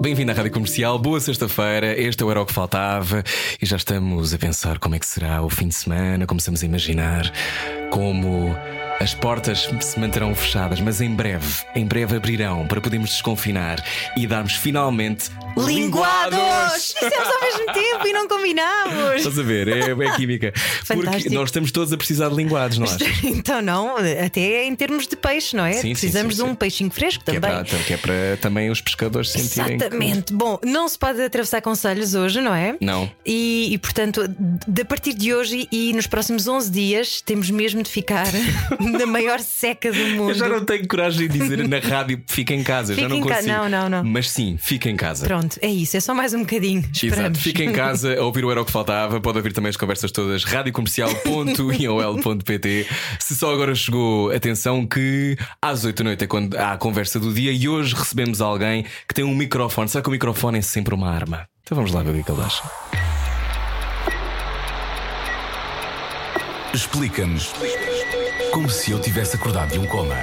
[0.00, 1.98] bem-vindo à Rádio Comercial, boa sexta-feira.
[2.00, 3.24] Este é Era o que Faltava
[3.60, 6.66] e já estamos a pensar como é que será o fim de semana, começamos a
[6.66, 7.32] imaginar
[7.90, 8.56] como
[9.00, 13.82] as portas se manterão fechadas, mas em breve, em breve abrirão para podermos desconfinar
[14.16, 15.30] e darmos finalmente
[15.66, 16.94] linguados!
[16.94, 19.16] Dissemos ao mesmo tempo e não combinámos.
[19.16, 19.68] Estás a ver?
[19.68, 20.52] É, é química.
[20.52, 21.34] Porque Fantástico.
[21.34, 22.98] nós estamos todos a precisar de linguados, não achas?
[23.24, 25.72] Então, não, até em termos de peixe, não é?
[25.74, 26.54] Sim, sim, Precisamos sim, de um sim.
[26.56, 27.64] peixinho fresco Que é, também.
[27.64, 29.76] para, que é para também os pescadores sentirem.
[29.78, 30.32] que- Exatamente.
[30.32, 32.76] Bom, não se pode atravessar conselhos hoje, não é?
[32.80, 33.10] Não.
[33.24, 37.90] E, e, portanto, a partir de hoje e nos próximos 11 dias, temos mesmo de
[37.90, 38.26] ficar
[38.80, 40.30] na maior seca do mundo.
[40.30, 43.16] Eu já não tenho coragem de dizer na rádio fica em casa, já Fica não
[43.16, 43.52] em ca- consigo.
[43.52, 44.04] não, não, não.
[44.04, 45.26] Mas sim, fica em casa.
[45.26, 46.80] Pronto, é isso, é só mais um bocadinho.
[46.80, 47.38] Exato, Esperamos.
[47.40, 49.20] fica em casa a ouvir o Era o que Faltava.
[49.20, 52.86] Pode ouvir também as conversas todas radiocomercial.iol.pt.
[53.18, 57.18] Se só agora chegou, atenção que às 8 da noite é quando há a conversa
[57.20, 59.88] do dia e hoje recebemos alguém que tem um microfone.
[59.88, 61.46] Sabe que o microfone é sempre uma arma?
[61.62, 62.62] Então vamos lá ver o que é que ele acha.
[66.74, 67.52] Explica-nos
[68.52, 70.16] como se eu tivesse acordado de um coma.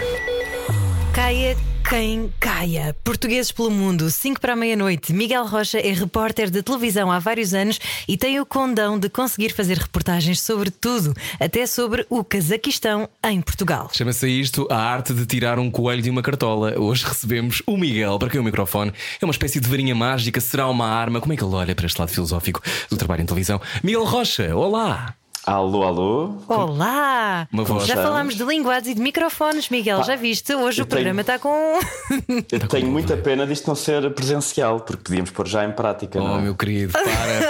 [1.15, 1.55] Caia
[1.89, 2.93] quem caia.
[3.01, 5.13] Portugueses pelo mundo, 5 para a meia-noite.
[5.13, 9.53] Miguel Rocha é repórter de televisão há vários anos e tem o condão de conseguir
[9.53, 13.89] fazer reportagens sobre tudo, até sobre o Cazaquistão em Portugal.
[13.93, 16.77] Chama-se isto a arte de tirar um coelho de uma cartola.
[16.77, 20.67] Hoje recebemos o Miguel, para quem o microfone é uma espécie de varinha mágica, será
[20.67, 21.21] uma arma.
[21.21, 23.61] Como é que ele olha para este lado filosófico do trabalho em televisão?
[23.81, 25.15] Miguel Rocha, olá!
[25.45, 26.33] Alô, alô.
[26.47, 27.47] Olá!
[27.53, 27.83] Uma voz.
[27.83, 28.09] Já estamos?
[28.09, 30.55] falámos de linguagens e de microfones, Miguel, já viste?
[30.55, 31.49] Hoje o programa está com.
[32.51, 36.27] Eu tenho muita pena disto não ser presencial, porque podíamos pôr já em prática, Oh,
[36.27, 36.41] não é?
[36.41, 37.03] meu querido, para,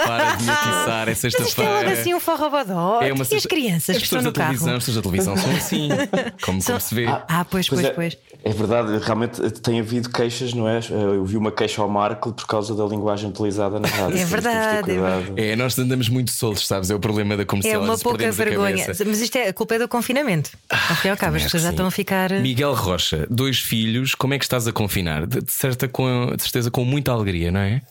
[0.06, 1.92] para de me atiçar, é Mas isto é logo sexta-feira.
[2.00, 3.00] assim um forrobodó.
[3.00, 4.52] É uma e as crianças As que estão no carro?
[4.52, 5.88] As pessoas da televisão são assim,
[6.44, 7.06] como, como se vê.
[7.06, 8.18] Ah, pois, pois, é, pois.
[8.44, 10.80] é verdade, realmente tem havido queixas, não é?
[10.90, 14.18] Eu vi uma queixa ao Marco por causa da linguagem utilizada na rádio.
[14.18, 15.32] É verdade, é cuidado.
[15.36, 16.90] É, nós andamos muito soltos, sabes?
[16.90, 17.85] É o problema da comercial.
[17.86, 18.86] Uma pouca vergonha.
[19.06, 20.50] Mas isto é a culpa é do confinamento.
[20.68, 21.74] Ao fim e ao cabo, as pessoas já sim.
[21.74, 22.30] estão a ficar.
[22.40, 25.26] Miguel Rocha, dois filhos, como é que estás a confinar?
[25.26, 27.82] De, de certa com, de certeza com muita alegria, não é?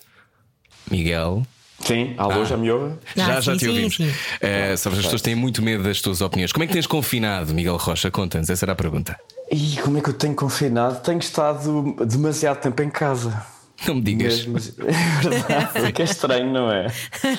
[0.90, 1.46] Miguel.
[1.80, 2.96] Sim, alô, já me ouve?
[3.18, 3.96] Ah, já, já sim, te sim, ouvimos.
[3.96, 4.14] sim.
[4.40, 6.52] Eh, sabes, as pessoas têm muito medo das tuas opiniões.
[6.52, 8.10] Como é que tens confinado, Miguel Rocha?
[8.10, 9.20] Conta-nos, essa era a pergunta.
[9.52, 11.02] E como é que eu tenho confinado?
[11.02, 13.46] Tenho estado demasiado tempo em casa.
[13.88, 14.46] Não me digas.
[14.46, 14.57] Mesmo,
[14.88, 16.88] é verdade, que é estranho, não é?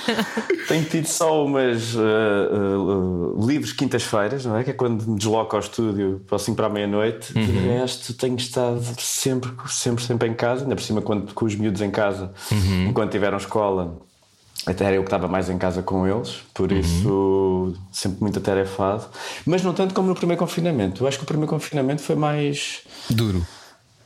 [0.69, 4.65] Tenho tido só umas uh, uh, uh, livres quintas-feiras, não é?
[4.65, 7.33] Que é quando me desloco ao estúdio para assim para a meia-noite.
[7.33, 11.55] De resto, tenho estado sempre, sempre, sempre em casa, ainda por cima quando, com os
[11.55, 12.33] miúdos em casa,
[12.89, 13.99] enquanto tiveram escola.
[14.67, 19.05] Até era eu que estava mais em casa com eles, por isso sempre muito atarefado.
[19.45, 21.05] Mas não tanto como no primeiro confinamento.
[21.05, 22.81] Eu acho que o primeiro confinamento foi mais.
[23.09, 23.47] Duro.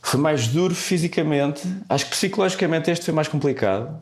[0.01, 1.61] Foi mais duro fisicamente.
[1.87, 3.99] Acho que psicologicamente este foi mais complicado.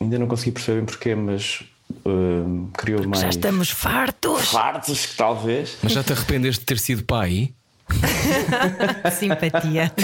[0.00, 1.62] Ainda não consegui perceber bem porquê, mas
[2.06, 3.22] hum, criou mais.
[3.22, 4.48] Já estamos fartos.
[4.48, 5.76] fartos, talvez.
[5.82, 7.52] Mas já te arrependeste de ter sido pai?
[9.12, 9.92] Simpatia.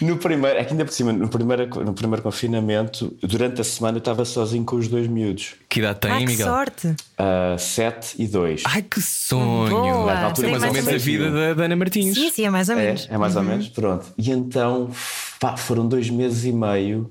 [0.00, 3.98] No primeiro, é que ainda por cima, no primeiro, no primeiro confinamento, durante a semana
[3.98, 5.54] eu estava sozinho com os dois miúdos.
[5.68, 6.46] Que idade tem, ah, que Miguel?
[6.46, 6.88] sorte.
[6.88, 8.62] Uh, sete e dois.
[8.66, 9.70] Ai, que sonho!
[9.70, 10.14] Boa.
[10.14, 12.14] na altura É Tem mais ou mais menos a vida da, da Ana Martins.
[12.14, 13.06] Sim, sim, é mais ou menos.
[13.08, 14.06] É, é mais ou menos, pronto.
[14.18, 14.90] E então,
[15.38, 17.08] pá, foram dois meses e meio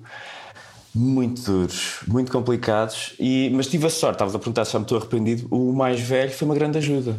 [0.93, 3.13] muito duros, muito complicados.
[3.19, 5.47] E, mas tive a sorte, estavas a perguntar se já me estou arrependido.
[5.49, 7.17] O mais velho foi uma grande ajuda.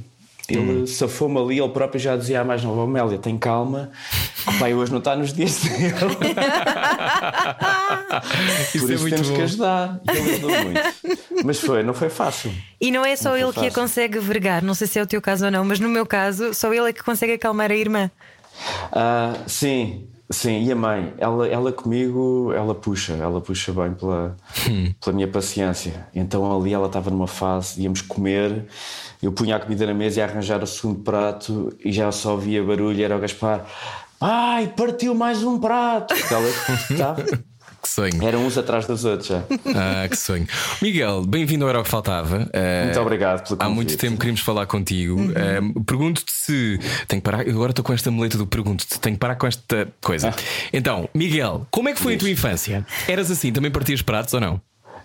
[0.49, 3.91] Ele safou-me ali, ele próprio já dizia à mais nova: Amélia, tem calma,
[4.47, 5.93] o pai hoje não está nos dias dele.
[8.75, 9.37] Isso Por é isso muito temos bom.
[9.37, 10.01] que ajudar.
[10.07, 10.81] E ele ajudou muito.
[11.45, 12.53] Mas foi, não foi fácil.
[12.81, 15.07] E não é só Não ele que a consegue vergar, não sei se é o
[15.07, 17.77] teu caso ou não, mas no meu caso, só ele é que consegue acalmar a
[17.77, 18.11] irmã.
[18.93, 24.37] Ah, sim, sim, e a mãe, ela, ela comigo, ela puxa, ela puxa bem pela,
[25.01, 26.07] pela minha paciência.
[26.15, 28.65] Então ali ela estava numa fase, íamos comer,
[29.23, 32.63] eu punha a comida na mesa e arranjar o segundo prato e já só via
[32.65, 33.65] barulho, era o Gaspar.
[34.19, 36.15] Pai, partiu mais um prato!
[36.15, 36.49] Porque ela
[36.91, 37.25] estava-
[37.83, 38.23] Que sonho.
[38.23, 39.43] Eram uns atrás dos outros já.
[39.75, 40.47] Ah, que sonho.
[40.81, 42.49] Miguel, bem-vindo ao Era o que Faltava.
[42.53, 43.75] Ah, Muito obrigado pelo Há convite.
[43.75, 45.19] muito tempo queríamos falar contigo.
[45.35, 46.79] Ah, Pergunto-te se.
[47.09, 47.45] Tenho que parar.
[47.45, 49.01] eu Agora estou com esta muleta do pergunto-te.
[49.01, 50.33] Tenho que parar com esta coisa.
[50.73, 52.87] Então, Miguel, como é que foi a tua infância?
[53.09, 53.53] Eras assim?
[53.53, 54.61] Também partias pratos ou não?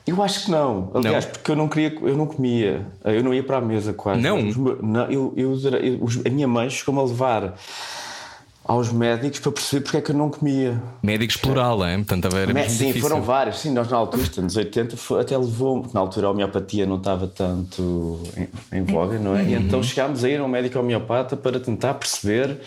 [0.06, 0.92] Eu acho que não.
[0.94, 1.32] Aliás, não.
[1.32, 2.86] porque eu não queria, eu não comia.
[3.04, 4.22] Eu não ia para a mesa quase.
[4.22, 4.40] Não?
[4.84, 7.56] não eu, eu, eu, a minha mãe chegou-me a levar
[8.68, 10.82] aos médicos para perceber porque é que eu não comia.
[11.02, 12.04] Médicos plural, hein?
[12.04, 13.02] Portanto, era Mé Sim, difícil.
[13.02, 13.60] foram vários.
[13.60, 18.22] Sim, nós na altura, nos 80, até levou Na altura a homeopatia não estava tanto
[18.36, 19.42] em, em voga, não é?
[19.42, 19.48] Uhum.
[19.48, 22.60] E então chegámos a ir a um médico homeopata para tentar perceber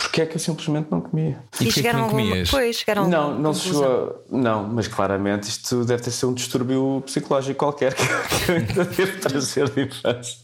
[0.00, 1.38] porque é que eu simplesmente não comia.
[1.60, 2.50] E, e chegaram não comias?
[2.50, 4.24] Pois, chegaram Não, não se chegou.
[4.30, 9.20] Não, mas claramente isto deve ter sido um distúrbio psicológico qualquer que eu ainda devo
[9.20, 10.38] trazer de infância.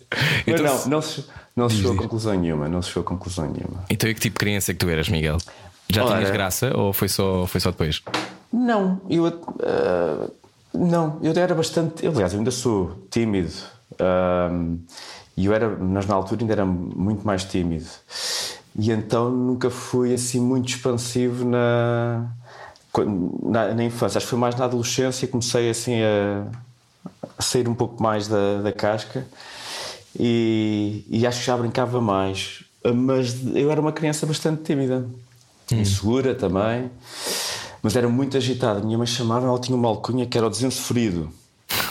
[0.47, 1.25] Então, mas não, não se
[1.57, 3.85] não se chegou a conclusão nenhuma, não se chegou a conclusão nenhuma.
[3.89, 5.39] Então, e que tipo de criança é que tu eras, Miguel?
[5.89, 8.03] Já Ora, tinhas graça ou foi só, foi só depois?
[8.53, 10.31] Não, eu uh,
[10.75, 12.07] não, eu era bastante.
[12.07, 13.53] Aliás, eu ainda sou tímido.
[13.93, 14.79] Uh,
[15.37, 17.87] e eu era, mas na altura ainda era muito mais tímido.
[18.79, 22.27] E então nunca fui assim muito expansivo na,
[23.43, 24.19] na, na infância.
[24.19, 26.47] Acho que foi mais na adolescência comecei assim a,
[27.39, 29.27] a sair um pouco mais da, da casca
[30.19, 32.65] e, e acho que já brincava mais.
[32.95, 35.07] Mas eu era uma criança bastante tímida,
[35.73, 35.81] hum.
[35.81, 36.91] insegura também,
[37.83, 38.81] mas era muito agitada.
[38.81, 41.31] Minha mãe chamava, ela tinha uma alcunha que era o desensofrido.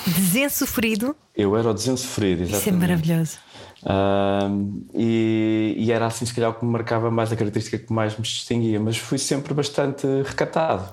[0.07, 1.15] Desensofrido?
[1.35, 2.61] Eu era o desensofrido, exatamente.
[2.61, 3.37] Isso é maravilhoso.
[3.85, 7.93] Uh, e, e, era assim, se calhar, o que me marcava mais a característica que
[7.93, 10.89] mais me distinguia, mas fui sempre bastante recatado.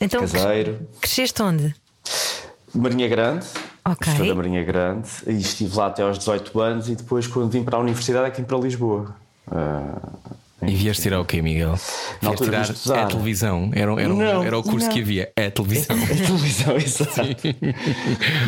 [0.00, 0.88] Então, caseiro.
[1.00, 1.74] Cresceste onde?
[2.74, 3.46] Marinha Grande,
[3.88, 4.12] Ok.
[4.12, 7.62] Estou da Marinha Grande e estive lá até aos 18 anos e depois, quando vim
[7.62, 9.14] para a universidade, é que vim para Lisboa.
[9.46, 10.36] Uh,
[10.66, 11.78] e vieste tirar o quê, Miguel?
[12.20, 13.04] Na vieste tirar estudar.
[13.04, 13.70] a televisão.
[13.72, 14.92] Era, era, não, era o curso não.
[14.92, 15.94] que havia, a televisão.
[16.02, 17.20] A televisão, exato.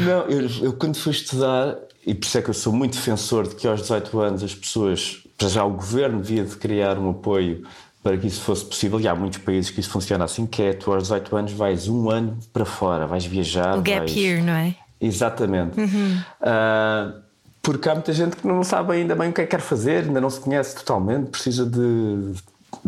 [0.05, 1.77] não, eu, eu, quando fui estudar,
[2.09, 4.55] e por isso é que eu sou muito defensor de que aos 18 anos as
[4.55, 7.67] pessoas, para já o governo devia de criar um apoio
[8.03, 10.73] para que isso fosse possível, e há muitos países que isso funciona assim, que é
[10.73, 13.77] tu aos 18 anos vais um ano para fora, vais viajar.
[13.77, 14.17] O gap vais...
[14.17, 14.75] year, não é?
[14.99, 15.79] Exatamente.
[15.79, 16.19] Uhum.
[16.41, 17.21] Uh,
[17.61, 20.05] porque há muita gente que não sabe ainda bem o que é que quer fazer,
[20.05, 22.33] ainda não se conhece totalmente, precisa de,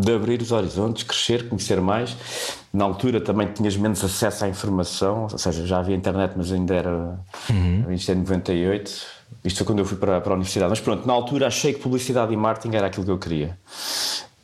[0.01, 2.17] de abrir os horizontes, crescer, conhecer mais.
[2.73, 6.75] Na altura também tinhas menos acesso à informação, ou seja, já havia internet, mas ainda
[6.75, 7.19] era.
[7.51, 7.93] Uhum.
[7.93, 9.21] Isto é 98.
[9.45, 10.71] Isto foi quando eu fui para, para a universidade.
[10.71, 13.59] Mas pronto, na altura achei que publicidade e marketing era aquilo que eu queria.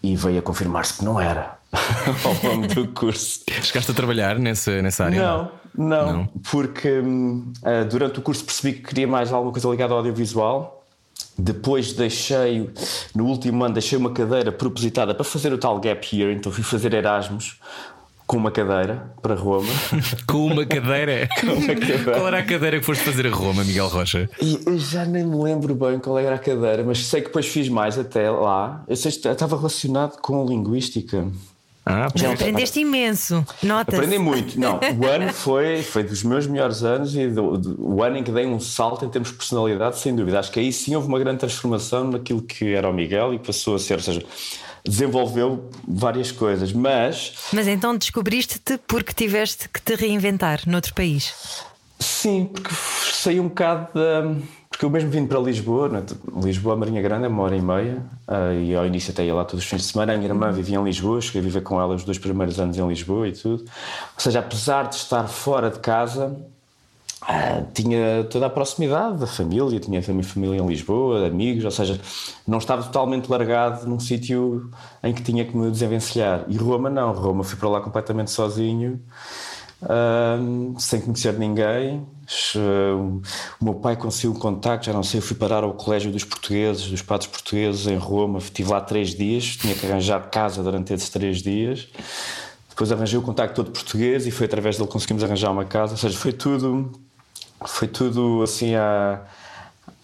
[0.03, 1.58] E veio a confirmar-se que não era
[2.25, 3.41] ao longo do curso.
[3.62, 5.20] Chegaste a trabalhar nessa, nessa área?
[5.20, 6.26] Não, não, não.
[6.50, 10.86] porque uh, durante o curso percebi que queria mais alguma coisa ligada ao audiovisual.
[11.38, 12.71] Depois deixei,
[13.15, 16.65] no último ano, deixei uma cadeira propositada para fazer o tal gap year, então fui
[16.65, 17.59] fazer Erasmus
[18.27, 19.69] com uma cadeira para Roma.
[20.27, 21.29] com uma cadeira?
[21.41, 22.05] com uma cadeira.
[22.05, 24.29] Qual era a cadeira que foste fazer a Roma, Miguel Rocha?
[24.43, 27.47] E eu já nem me lembro bem qual era a cadeira, mas sei que depois
[27.47, 28.85] fiz mais até lá.
[28.89, 31.29] Eu sei que estava relacionado com linguística.
[31.88, 34.59] Ah, Já aprendeste imenso, nota Aprendi muito.
[34.59, 38.25] Não, o ano foi, foi dos meus melhores anos e do, do, o ano em
[38.25, 40.41] que dei um salto em termos de personalidade, sem dúvida.
[40.41, 43.77] Acho que aí sim houve uma grande transformação naquilo que era o Miguel e passou
[43.77, 44.25] a ser, ou seja,
[44.85, 47.35] desenvolveu várias coisas, mas.
[47.53, 51.32] Mas então descobriste-te porque tiveste que te reinventar noutro país?
[52.00, 52.75] Sim, porque
[53.12, 54.35] saí um bocado da
[54.76, 56.02] porque eu mesmo vindo para Lisboa, né?
[56.44, 59.43] Lisboa, Marinha Grande, é uma hora e meia, uh, e ao início até ia lá
[59.43, 60.12] todos os fins de semana.
[60.12, 62.76] A minha irmã vivia em Lisboa, cheguei a viver com ela os dois primeiros anos
[62.76, 63.62] em Lisboa e tudo.
[63.62, 66.37] Ou seja, apesar de estar fora de casa,
[67.23, 71.70] uh, tinha toda a proximidade da família, tinha a minha família em Lisboa, amigos, ou
[71.70, 71.99] seja,
[72.46, 74.70] não estava totalmente largado num sítio
[75.03, 76.44] em que tinha que me desenvencilhar.
[76.48, 79.01] E Roma não, Roma fui para lá completamente sozinho.
[79.82, 82.06] Uh, sem conhecer ninguém,
[83.61, 86.25] o meu pai conseguiu um contacto, já não sei, eu fui parar ao colégio dos
[86.25, 90.93] portugueses, dos padres portugueses em Roma, estive lá três dias, tinha que arranjar casa durante
[90.93, 91.89] esses três dias.
[92.69, 95.93] Depois arranjei o contacto todo português e foi através dele que conseguimos arranjar uma casa.
[95.93, 96.93] Ou seja, foi tudo,
[97.65, 99.23] foi tudo assim a,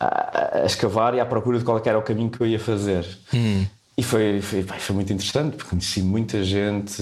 [0.00, 3.07] a, a escavar e à procura de qual era o caminho que eu ia fazer.
[3.35, 3.67] Hum.
[4.02, 6.97] E foi, foi, foi, muito interessante, porque conheci muita gente,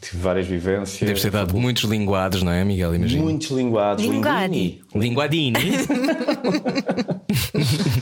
[0.00, 1.08] tive várias vivências.
[1.08, 1.60] Deve ter dado foi...
[1.60, 2.96] muitos linguados, não é, Miguel?
[2.96, 3.22] Imagina.
[3.22, 4.04] Muitos linguados.
[4.04, 4.82] Linguadi.
[4.92, 5.54] Linguadini.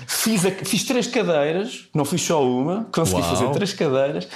[0.09, 3.37] fiz, a, fiz três cadeiras, não fiz só uma, consegui Uau.
[3.37, 4.27] fazer três cadeiras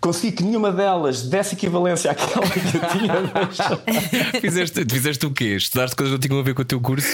[0.00, 4.40] consegui que nenhuma delas desse equivalência àquela que eu tinha.
[4.40, 5.56] fizeste, fizeste o quê?
[5.56, 7.08] Estudaste coisas que não tinham a ver com o teu curso?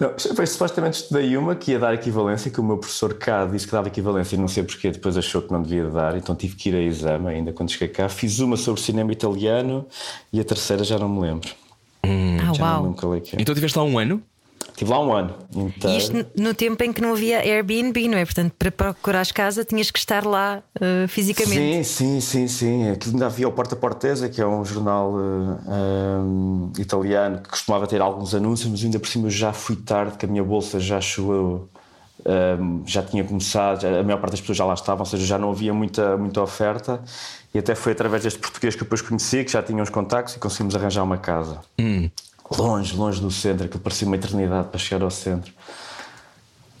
[0.00, 3.66] Não, foi, supostamente estudei uma que ia dar equivalência, que o meu professor cá disse
[3.66, 6.56] que dava equivalência e não sei porquê, depois achou que não devia dar, então tive
[6.56, 8.08] que ir a exame ainda quando cheguei cá.
[8.08, 9.86] Fiz uma sobre cinema italiano
[10.32, 11.50] e a terceira já não me lembro.
[12.02, 12.72] Hum, ah, já uau.
[12.72, 13.42] não me lembro qual é que é.
[13.42, 14.22] Então tiveste lá um ano?
[14.80, 15.34] Estive lá um ano.
[15.54, 15.88] Inteiro.
[15.88, 18.24] E isto no tempo em que não havia Airbnb, não é?
[18.24, 21.84] Portanto, para procurares casa tinhas que estar lá uh, fisicamente.
[21.84, 22.90] Sim, sim, sim, sim.
[22.90, 27.86] Aquilo ainda havia o Porta Portesa, que é um jornal uh, um, italiano que costumava
[27.86, 30.80] ter alguns anúncios, mas ainda por cima eu já fui tarde, que a minha bolsa
[30.80, 31.68] já chegou.
[32.22, 35.24] Um, já tinha começado, já, a maior parte das pessoas já lá estavam, ou seja,
[35.24, 37.02] já não havia muita, muita oferta.
[37.52, 40.36] E até foi através deste português que eu depois conheci, que já tinha uns contactos
[40.36, 41.60] e conseguimos arranjar uma casa.
[41.78, 42.10] Hum.
[42.56, 45.52] Longe, longe do centro, que parecia uma eternidade para chegar ao centro.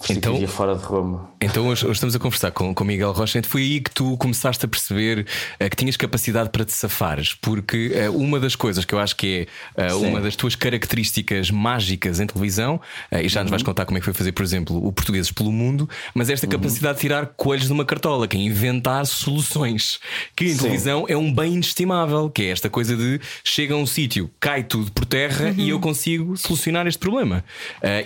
[0.08, 1.30] Então, fora de Roma.
[1.42, 3.38] Então hoje, hoje, estamos a conversar com, com Miguel Rocha.
[3.38, 5.26] Então foi aí que tu começaste a perceber
[5.60, 9.16] uh, que tinhas capacidade para te safares, porque uh, uma das coisas que eu acho
[9.16, 12.80] que é uh, uma das tuas características mágicas em televisão,
[13.12, 13.44] e já uhum.
[13.44, 16.30] nos vais contar como é que foi fazer, por exemplo, o Portugueses pelo Mundo, mas
[16.30, 16.52] esta uhum.
[16.52, 19.98] capacidade de tirar coelhos de uma cartola, que é inventar soluções,
[20.36, 20.58] que em Sim.
[20.58, 24.62] televisão é um bem inestimável, que é esta coisa de chega a um sítio, cai
[24.62, 25.54] tudo por terra uhum.
[25.56, 27.44] e eu consigo solucionar este problema.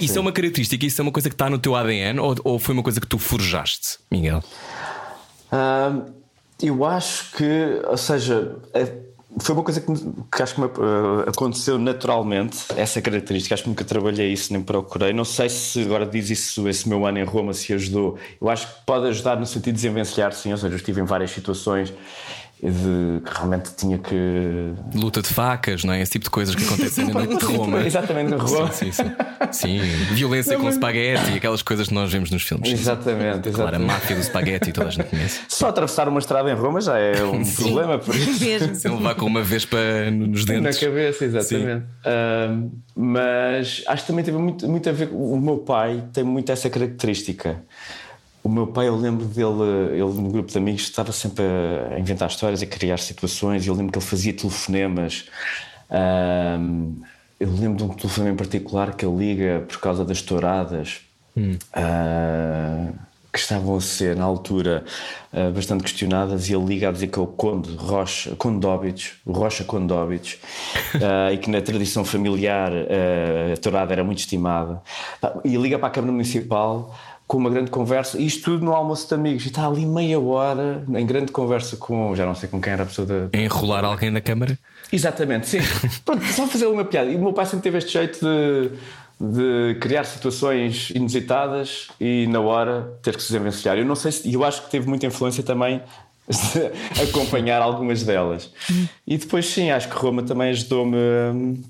[0.00, 2.58] isso é uma característica, isso é uma coisa que está no teu ADN ou, ou
[2.58, 4.42] foi uma coisa que tu forjaste, Miguel?
[6.62, 8.90] Eu acho que, ou seja, é,
[9.38, 13.54] foi uma coisa que, que acho que me, uh, aconteceu naturalmente, essa característica.
[13.54, 15.12] Acho que nunca trabalhei isso, nem procurei.
[15.12, 18.16] Não sei se agora diz isso, esse meu ano em Roma, se ajudou.
[18.40, 20.52] Eu acho que pode ajudar no sentido de desenvencilhar, sim.
[20.52, 21.92] Ou seja, eu estive em várias situações
[22.62, 24.72] de que realmente tinha que.
[24.94, 26.00] Luta de facas, não é?
[26.00, 27.84] Esse tipo de coisas que acontecem na noite de Roma.
[27.84, 28.72] Exatamente, na Roma.
[28.72, 29.04] Sim, sim,
[29.52, 29.52] sim.
[29.52, 29.78] sim.
[30.14, 30.76] violência não, com mas...
[30.76, 32.70] spaghetti, aquelas coisas que nós vemos nos filmes.
[32.70, 33.52] Exatamente, exatamente.
[33.52, 35.40] Claro, a máfia do spaghetti, toda a gente conhece.
[35.48, 37.62] Só atravessar uma estrada em Roma já é um sim.
[37.62, 38.44] problema, por isso.
[38.44, 38.74] Mesmo.
[38.74, 39.78] Se levar com uma vespa
[40.10, 40.80] nos dentes.
[40.80, 41.84] Na cabeça, exatamente.
[41.84, 45.10] Uh, mas acho que também teve muito, muito a ver.
[45.12, 47.62] O meu pai tem muito essa característica.
[48.44, 51.42] O meu pai, eu lembro dele, ele no grupo de amigos estava sempre
[51.90, 53.66] a inventar histórias, a criar situações.
[53.66, 55.30] Eu lembro que ele fazia telefonemas.
[55.90, 56.94] Um,
[57.40, 61.00] eu lembro de um telefonema em particular que ele liga por causa das touradas.
[61.34, 61.56] Hum.
[61.74, 62.92] Uh,
[63.32, 64.84] que estavam a ser, na altura,
[65.32, 68.64] uh, bastante questionadas, e ele liga a dizer que é o Conde Rocha, Conde
[69.26, 74.80] o Rocha Conde uh, e que na tradição familiar a tourada era muito estimada.
[75.44, 76.94] E liga para a Câmara Municipal
[77.26, 80.84] com uma grande conversa, isto tudo no almoço de amigos, e está ali meia hora
[80.94, 83.38] em grande conversa com, já não sei com quem era a pessoa da.
[83.38, 84.58] Enrolar alguém na câmara?
[84.92, 85.58] Exatamente, sim.
[86.04, 87.10] Pronto, só fazer uma piada.
[87.10, 88.70] E o meu pai sempre teve este jeito de,
[89.20, 93.78] de criar situações inusitadas e na hora ter que se desenvencilhar.
[93.78, 95.80] Eu não sei se, eu acho que teve muita influência também
[97.08, 98.50] acompanhar algumas delas.
[99.06, 101.64] E depois, sim, acho que Roma também ajudou-me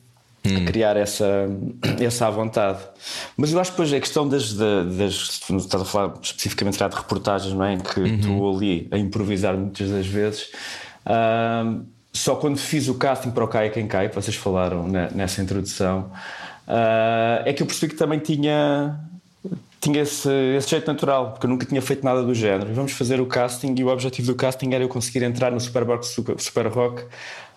[0.47, 0.57] hum.
[0.57, 1.49] a criar essa,
[2.01, 2.79] essa à vontade.
[3.37, 7.55] Mas eu acho que depois a questão das, das, estás a falar especificamente de reportagens,
[7.55, 7.75] não é?
[7.75, 8.15] Em que uhum.
[8.15, 10.51] estou ali a improvisar muitas das vezes.
[11.07, 15.11] Uh, só quando fiz o casting para o Caia Quem Cai, que vocês falaram na,
[15.11, 16.11] nessa introdução,
[16.69, 19.01] uh, é que eu percebi que também tinha
[19.81, 22.71] tinha esse, esse, jeito natural, porque eu nunca tinha feito nada do género.
[22.71, 25.61] E vamos fazer o casting e o objetivo do casting era eu conseguir entrar no
[25.61, 27.05] Superbox Super, Super Rock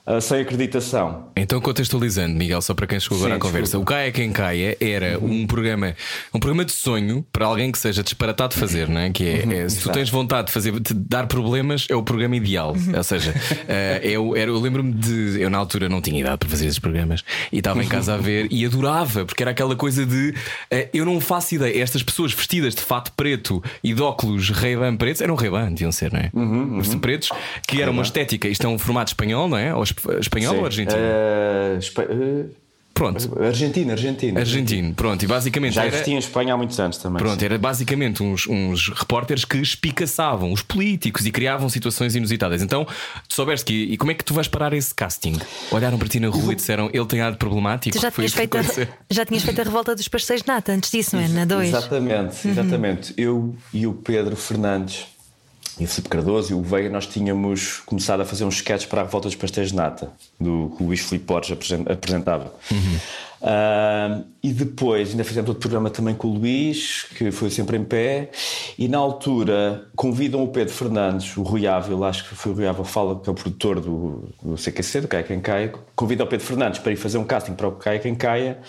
[0.07, 1.27] uh, sem acreditação.
[1.35, 4.77] Então, contextualizando, Miguel, só para quem chegou agora Sim, à conversa, o Caia Quem Caia
[4.79, 5.41] era uhum.
[5.41, 5.95] um programa,
[6.33, 9.11] um programa de sonho para alguém que seja disparatado de fazer, não é?
[9.11, 12.03] Que é, uhum, é se tu tens vontade de fazer, de dar problemas, é o
[12.03, 12.73] programa ideal.
[12.73, 12.95] Uhum.
[12.95, 15.41] Ou seja, uh, eu, eu, eu lembro-me de.
[15.41, 18.17] Eu na altura não tinha idade para fazer esses programas e estava em casa a
[18.17, 21.81] ver e adorava, porque era aquela coisa de uh, eu não faço ideia.
[21.81, 26.11] Estas pessoas vestidas de fato preto e de óculos Ray-Ban pretos eram Ray-Ban, deviam ser,
[26.11, 26.29] não é?
[26.33, 26.99] Uhum, uhum.
[26.99, 27.29] Pretos,
[27.67, 29.73] que era uma estética, isto é um formato espanhol, não é?
[29.73, 29.83] Ou
[30.19, 30.59] espanhol Sim.
[30.59, 30.99] ou argentino?
[30.99, 33.39] Uh, Pronto.
[33.39, 34.39] Argentina, Argentina.
[34.39, 35.23] Argentino, pronto.
[35.23, 35.73] E basicamente.
[35.73, 37.19] Já existia em Espanha há muitos anos também.
[37.19, 37.45] Pronto, sim.
[37.45, 42.61] era basicamente uns, uns repórteres que espicaçavam os políticos e criavam situações inusitadas.
[42.63, 42.85] Então,
[43.29, 43.93] tu soubeste que.
[43.93, 45.37] E como é que tu vais parar esse casting?
[45.71, 47.95] Olharam para ti na rua e disseram ele tem ar problemático.
[47.95, 48.61] Tu já tinhas, feito a,
[49.11, 51.27] já tinhas feito a revolta dos parceiros de nata antes disso, não é?
[51.27, 51.69] Na 2.
[51.69, 53.09] Exatamente, exatamente.
[53.11, 53.15] Uhum.
[53.17, 55.05] Eu e o Pedro Fernandes
[55.79, 59.01] e o Filipe Cardoso e o Veiga, nós tínhamos começado a fazer uns sketches para
[59.01, 62.53] a Revolta dos Pastéis de Nata, do que o Luís Filipe Borges apresentava.
[62.71, 62.97] Uhum.
[63.39, 67.83] Uh, e depois ainda fizemos outro programa também com o Luís, que foi sempre em
[67.83, 68.31] pé,
[68.77, 72.65] e na altura convidam o Pedro Fernandes, o Rui Ávila, acho que foi o Rui
[72.65, 76.27] Ávila Fala, que é o produtor do, do CQC, do Caia Quem Caia, convida o
[76.27, 78.59] Pedro Fernandes para ir fazer um casting para o Caia Quem Caia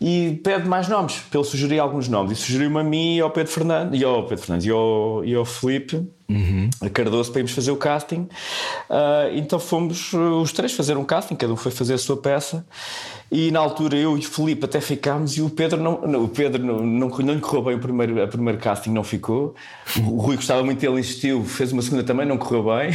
[0.00, 2.38] e pede mais nomes, para ele sugerir alguns nomes.
[2.38, 5.34] E sugeriu-me a mim e ao Pedro Fernandes, e ao Pedro Fernandes, e ao, e
[5.34, 6.70] ao Felipe uhum.
[6.80, 8.28] a Cardoso para irmos fazer o casting.
[8.88, 12.64] Uh, então fomos os três fazer um casting, cada um foi fazer a sua peça.
[13.32, 16.28] E na altura eu e o Felipe até ficámos e o Pedro não, não o
[16.28, 19.54] Pedro não, não, não lhe correu bem o primeiro, a primeiro casting, não ficou.
[19.98, 22.90] O Rui gostava muito dele, insistiu, fez uma segunda também, não correu bem.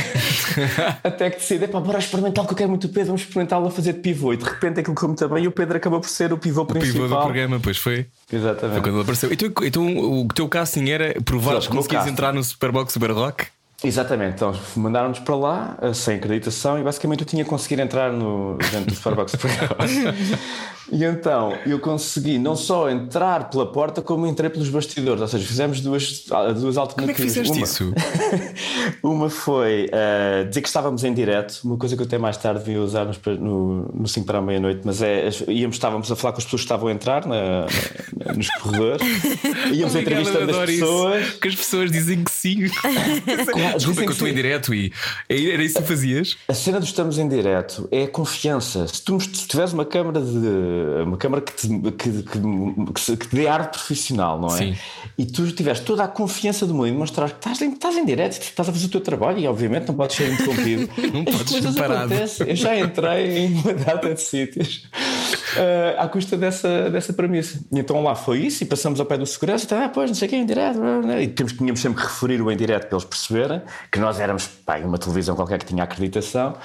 [1.04, 3.72] até que decidi, pá, bora experimentar que eu quero muito o Pedro, vamos experimentá-lo a
[3.72, 4.34] fazer de pivô.
[4.34, 6.64] E de repente aquilo correu muito bem e o Pedro acabou por ser o pivô
[6.64, 7.04] O principal.
[7.04, 8.06] pivô do programa, pois foi.
[8.32, 8.74] Exatamente.
[8.74, 9.32] Foi quando ele apareceu.
[9.32, 13.46] Então, então o teu casting era provar que o conseguias entrar no Superbox Super Rock?
[13.84, 18.58] Exatamente, então mandaram-nos para lá eh, sem acreditação e basicamente eu tinha conseguido entrar no,
[18.72, 19.52] dentro do Starbucks Super
[20.92, 25.20] E então eu consegui não só entrar pela porta, como entrei pelos bastidores.
[25.20, 26.94] Ou seja, fizemos duas, ah, duas alternativas.
[26.94, 27.94] Como é que fizeste uma, isso?
[29.02, 32.64] uma foi eh, dizer que estávamos em direto, uma coisa que eu até mais tarde
[32.64, 33.08] vi usar
[33.40, 36.62] no, no 5 para a meia-noite, mas é íamos, estávamos a falar com as pessoas
[36.62, 37.66] que estavam a entrar na-
[38.24, 39.02] na- nos corredores,
[39.74, 41.30] íamos entrevistando as pessoas.
[41.32, 42.58] Que as pessoas dizem que sim.
[43.74, 44.92] Desculpa que eu estou em direto e
[45.30, 46.38] era isso que fazias?
[46.48, 48.88] A cena do estamos em direto é a confiança.
[48.88, 53.36] Se tu se tiveres uma câmara de uma câmara que te, que, que, que te
[53.36, 54.58] dê arte profissional, não é?
[54.58, 54.76] Sim.
[55.18, 58.06] E tu tiveres toda a confiança do mundo e mostrar que estás em, estás em
[58.06, 60.90] direto, estás a fazer o teu trabalho e obviamente não podes ser interrompido.
[61.16, 62.50] Não As podes coisas acontecem.
[62.50, 64.88] Eu já entrei em uma data de sítios
[65.58, 67.60] eh, à custa dessa, dessa premissa.
[67.72, 70.16] E então lá foi isso e passamos ao pé do segurança e ah, pois não
[70.16, 70.80] sei quem em direto.
[71.22, 73.55] E temos, tínhamos sempre que referir o em direto para eles perceberem
[73.92, 76.56] que nós éramos pá, uma televisão qualquer que tinha acreditação.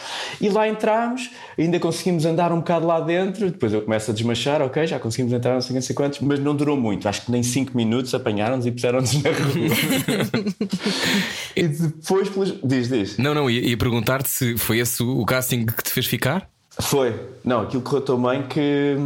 [0.40, 3.50] E lá entramos, ainda conseguimos andar um bocado lá dentro.
[3.50, 6.40] Depois eu começo a desmanchar, ok, já conseguimos entrar, não sei, não sei quantos, mas
[6.40, 7.08] não durou muito.
[7.08, 10.24] Acho que nem 5 minutos apanharam-nos e puseram-nos na rua.
[11.54, 12.54] e depois, pelos...
[12.64, 13.18] diz, diz.
[13.18, 16.48] Não, não, ia, ia perguntar-te se foi esse o o casting que te fez ficar?
[16.80, 17.14] Foi.
[17.44, 18.96] Não, aquilo correu tão bem que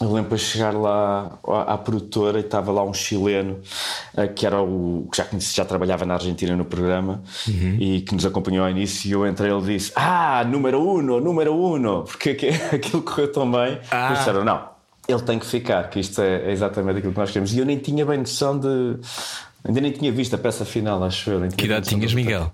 [0.00, 3.58] eu lembro para chegar lá à, à produtora e estava lá um chileno
[4.16, 7.22] eh, que era o que já conheci, já trabalhava na Argentina no programa
[7.78, 11.20] e que nos acompanhou ao início e eu entrei e ele disse ah, número uno,
[11.20, 14.06] número uno porque aqui- aquilo correu tão bem Ah.
[14.08, 14.68] Eles disseram, não,
[15.06, 17.66] ele tem que ficar que isto é, é exatamente aquilo que nós queremos e eu
[17.66, 18.96] nem tinha bem noção de
[19.64, 22.50] ainda nem tinha visto a peça final acho eu Que idade tinhas, Miguel?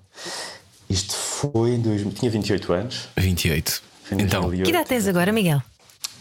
[0.91, 3.83] isto foi em dois, tinha 28 anos 28.
[4.03, 4.65] Foi em Então, 2008.
[4.65, 5.63] Que idade tens agora, Miguel?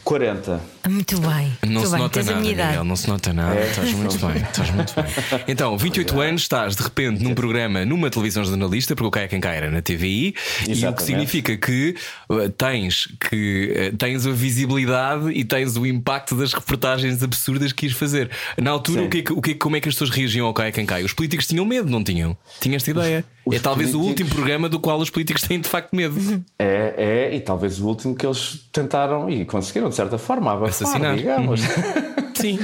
[0.06, 1.58] 40 Muito bem.
[1.66, 2.00] Não muito se bem.
[2.00, 2.46] nota tens a nada.
[2.48, 3.56] Miguel, não se nota nada.
[3.60, 3.70] É.
[3.70, 5.06] Estás muito bem, estás muito bem.
[5.48, 9.28] Então, 28 anos, estás de repente num programa, numa televisão jornalista, porque o Cai é
[9.28, 10.34] quem cai era na TVI, e o
[10.66, 11.04] que Exatamente.
[11.06, 11.96] significa que
[12.30, 17.88] uh, tens, que uh, tens a visibilidade e tens o impacto das reportagens absurdas que
[17.88, 18.30] ias fazer.
[18.62, 19.08] Na altura, Sim.
[19.08, 20.54] o que, é que- o que, é que- como é que as pessoas reagiam ao
[20.54, 21.04] Cai é quem cai?
[21.04, 22.38] Os políticos tinham medo, não tinham?
[22.62, 23.26] Tinha esta ideia.
[23.46, 26.44] Os é talvez o último programa do qual os políticos têm de facto medo.
[26.58, 30.70] É, é, e talvez o último que eles tentaram e conseguiram, de certa forma, abafar,
[30.70, 31.16] Assassinar.
[31.16, 31.62] digamos.
[32.34, 32.58] Sim.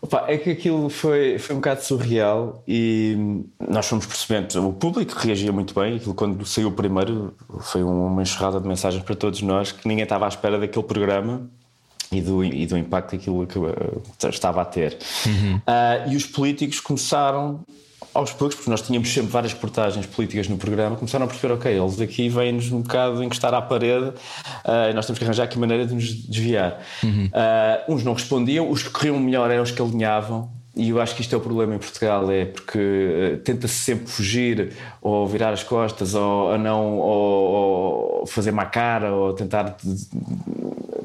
[0.00, 3.16] Opa, é que aquilo foi, foi um bocado surreal e
[3.68, 4.68] nós fomos percebendo.
[4.68, 5.96] O público reagia muito bem.
[5.96, 10.02] Aquilo, quando saiu o primeiro, foi uma enxurrada de mensagens para todos nós que ninguém
[10.04, 11.48] estava à espera daquele programa.
[12.12, 14.96] E do, e do impacto que aquilo que, eh, estava a ter.
[15.66, 17.64] Ah, e os políticos começaram,
[18.14, 21.76] aos poucos, porque nós tínhamos sempre várias reportagens políticas no programa, começaram a perceber: ok,
[21.76, 24.12] eles aqui vêm-nos um bocado encostar à parede
[24.64, 26.80] ah, e nós temos que arranjar aqui maneira de nos desviar.
[27.32, 30.48] Ah, uns não respondiam, os que corriam melhor eram os que alinhavam.
[30.76, 34.08] E eu acho que isto é o problema em Portugal, é porque eh, tenta-se sempre
[34.08, 39.76] fugir ou virar as costas ou, ou não ou, ou fazer má cara ou tentar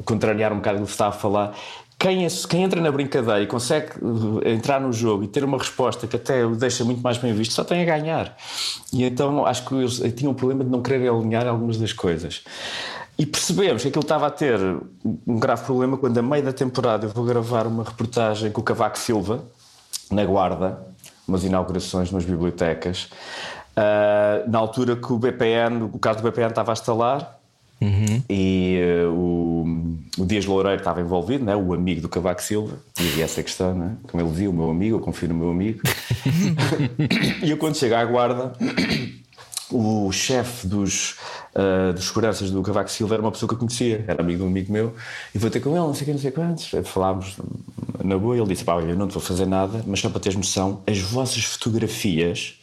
[0.05, 1.55] contrariar um bocado o que se está a falar.
[1.99, 3.91] Quem, é- quem entra na brincadeira e consegue
[4.43, 7.33] eh, entrar no jogo e ter uma resposta que até o deixa muito mais bem
[7.33, 8.37] visto, só tem a ganhar.
[8.93, 11.91] E então acho que eles eh, tinham um problema de não querer alinhar algumas das
[11.91, 12.41] coisas.
[13.17, 14.57] E percebemos que aquilo estava a ter
[15.27, 18.63] um grave problema quando, a meio da temporada, eu vou gravar uma reportagem com o
[18.63, 19.43] Cavaco Silva,
[20.09, 20.79] na Guarda,
[21.27, 23.09] umas inaugurações nas bibliotecas.
[23.75, 27.39] Ah, na altura que o BPN, o caso do BPN estava a instalar,
[28.29, 29.48] e eh, o,
[30.19, 31.55] o Dias Loureiro estava envolvido, né?
[31.55, 33.95] o amigo do Cavaco Silva, e essa questão, né?
[34.03, 35.79] como ele viu o meu amigo, eu confio no meu amigo.
[37.41, 38.51] e eu, quando chego à guarda,
[39.71, 41.15] o chefe dos,
[41.55, 44.43] ah, dos seguranças do Cavaco Silva era uma pessoa que eu conhecia, era amigo de
[44.43, 44.93] um amigo meu,
[45.33, 46.71] e vou ter com ele, não sei o que, não sei quantos.
[46.85, 47.37] Falámos
[48.03, 50.09] na boa, e ele disse: Pá, olha, eu não te vou fazer nada, mas só
[50.09, 52.55] para teres noção, as vossas fotografias.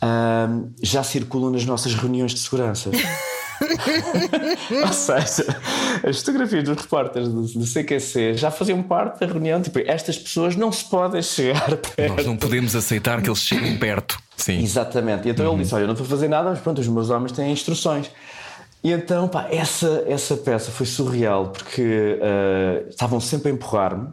[0.00, 0.48] ah,
[0.82, 2.90] já circulam nas nossas reuniões de segurança.
[4.86, 5.46] Ou seja,
[6.06, 9.60] as fotografias dos repórteres do, do CQC já faziam parte da reunião.
[9.60, 12.16] Tipo, estas pessoas não se podem chegar perto.
[12.16, 14.18] Nós não podemos aceitar que eles cheguem perto.
[14.36, 14.62] Sim.
[14.62, 15.28] Exatamente.
[15.28, 17.10] E então ele disse: Olha, eu não estou a fazer nada, mas pronto, os meus
[17.10, 18.10] homens têm instruções.
[18.82, 24.08] E então, pá, essa, essa peça foi surreal porque ah, estavam sempre a empurrar-me.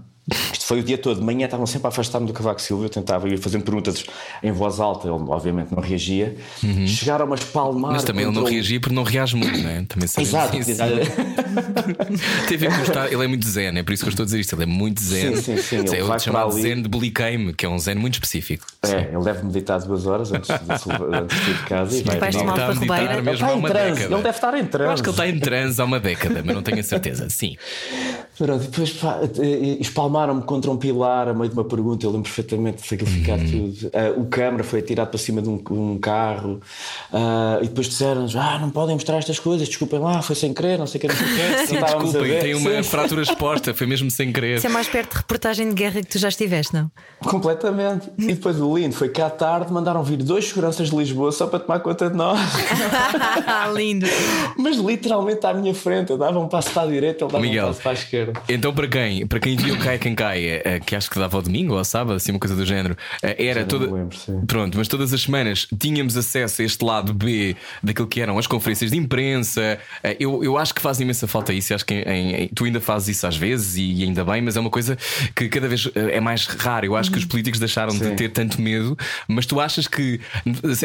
[0.52, 1.20] Isto foi o dia todo.
[1.20, 2.86] De manhã estavam sempre a afastar-me do Cavaco Silva.
[2.86, 4.04] Eu tentava ir fazendo perguntas
[4.42, 5.08] em voz alta.
[5.08, 6.36] Ele, obviamente, não reagia.
[6.88, 7.92] Chegaram a espalmar.
[7.94, 9.84] Mas também ele não reagia porque não reage muito, não é?
[9.84, 10.72] Também Exato, isso.
[12.76, 14.40] com o estado- ele é muito zen, é por isso que eu estou a dizer
[14.40, 14.54] isto.
[14.56, 15.36] Ele é muito zen.
[15.36, 16.62] Sim, sim, sim, ele É vai o chamado para ali.
[16.62, 18.66] zen de Bliqueime, que é um zen muito específico.
[18.84, 20.84] É, ele deve meditar duas horas antes de, antes
[21.44, 21.98] de ir de casa.
[21.98, 23.14] E vai Ele tomar uma a meditar rubeira?
[23.20, 23.92] Ele está em uma transe.
[23.96, 24.16] década.
[24.16, 24.86] Ele deve estar em transe.
[24.88, 27.30] Eu acho que ele está em transe há uma década, mas não tenho a certeza.
[27.30, 27.56] Sim.
[28.38, 29.20] Pronto, e depois pá,
[30.16, 32.06] espalmaram-me contra um pilar a meio de uma pergunta.
[32.06, 33.46] Eu lembro perfeitamente de aquilo ficar Uhum.
[33.74, 33.92] tudo.
[33.94, 36.62] Ah, o câmara foi atirado para cima de um, um carro.
[37.12, 40.78] Ah, e depois disseram-nos: Ah, não podem mostrar estas coisas, desculpem lá, foi sem querer,
[40.80, 41.76] não sei o que, não sei o que.
[41.86, 44.58] A Desculpem, tem uma Sim, fratura exposta, foi mesmo sem querer.
[44.58, 46.90] Isso é mais perto de reportagem de guerra que tu já estiveste, não?
[47.24, 48.10] Completamente.
[48.18, 51.48] E depois o lindo foi que à tarde mandaram vir dois seguranças de Lisboa só
[51.48, 52.40] para tomar conta de nós.
[53.76, 54.06] Lindo.
[54.58, 56.12] Mas literalmente à minha frente.
[56.12, 57.66] Eu dava um passo para a direita, ele dava Miguel.
[57.66, 58.34] um passo para a esquerda.
[58.48, 61.74] Então, para quem, para quem viu Quem Cai, eh, que acho que dava ao domingo
[61.74, 63.86] ou ao sábado, assim, uma coisa do género, eh, era toda.
[63.86, 64.16] lembro.
[64.46, 68.46] Pronto, mas todas as semanas tínhamos acesso a este lado B daquilo que eram as
[68.46, 69.80] conferências de imprensa.
[70.04, 71.74] Eh, Eu, eu acho que faz imensa falta isso.
[71.74, 74.60] Acho que em- em- tu ainda fazes isso às vezes e ainda bem, mas é
[74.60, 74.96] uma coisa
[75.36, 76.86] que cada vez eh, é mais raro.
[76.86, 78.16] Eu acho que os políticos deixaram de Sim.
[78.16, 78.96] ter tanto medo,
[79.28, 80.22] mas tu achas que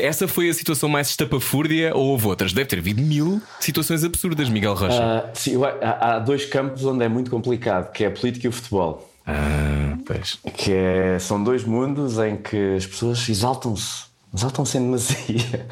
[0.03, 2.55] essa foi a situação mais estapafúrdia ou houve outras?
[2.55, 4.99] Deve ter havido mil situações absurdas, Miguel Rocha.
[5.03, 8.49] Ah, sim, há, há dois campos onde é muito complicado, que é a política e
[8.49, 9.10] o futebol.
[9.33, 10.38] Ah, pois.
[10.55, 14.11] Que é- são dois mundos em que as pessoas exaltam-se.
[14.35, 15.66] Exaltam-se em demasia.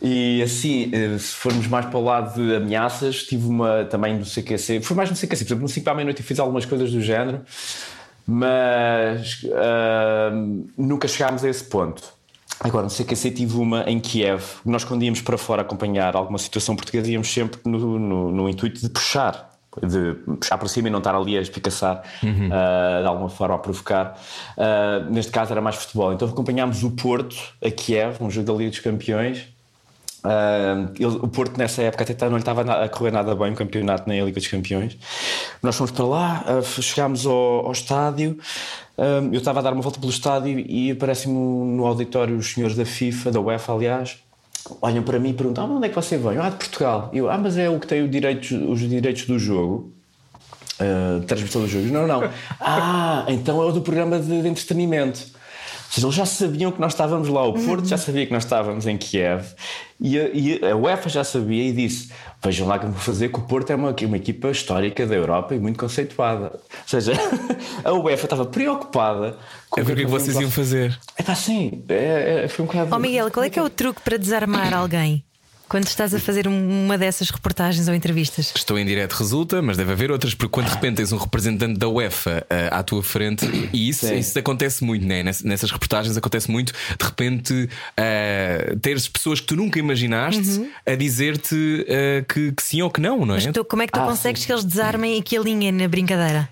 [0.00, 4.24] E assim, eh, se formos mais para o lado de ameaças, tive uma também do
[4.24, 4.80] CQC.
[4.80, 7.00] Foi mais no CQC, por exemplo, no 5 para a meia-noite fiz algumas coisas do
[7.02, 7.42] género,
[8.26, 10.30] mas ah,
[10.76, 12.02] nunca chegámos a esse ponto.
[12.60, 14.42] Agora, no CQC tive uma em Kiev.
[14.64, 18.80] Nós, quando íamos para fora acompanhar alguma situação portuguesa, íamos sempre no, no- no intuito
[18.80, 19.50] de puxar,
[19.86, 22.02] de puxar para cima e não estar ali a espicaçar,
[22.52, 24.18] ah, de alguma forma a provocar.
[24.56, 26.12] Ah, neste caso era mais futebol.
[26.12, 29.46] Então acompanhámos o Porto a Kiev, um jogo da Liga dos Campeões.
[30.24, 33.54] Ah, ele- o Porto nessa época até não lhe estava a correr nada bem o
[33.54, 34.96] campeonato nem a Liga dos Campeões.
[35.62, 38.36] Nós fomos para lá, chegámos ao, ao estádio.
[39.32, 42.84] eu estava a dar uma volta pelo estádio e aparecem-me no auditório os senhores da
[42.84, 44.18] FIFA, da UEFA, aliás.
[44.82, 46.38] Olham para mim e perguntam: ah, onde é que você vem?
[46.38, 47.10] Ah, de Portugal.
[47.12, 49.92] Eu, ah, mas é o que tem o direitos- os direitos do jogo.
[50.80, 51.90] Uh, transmissão dos jogos.
[51.90, 52.22] Não, não.
[52.60, 55.26] Ah, então é o do programa de, de entretenimento.
[55.88, 57.46] Ou seja, eles já sabiam que nós estávamos lá.
[57.46, 59.44] O Porto já sabia que nós estávamos em Kiev.
[59.98, 63.30] E a, e a UEFA já sabia e disse: Vejam lá que eu vou fazer,
[63.30, 66.52] que o Porto é uma, uma equipa histórica da Europa e muito conceituada.
[66.52, 67.14] Ou seja,
[67.82, 69.38] a UEFA estava preocupada
[69.70, 70.98] com É o que é que vocês iam fazer.
[71.16, 71.82] É pá, sim.
[71.88, 72.94] É, é, foi um bocado.
[72.94, 75.24] Ó Miguel, qual é que é o truque para desarmar alguém
[75.68, 78.52] quando estás a fazer um- uma dessas reportagens ou entrevistas?
[78.56, 81.78] Estou em direto, resulta, mas deve haver outras, porque quando de repente tens um representante
[81.78, 85.22] da UEFA ah, à tua frente, e isso, isso acontece muito, né?
[85.22, 90.94] Ness- nessas reportagens acontece muito, de repente ah, teres pessoas que tu nunca imaginaste a
[90.94, 93.44] dizer-te ah, que, que sim ou que não, não é?
[93.44, 94.46] Mas tu, como é que tu Ah, consegues sim.
[94.46, 96.48] que eles desarmem e que alinhem na brincadeira?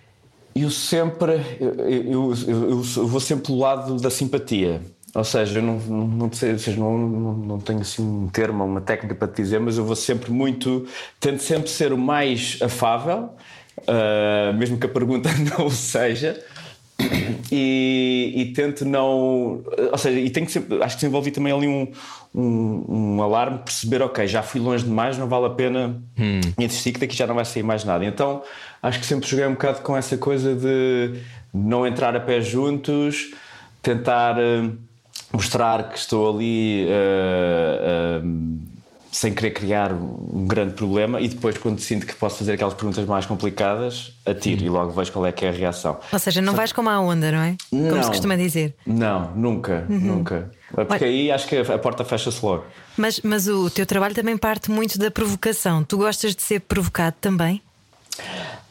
[0.55, 1.33] Eu sempre.
[1.61, 4.81] Eu, eu, eu- eu vou sempre pelo lado da simpatia.
[5.17, 9.29] Ou seja, eu não, não, não, não, não, tenho assim um termo, uma técnica para
[9.29, 10.87] te dizer, mas eu vou sempre muito.
[11.19, 13.31] Tento sempre ser o mais afável,
[13.89, 16.39] ah, mesmo que a pergunta não o seja.
[17.51, 19.63] E, e tento não.
[19.91, 20.83] Ou seja, e tenho que sempre.
[20.83, 21.91] Acho que desenvolvi também ali um,
[22.35, 22.85] um,
[23.17, 25.99] um alarme, perceber, ok, já fui longe demais, não vale a pena
[26.59, 28.05] insistir, que daqui já não vai sair mais nada.
[28.05, 28.43] Então
[28.83, 31.21] acho que sempre joguei um bocado com essa coisa de
[31.55, 33.31] não entrar a pé juntos,
[33.83, 34.71] tentar eh,
[35.33, 36.87] mostrar que estou ali.
[36.89, 38.67] eh, eh,
[39.13, 43.03] sem querer criar um grande problema e depois quando sinto que posso fazer aquelas perguntas
[43.07, 46.53] mais complicadas atiro e logo vejo qual é que é a reação Ou seja, não
[46.53, 47.57] vais como a onda, não é?
[47.71, 48.03] Como Não.
[48.03, 48.75] se costuma dizer.
[48.87, 50.51] não, nunca, nunca.
[50.71, 52.67] Porque Olha- aí acho que a porta fecha-se logo.
[52.95, 55.83] Mas, mas o teu trabalho também parte muito da provocação.
[55.83, 57.63] Tu gostas de ser provocado também?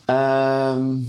[0.08, 1.06] Ahm,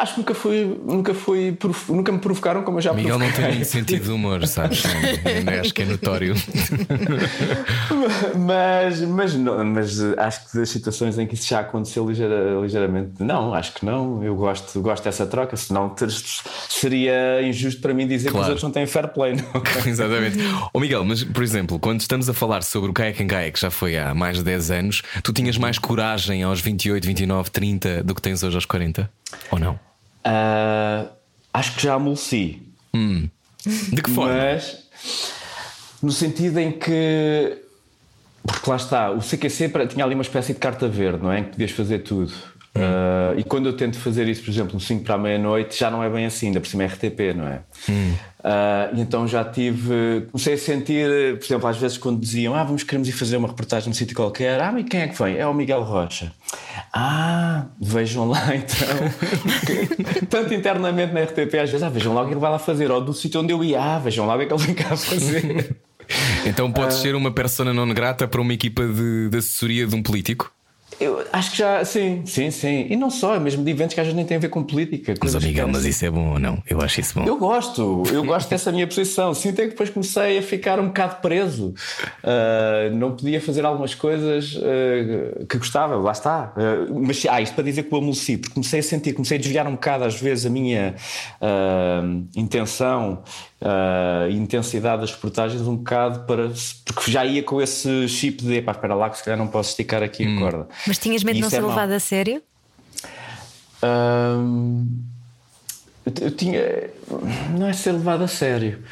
[0.00, 1.56] acho que nunca fui, nunca fui,
[1.88, 3.64] nunca me provocaram como eu já Miguel não tem provoquei.
[3.64, 4.82] sentido de humor, sabes?
[5.24, 6.34] Ainda acho que é notório.
[8.36, 13.22] mas, mas, não, mas acho que das situações em que isso já aconteceu ligeira- ligeiramente,
[13.22, 14.22] não, acho que não.
[14.22, 16.10] Eu gosto, gosto dessa troca, senão ter-
[16.68, 18.44] seria injusto para mim dizer que Claro.
[18.44, 19.34] os outros não têm fair play.
[19.34, 19.44] Não?
[19.86, 20.38] Exatamente.
[20.72, 23.70] Ô Miguel, mas por exemplo, quando estamos a falar sobre o Kayak Gaia, que já
[23.70, 28.14] foi há mais de 10 anos, tu tinhas mais coragem aos 28, 29, 30 do
[28.14, 29.08] que tens hoje aos 40?
[29.52, 29.78] Ou não?
[30.24, 31.06] Ah,
[31.54, 32.62] acho que já amoleci.
[33.64, 34.34] De que forma?
[34.34, 34.88] Mas
[36.02, 37.58] no sentido em que
[38.44, 41.38] porque lá está, o CQC tinha ali uma espécie de carta verde, não é?
[41.38, 42.32] Em que podias fazer tudo.
[42.74, 45.90] Uh, e quando eu tento fazer isso, por exemplo, no 5 para a meia-noite, já
[45.90, 47.60] não é bem assim, ainda por cima é RTP, não é?
[47.88, 48.14] Hum.
[48.40, 50.26] Uh, e então já tive.
[50.32, 53.48] Comecei a sentir, por exemplo, às vezes quando diziam, ah, vamos, queremos ir fazer uma
[53.48, 55.36] reportagem num sítio qualquer, ah, mas quem é que vem?
[55.36, 56.32] É o Miguel Rocha.
[56.92, 60.26] Ah, vejam lá então.
[60.30, 62.90] Tanto internamente na RTP, às vezes, ah, vejam lá o que ele vai lá fazer,
[62.90, 64.74] ou do sítio onde eu ia, ah, vejam lá o que é que ele vem
[64.74, 65.76] cá fazer.
[66.46, 67.02] então podes uh...
[67.02, 70.52] ser uma persona non grata para uma equipa de, de assessoria de um político?
[71.02, 72.86] Eu acho que já, sim, sim, sim.
[72.88, 74.62] E não só, é mesmo de eventos que às vezes nem têm a ver com
[74.62, 75.14] política.
[75.20, 76.62] Mas, Miguel, mas isso é bom ou não?
[76.68, 77.24] Eu acho isso bom.
[77.26, 79.34] Eu gosto, eu gosto dessa minha posição.
[79.34, 81.74] Sinto é que depois comecei a ficar um bocado preso.
[82.22, 86.54] Uh, não podia fazer algumas coisas uh, que gostava, lá está.
[86.56, 89.40] Uh, mas, ah, isto para dizer que o amoleci, porque comecei a sentir, comecei a
[89.40, 90.94] desviar um bocado às vezes a minha
[92.36, 93.22] intenção
[93.62, 96.50] uh, intensidade das reportagens um bocado para.
[96.84, 99.70] Porque já ia com esse chip de pá, espera lá que se calhar não posso
[99.70, 100.36] esticar aqui hum.
[100.36, 100.68] a corda.
[100.86, 102.42] Mas tinhas medo de não ser é levado a sério?
[106.20, 106.90] eu tinha.
[107.58, 108.82] Não é ser levado a sério.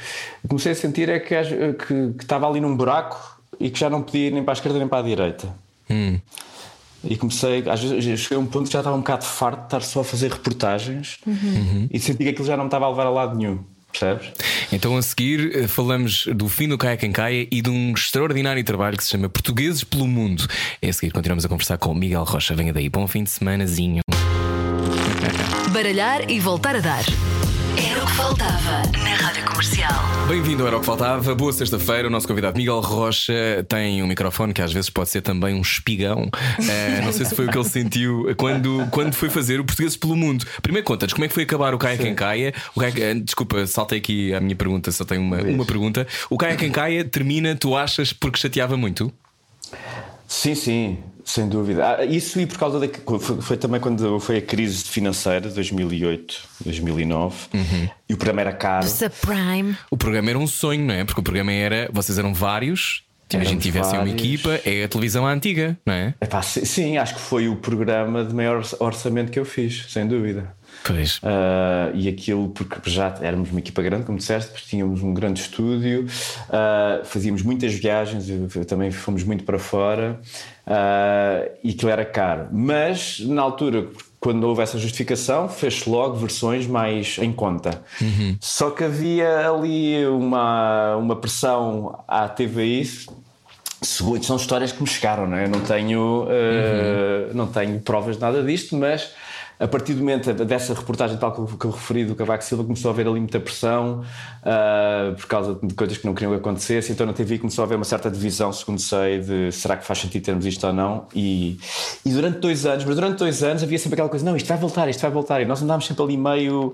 [0.49, 4.03] Comecei a sentir é que, que, que, estava ali num buraco e que já não
[4.03, 5.55] podia ir nem para a esquerda nem para a direita.
[5.89, 6.19] Hum.
[7.03, 9.67] E comecei, às vezes cheguei a um ponto que já estava um bocado farto de
[9.67, 11.89] estar só a fazer reportagens uhum.
[11.91, 13.65] e senti que aquilo já não me estava a levar a lado nenhum.
[13.93, 14.33] Percebes?
[14.73, 18.63] Então a seguir eh, falamos do fim do Caia Quem Caia e de um extraordinário
[18.65, 20.47] trabalho que se chama Portugueses pelo Mundo.
[20.81, 22.55] É a seguir continuamos a conversar com Miguel Rocha.
[22.55, 24.03] Venha daí, bom fim de semanazinho.
[25.73, 27.05] Baralhar e voltar a dar.
[28.01, 29.93] Era o que faltava na Rádio Comercial.
[30.27, 31.35] Bem-vindo ao Era o que Faltava.
[31.35, 32.09] Boa sexta-feira.
[32.09, 35.61] O nosso convidado Miguel Rocha tem um microfone que às vezes pode ser também um
[35.61, 36.23] espigão.
[36.23, 39.99] Uh, não sei se foi o que ele sentiu quando, quando foi fazer o Portugueses
[39.99, 40.47] pelo Mundo.
[40.63, 42.55] Primeiro conta-nos como é que foi acabar o Caia Quem Caia.
[42.75, 46.07] O Caia, eh, desculpa, saltei aqui a minha pergunta, só tenho uma, uma pergunta.
[46.31, 49.13] O Caia Quem Caia termina, tu achas, porque chateava muito?
[50.27, 50.99] Sim, sim.
[51.25, 51.97] Sem dúvida.
[51.99, 52.89] Ah, isso e por causa da.
[53.19, 57.89] Foi, foi, também quando foi a crise financeira, 2008, 2009, uhum.
[58.09, 58.87] e o programa era caro.
[58.87, 59.77] Subprime.
[59.91, 61.05] O programa era um sonho, não é?
[61.05, 61.89] Porque o programa era.
[61.93, 63.05] Vocês eram vários.
[63.33, 66.15] a gente tivesse uma equipa, é a televisão antiga, não é?
[66.21, 70.55] Epá, sim, acho que foi o programa de maior orçamento que eu fiz, sem dúvida.
[70.85, 71.19] Pois.
[71.19, 76.07] Uh, e aquilo, porque já éramos uma equipa grande, como disseste, tínhamos um grande estúdio,
[76.07, 78.27] uh, fazíamos muitas viagens,
[78.67, 80.21] também fomos muito para fora
[80.67, 82.49] uh, e aquilo era caro.
[82.51, 83.89] Mas na altura,
[84.19, 87.83] quando houve essa justificação, fez logo versões mais em conta.
[88.01, 88.37] Uhum.
[88.41, 92.89] Só que havia ali uma, uma pressão à TVI
[93.83, 95.45] são histórias que me chegaram, não é?
[95.47, 97.35] Eu não tenho, uh, uhum.
[97.35, 99.15] não tenho provas de nada disto, mas
[99.61, 102.65] a partir do momento dessa reportagem tal que eu, que eu referi do Cavaco Silva,
[102.65, 104.01] começou a haver ali muita pressão
[104.41, 106.91] uh, por causa de coisas que não queriam que acontecesse.
[106.91, 109.99] Então na TV começou a haver uma certa divisão, segundo sei, de será que faz
[109.99, 111.07] sentido termos isto ou não.
[111.15, 111.59] E,
[112.07, 114.57] e durante dois anos, mas durante dois anos havia sempre aquela coisa: não, isto vai
[114.57, 115.43] voltar, isto vai voltar.
[115.43, 116.73] E nós andámos sempre ali meio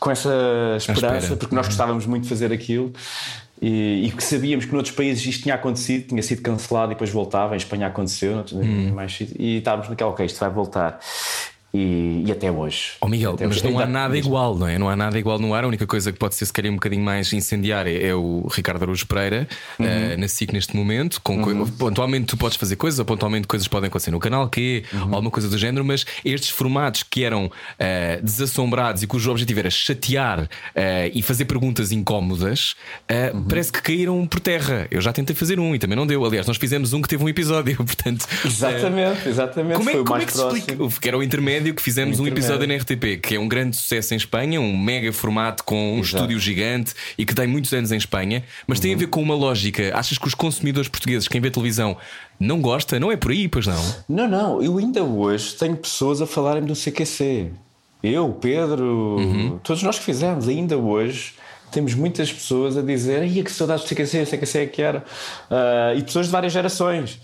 [0.00, 0.30] com essa
[0.78, 1.70] esperança, porque nós uhum.
[1.70, 2.94] gostávamos muito de fazer aquilo.
[3.60, 7.10] E, e, que sabíamos que noutros países isto tinha acontecido, tinha sido cancelado e depois
[7.10, 7.54] voltava.
[7.54, 8.92] Em Espanha aconteceu, hum.
[8.92, 10.98] mais, e estávamos naquela, ok, isto vai voltar
[11.74, 12.92] e, e, até hoje.
[13.00, 13.70] Oh Miguel, até mas hoje.
[13.70, 14.78] não há nada igual, não é?
[14.78, 15.64] Não há nada igual no ar.
[15.64, 18.82] A única coisa que pode ser se calhar um bocadinho mais incendiária é o Ricardo
[18.82, 19.86] Araújo Pereira uhum.
[19.86, 21.18] uh, na SIC neste momento.
[21.22, 21.66] Com uhum.
[21.66, 25.14] Pontualmente tu podes fazer coisas, ou pontualmente coisas podem acontecer no canal, que uhum.
[25.14, 29.70] alguma coisa do género, mas estes formatos que eram uh, desassombrados e cujo objetivo era
[29.70, 30.48] chatear uh,
[31.14, 32.76] e fazer perguntas incómodas,
[33.32, 33.44] uhum.
[33.44, 34.86] parece que caíram por terra.
[34.90, 36.22] Eu já tentei fazer um e também não deu.
[36.22, 38.26] Aliás, nós fizemos um que teve um episódio, portanto.
[38.44, 39.78] Exatamente, exatamente.
[39.78, 40.76] Como é, como é que se explica?
[41.00, 43.76] Que era o intermédio intermédio que fizemos um episódio na RTP, que é um grande
[43.76, 46.16] sucesso em Espanha, um mega formato com um Exato.
[46.16, 48.82] estúdio gigante e que tem muitos anos em Espanha, mas uhum.
[48.82, 49.96] tem a ver com uma lógica.
[49.96, 51.96] Achas que os consumidores portugueses, quem vê televisão,
[52.38, 52.98] não gosta?
[52.98, 53.94] Não é por aí, pois não?
[54.08, 54.62] Não, não.
[54.62, 57.50] Eu ainda hoje tenho pessoas a falarem do CQC.
[58.02, 59.58] Eu, Pedro, uhum.
[59.62, 61.34] todos nós que fizemos, ainda hoje
[61.70, 65.04] temos muitas pessoas a dizer: Ai, que saudades do CQC, o CQC é que era.
[65.50, 67.18] Uh, e pessoas de várias gerações.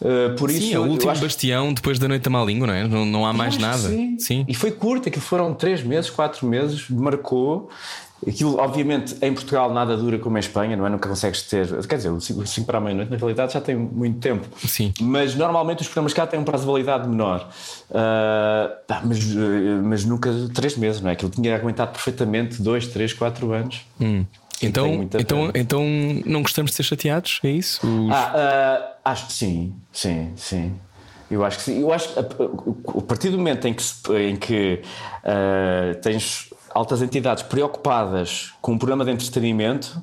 [0.00, 1.22] Uh, por sim, isso, é o último acho...
[1.22, 2.86] bastião depois da noite da Malingo, não é?
[2.86, 3.88] Não, não há mais nada.
[3.88, 4.18] Sim.
[4.18, 4.44] sim.
[4.46, 7.70] E foi curto, aquilo foram três meses, quatro meses, marcou.
[8.26, 10.90] Aquilo, obviamente, em Portugal nada dura como em Espanha, não é?
[10.90, 11.68] Nunca consegues ter.
[11.86, 14.46] Quer dizer, o 5 para a meia-noite, na realidade, já tem muito tempo.
[14.66, 14.92] Sim.
[15.00, 17.46] Mas normalmente os programas cá têm um prazo de validade menor.
[17.90, 19.18] Uh, mas,
[19.84, 21.12] mas nunca três meses, não é?
[21.12, 23.82] Aquilo tinha aguentado perfeitamente dois, três, quatro anos.
[24.00, 24.24] Hum.
[24.62, 25.84] Então, então, então
[26.24, 27.40] não gostamos de ser chateados?
[27.44, 27.86] É isso?
[27.86, 28.10] Os...
[28.10, 30.74] Ah, uh, acho que sim, sim, sim.
[31.30, 31.80] Eu acho que sim.
[31.80, 33.82] Eu acho que a, a partir do momento em que,
[34.16, 34.80] em que
[35.24, 40.00] uh, tens altas entidades preocupadas com um programa de entretenimento,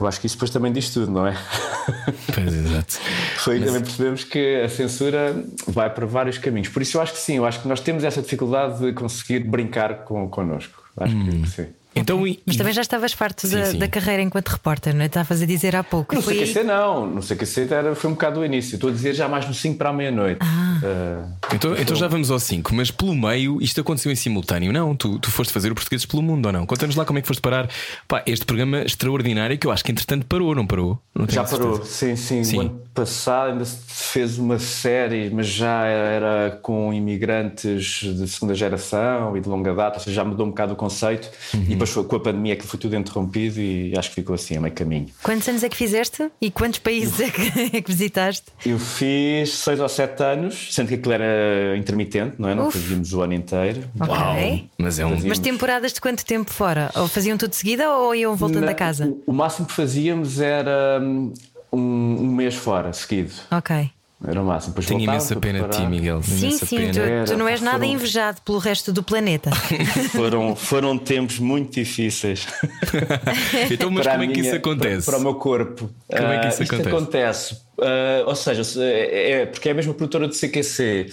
[0.00, 1.36] eu acho que isso depois também diz tudo, não é?
[2.34, 2.98] Pois, exato.
[3.38, 6.68] Foi aí que também percebemos que a censura vai para vários caminhos.
[6.68, 9.40] Por isso eu acho que sim, eu acho que nós temos essa dificuldade de conseguir
[9.40, 10.82] brincar com, connosco.
[10.98, 11.42] Acho Hum.
[11.42, 11.66] que sim.
[11.96, 13.78] Então, e- Mas também já estavas farto Sim, da, sim.
[13.78, 15.06] da carreira enquanto repórter, não é?
[15.06, 16.14] Estavas a dizer há pouco.
[16.14, 18.76] No Foi aí- CQC não, no CQC era, foi um bocado do início.
[18.76, 20.38] Estou a dizer já mais no 5 para a meia-noite.
[20.40, 24.94] Ah, Então, então já vamos ao 5, mas pelo meio isto aconteceu em simultâneo, não?
[24.94, 26.66] Tu, tu foste fazer o Portugueses pelo Mundo ou não?
[26.66, 27.68] Conta-nos lá como é que foste parar
[28.06, 30.98] pá, este programa extraordinário que eu acho que entretanto parou, não parou?
[31.14, 32.56] Não já parou, sim, sim, Sim.
[32.56, 38.54] O ano passado ainda se fez uma série, mas já era com imigrantes de segunda
[38.54, 41.30] geração e de longa data, ou seja, já mudou um bocado o conceito.
[41.54, 41.62] Uhum.
[41.62, 44.56] E depois foi, com a pandemia que foi tudo interrompido e acho que ficou assim,
[44.56, 45.06] a meio caminho.
[45.22, 46.30] Quantos anos é que fizeste?
[46.40, 48.46] E quantos países é que, é que visitaste?
[48.66, 51.37] Eu fiz seis ou sete anos, sendo que aquilo era
[51.76, 52.54] intermitente, não é?
[52.54, 52.78] Não Uf.
[52.78, 53.82] fazíamos o ano inteiro.
[54.00, 54.68] Ok.
[54.78, 55.10] Mas é um.
[55.14, 56.90] Fazia- Mas temporadas de quanto tempo fora?
[56.94, 59.06] Ou faziam tudo de seguida ou iam voltando Na- a casa?
[59.26, 61.32] O, o máximo que fazíamos era hum,
[61.72, 63.32] um, um mês fora, seguido.
[63.50, 63.90] Ok.
[64.26, 64.72] Era o máximo.
[64.72, 65.86] Depois Tenho imensa pena de ti.
[65.86, 66.20] Miguel.
[66.24, 66.92] Sim, imensa sim, pena.
[66.92, 69.48] tu, Era, tu não és nada foram- invejado pelo resto do planeta.
[70.10, 72.44] Foram, foram tempos muito difíceis.
[73.70, 75.04] Então, mas Para como é que minha- isso acontece?
[75.06, 75.90] Para, para o meu corpo.
[76.08, 76.96] Como é que isso Ah, isto acontece?
[76.96, 81.06] acontece, ah, ou seja, se- é, é- porque é a mesma produtora do CQC.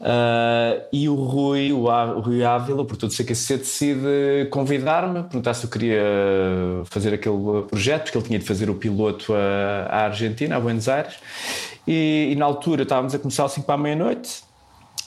[0.00, 5.22] Ah, e o Rui, o, Á- o Rui Ávila, o produtor do CQC, decide convidar-me,
[5.24, 6.02] perguntar se eu queria
[6.84, 11.14] fazer aquele projeto, porque ele tinha de fazer o piloto à Argentina, a Buenos Aires.
[11.86, 14.42] E, e na altura estávamos a começar às 5 para a meia-noite.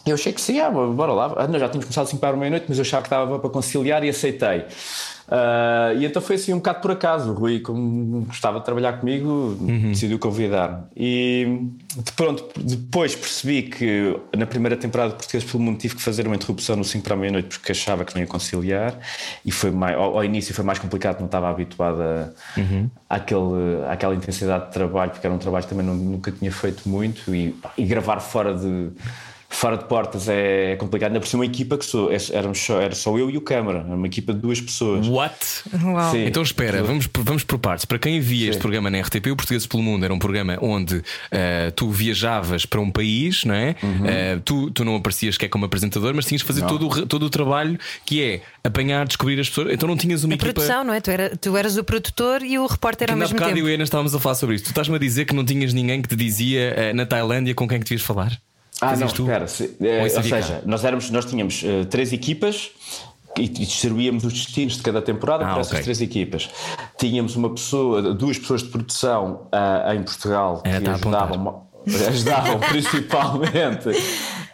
[0.06, 1.34] Eu achei que sim, ah, bora lá.
[1.38, 3.38] Ah, não, já tínhamos começado às 5 para a meia-noite, mas eu achava que estava
[3.40, 4.66] para conciliar e aceitei.
[5.34, 7.32] Ah, e então foi assim um bocado por acaso.
[7.32, 9.56] O Rui, como gostava de trabalhar comigo,
[9.92, 10.84] decidiu convidar-me.
[10.94, 16.02] E de pronto, depois percebi que na primeira temporada de Português pelo Mundo tive que
[16.02, 19.00] fazer uma interrupção no 5 para a meia-noite porque achava que não ia conciliar.
[19.46, 22.30] E foi mais, ao, ao início foi mais complicado, não estava habituado a,
[23.10, 26.90] àquele, àquela intensidade de trabalho, porque era um trabalho que também não- nunca tinha feito
[26.90, 27.34] muito.
[27.34, 28.90] E, e gravar fora de
[29.54, 31.10] fora de portas é complicado.
[31.10, 33.80] Ainda por ser uma equipa que sou, éramos só, era só eu e o câmara,
[33.80, 35.08] era uma equipa de duas pessoas.
[35.08, 35.36] What?
[36.12, 36.26] Sim.
[36.26, 37.86] Então espera, vamos, por- vamos por partes.
[37.86, 41.04] Para quem via este programa na RTP, o Portugueses pelo Mundo era um programa onde
[41.30, 43.76] eh, tu viajavas para um país, não é?
[43.84, 44.06] Uhum.
[44.06, 47.06] Eh, tu, tu não aparecias que é como apresentador, mas tinhas que fazer todo o,
[47.06, 49.74] todo o trabalho que é apanhar, descobrir as pessoas.
[49.74, 50.54] Então não tinhas uma A equipa.
[50.54, 51.02] produção, não é?
[51.02, 53.58] Tu, era, tu eras o produtor e o repórter Que ao na mesmo tempo.
[53.58, 54.66] eu e a Ana estávamos a falar sobre isto.
[54.66, 57.68] Tu estás-me a dizer que não tinhas ninguém que te dizia eh, na Tailândia com
[57.68, 58.32] quem que devias falar?
[58.82, 59.22] Ah, não, tu?
[59.24, 59.48] espera.
[59.48, 62.72] se- é, Ou seja, nós, éramos, nós tínhamos eh, três equipas
[63.38, 65.84] e, distribuíamos os destinos de cada temporada Ah, para essas ok.
[65.84, 66.50] três equipas.
[66.98, 70.94] Tínhamos uma pessoa, duas pessoas de produção ah, em Portugal que apontar.
[70.96, 73.90] ajudavam, ajudavam principalmente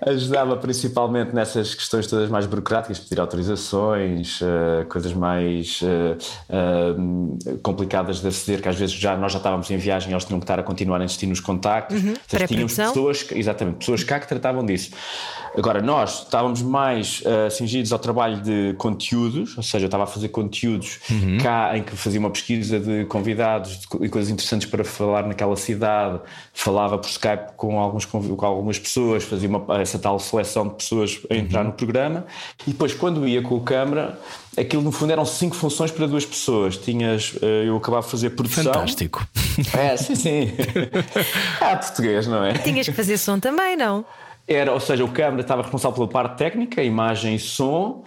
[0.06, 6.18] ajudava principalmente nessas questões todas mais burocráticas, pedir autorizações, eh, coisas mais eh,
[6.50, 10.26] eh, complicadas de aceder, que às vezes já, nós já estávamos em viagem e eles
[10.26, 12.04] tinham que estar a continuar a insistir nos contactos.
[12.04, 14.92] Ou seja, tínhamos pessoas, exatamente, pessoas cá que tratavam disso.
[15.58, 20.08] Agora, nós estávamos mais uh, cingidos ao trabalho de conteúdos, ou seja, eu estava a
[20.08, 21.00] fazer conteúdos
[21.42, 26.20] cá em que fazia uma pesquisa de convidados e coisas interessantes para falar naquela cidade,
[26.54, 31.20] falava por Skype com, alguns, com algumas pessoas, fazia uma, essa tal seleção de pessoas
[31.30, 32.26] a entrar no programa
[32.66, 34.20] e depois, quando ia com o câmara,
[34.58, 36.78] aquilo no fundo eram cinco funções para duas pessoas.
[36.78, 38.64] Tinhas, uh, eu acabava de fazer produção.
[38.64, 39.28] Fantástico.
[39.76, 40.52] É, sim, sim.
[41.60, 42.54] ah, português, não é?
[42.54, 44.06] Tinhas que fazer som também, não?
[44.48, 48.04] Era, ou seja, o câmara estava responsável pela parte técnica, imagem e som.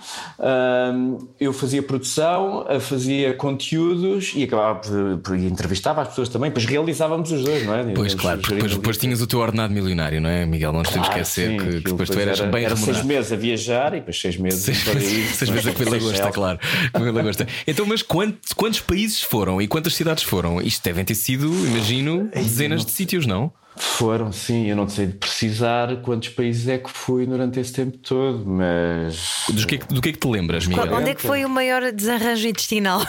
[1.38, 4.81] Eu fazia produção, eh, fazia conteúdos e acabava
[5.22, 7.85] por, e entrevistava as pessoas também, depois realizávamos os dois, não é?
[7.94, 10.72] Pois claro, depois, depois tinhas o teu ordenado milionário, não é, Miguel?
[10.72, 12.74] Não nos temos que Ah, esquecer sim, que, que depois tu eras era, bem era
[12.76, 13.09] seis remunerado.
[13.09, 15.26] meses a viajar e depois seis meses Seis, para ir.
[15.35, 16.59] seis vezes a comer lagosta, claro.
[16.92, 17.46] Comer lagosta.
[17.66, 20.61] Então, mas quantos, quantos países foram e quantas cidades foram?
[20.61, 23.53] Isto devem ter sido, imagino, dezenas de sítios, não?
[23.83, 27.97] Foram, sim, eu não sei de precisar quantos países é que fui durante esse tempo
[27.97, 29.45] todo, mas.
[29.49, 30.87] Do que, é que- do que é que te lembras, Miguel?
[30.87, 33.01] Qual- Onde é que foi o maior desarranjo intestinal?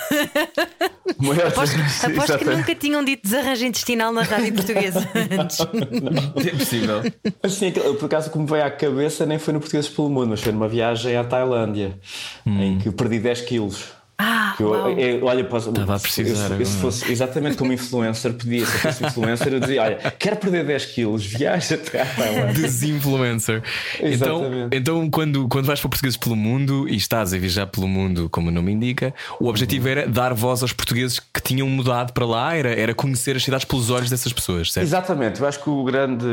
[1.19, 5.07] Maior- Aposto, aposto que nunca tinham dito desarranjo intestinal na rádio portuguesa
[5.39, 5.57] antes.
[6.47, 7.01] É possível.
[7.43, 10.51] Assim, por acaso, como veio à cabeça, nem foi no Português pelo Mundo, mas foi
[10.53, 11.99] numa viagem à Tailândia,
[12.45, 12.61] Hum.
[12.61, 13.83] em que perdi 10 quilos.
[14.23, 14.89] Ah, Eu, uau.
[14.91, 18.79] eu- olha, posso, Estava a precisar se, se fosse exatamente como influencer, podia, se eu
[18.81, 22.53] fosse influencer, eu dizia: Olha, quero perder 10 quilos, viaja até à Tailândia.
[22.61, 23.63] Desinfluencer.
[23.99, 24.77] então, Exatamente.
[24.77, 28.49] então quando, quando vais para portugueses pelo mundo e estás a viajar pelo mundo, como
[28.49, 32.55] o nome indica, o objetivo era dar voz aos portugueses que tinham mudado para lá,
[32.55, 34.85] era, era conhecer as cidades pelos olhos dessas pessoas, certo?
[34.85, 36.25] Exatamente, eu acho que o grande,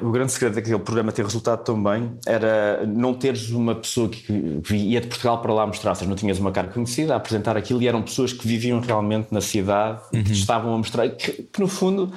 [0.00, 4.24] o grande segredo daquele programa ter resultado tão bem era não teres uma pessoa que
[4.64, 7.56] vi- ia de Portugal para lá mostrar, ou seja, não tinhas uma cara conhecida apresentar
[7.56, 11.42] aquilo e eram pessoas que viviam realmente na cidade e que estavam a mostrar, que,
[11.52, 12.10] que no fundo.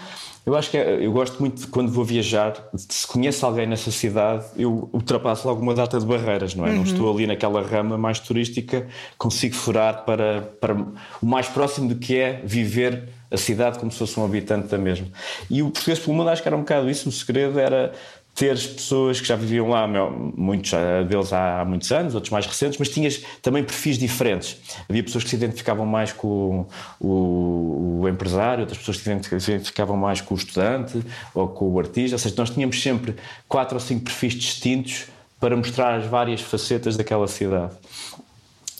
[0.43, 3.91] Eu acho que é- eu gosto muito de quando vou viajar, se conheço alguém nessa
[3.91, 6.71] cidade, eu ultrapasso logo uma data de barreiras, não é?
[6.73, 8.87] Não estou ali naquela rama mais turística,
[9.19, 13.99] consigo furar para, para o mais próximo do que é viver a cidade como se
[13.99, 15.07] fosse um habitante da mesma.
[15.49, 17.07] E o português pelo mundo acho que era um bocado isso.
[17.07, 17.93] O segredo era
[18.41, 19.87] ter pessoas que já viviam lá,
[20.35, 24.57] muitos ah, deles há, há muitos anos, outros mais recentes, mas tinhas também perfis diferentes.
[24.89, 26.65] Havia pessoas que se identificavam mais com
[26.99, 31.03] o, o empresário, outras pessoas que se identificavam mais com o estudante
[31.35, 32.15] ou com o artista.
[32.15, 33.15] Ou seja, nós tínhamos sempre
[33.47, 35.05] quatro ou cinco perfis distintos
[35.39, 37.73] para mostrar as várias facetas daquela cidade.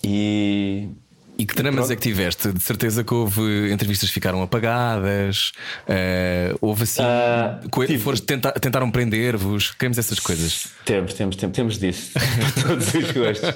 [0.04, 0.90] E,
[1.38, 2.52] E que dramas é que tiveste?
[2.52, 5.52] De certeza que houve entrevistas que ficaram apagadas,
[5.88, 7.02] eh, houve assim.
[7.02, 8.00] Ah, coi- tive.
[8.04, 10.68] foste tenta- tentaram prender-vos, queremos essas coisas.
[10.86, 12.12] Temos, temos, temos, temos disso.
[12.14, 13.54] Por todos os gostos.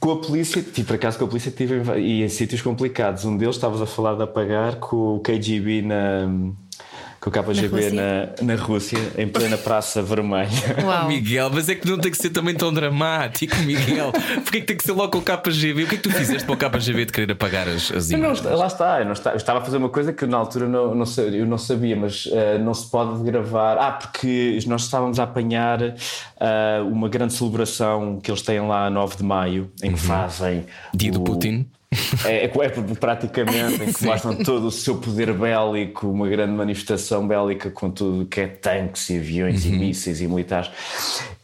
[0.00, 3.24] Com a polícia, tive por acaso com a polícia tive em, e em sítios complicados.
[3.24, 6.28] Um deles estavas a falar de apagar com o KGB na.
[7.22, 10.50] Com o KGB na, na Rússia, em plena Praça Vermelha.
[10.84, 11.04] Uau.
[11.04, 14.10] Oh, Miguel, mas é que não tem que ser também tão dramático, Miguel.
[14.42, 15.84] Porquê que tem que ser logo com o KGB?
[15.84, 18.18] O que é que tu fizeste para o KGB de querer apagar as, as Eu
[18.18, 18.58] não- imagens?
[18.58, 20.96] lá está, eu, não está- eu estava a fazer uma coisa que na altura não,
[20.96, 23.78] não eu não sabia, mas eh, não se pode gravar.
[23.78, 25.94] Ah, porque nós estávamos a apanhar
[26.40, 30.56] ah, uma grande celebração que eles têm lá a 9 de maio, em que fazem.
[30.58, 30.64] Uhum.
[30.92, 31.66] Dia do o- Putin.
[32.24, 37.26] É, é, é praticamente em que mostram todo o seu poder bélico, uma grande manifestação
[37.26, 39.72] bélica com tudo que é tanques e aviões Uhum.
[39.74, 40.70] e mísseis e militares.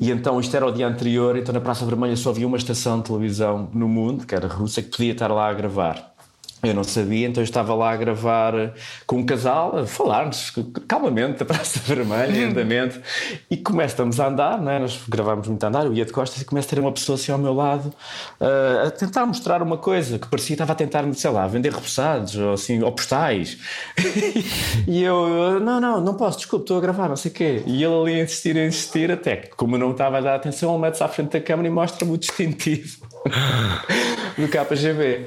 [0.00, 2.98] E então isto era o dia anterior, então na Praça Vermelha só havia uma estação
[2.98, 6.14] de televisão no mundo, que era a Rússia, que podia estar lá a gravar.
[6.62, 8.74] Eu não sabia, então eu estava lá a gravar
[9.06, 10.52] com um casal, a falar-nos
[10.88, 13.00] calmamente da Praça Vermelha, andamento,
[13.48, 14.78] e começa, estamos a andar, né?
[14.80, 17.14] nós gravámos muito a andar, eu ia de costas e começa a ter uma pessoa
[17.16, 17.92] assim ao meu lado
[18.40, 21.72] ah, a tentar mostrar uma coisa que parecia que estava a tentar, sei lá, vender
[21.72, 23.58] repousados ou assim, ou postais.
[24.86, 27.62] e eu, não, não, não posso, desculpe, estou a gravar, não sei o quê.
[27.66, 30.72] E ele ali a insistir, a insistir, até que, como não estava a dar atenção,
[30.72, 33.07] ele mete-se à frente da câmara e mostra-me o distintivo
[34.38, 35.26] do KGB.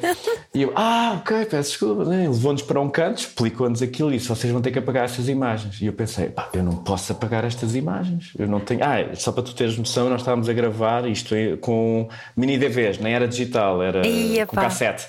[0.53, 2.05] E eu, ah, ok, peço desculpa.
[2.05, 2.27] Né?
[2.27, 5.81] Levou-nos para um canto, explicou-nos aquilo e disse: vocês vão ter que apagar estas imagens.
[5.81, 8.31] E eu pensei: pá, eu não posso apagar estas imagens.
[8.37, 8.81] Eu não tenho.
[8.83, 13.13] Ah, só para tu teres noção, nós estávamos a gravar isto com mini DVs, nem
[13.13, 14.63] era digital, era Ia, com pá.
[14.63, 15.05] cassete.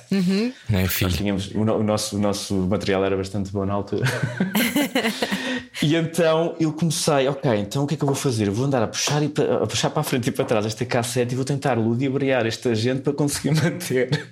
[0.69, 1.11] Não é, Nós filho?
[1.13, 4.05] tínhamos, o, no- o nosso, o nosso material era bastante bom na altura.
[5.83, 8.47] e então eu comecei, ok, então o que é que eu vou fazer?
[8.49, 10.65] Eu vou andar a puxar, e pa- a puxar para a frente e para trás
[10.65, 14.29] esta cassete e vou tentar ludibriar esta gente para conseguir manter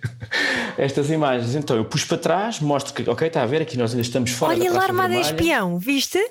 [0.78, 1.54] estas imagens.
[1.54, 4.30] Então eu puxo para trás, mostro que, ok, está a ver, aqui nós ainda estamos
[4.30, 6.18] fora Olha da lá armada em espião, viste?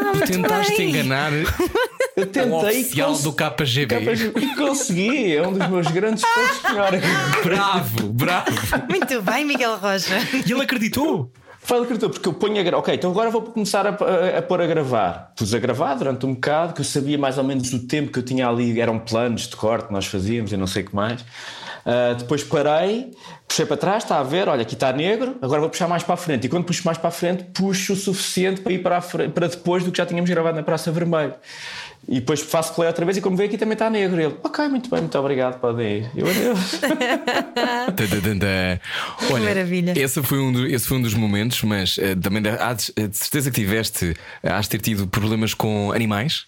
[0.00, 0.90] Ah, Tentaste bem.
[0.90, 2.50] enganar Eu o tentei
[2.82, 3.96] oficial do KGB.
[4.40, 6.60] E consegui, é um dos meus grandes feitos.
[7.44, 8.50] Bravo, bravo.
[8.88, 10.14] Muito bem, Miguel Rocha.
[10.46, 11.30] E ele acreditou.
[11.68, 12.78] Fala escritor, porque eu ponho a gravar.
[12.78, 15.34] Ok, então agora vou começar a, a, a pôr a gravar.
[15.36, 18.18] Pus a gravar durante um bocado, que eu sabia mais ou menos o tempo que
[18.18, 21.22] eu tinha ali, eram planos de corte nós fazíamos e não sei o que mais.
[21.84, 23.10] Ah, depois parei,
[23.46, 26.14] puxei para trás, está a ver, olha, aqui está negro, agora vou puxar mais para
[26.14, 26.46] a frente.
[26.46, 29.84] E quando puxo mais para a frente, puxo o suficiente para ir para, para depois
[29.84, 31.32] do que já tínhamos gravado na Praça Vermelho.
[32.06, 34.20] E depois faço play outra vez e como vê aqui também está negro.
[34.20, 36.10] Ele, ok, muito bem, muito obrigado, podem ir.
[36.16, 36.80] Eu, adeus.
[39.30, 39.92] Olha, maravilha.
[39.96, 42.92] Esse foi, um do- esse foi um dos momentos, mas eh, também de- há de,
[43.08, 46.46] de certeza que tiveste, eh, has de ter tido problemas com animais?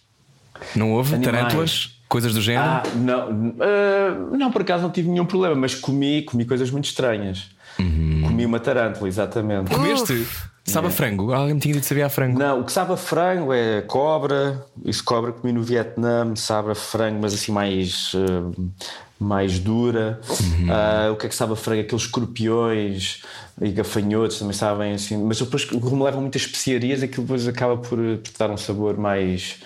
[0.74, 1.14] Não houve?
[1.14, 1.36] Animais.
[1.36, 1.96] Tarântulas?
[2.08, 2.64] Coisas do género?
[2.66, 6.86] Ah, não, ah, não, por acaso não tive nenhum problema, mas comi, comi coisas muito
[6.86, 7.46] estranhas.
[8.40, 9.70] Comi uma tarântula, exatamente.
[9.70, 10.26] Comeste?
[10.64, 11.32] Sabe a frango?
[11.32, 12.38] Alguém me tinha dito que sabia a frango.
[12.38, 14.64] Não, o que sabe a frango é cobra.
[14.84, 18.70] Isso cobra comi no Vietnã, sabe a frango, mas assim mais, ah,
[19.18, 20.20] mais dura.
[20.70, 21.82] Ah, o que é que sabe a frango?
[21.82, 23.22] Aqueles escorpiões
[23.60, 25.16] e gafanhotos também sabem assim.
[25.22, 29.56] Mas depois, como levam muitas especiarias, aquilo depois acaba por, por dar um sabor mais.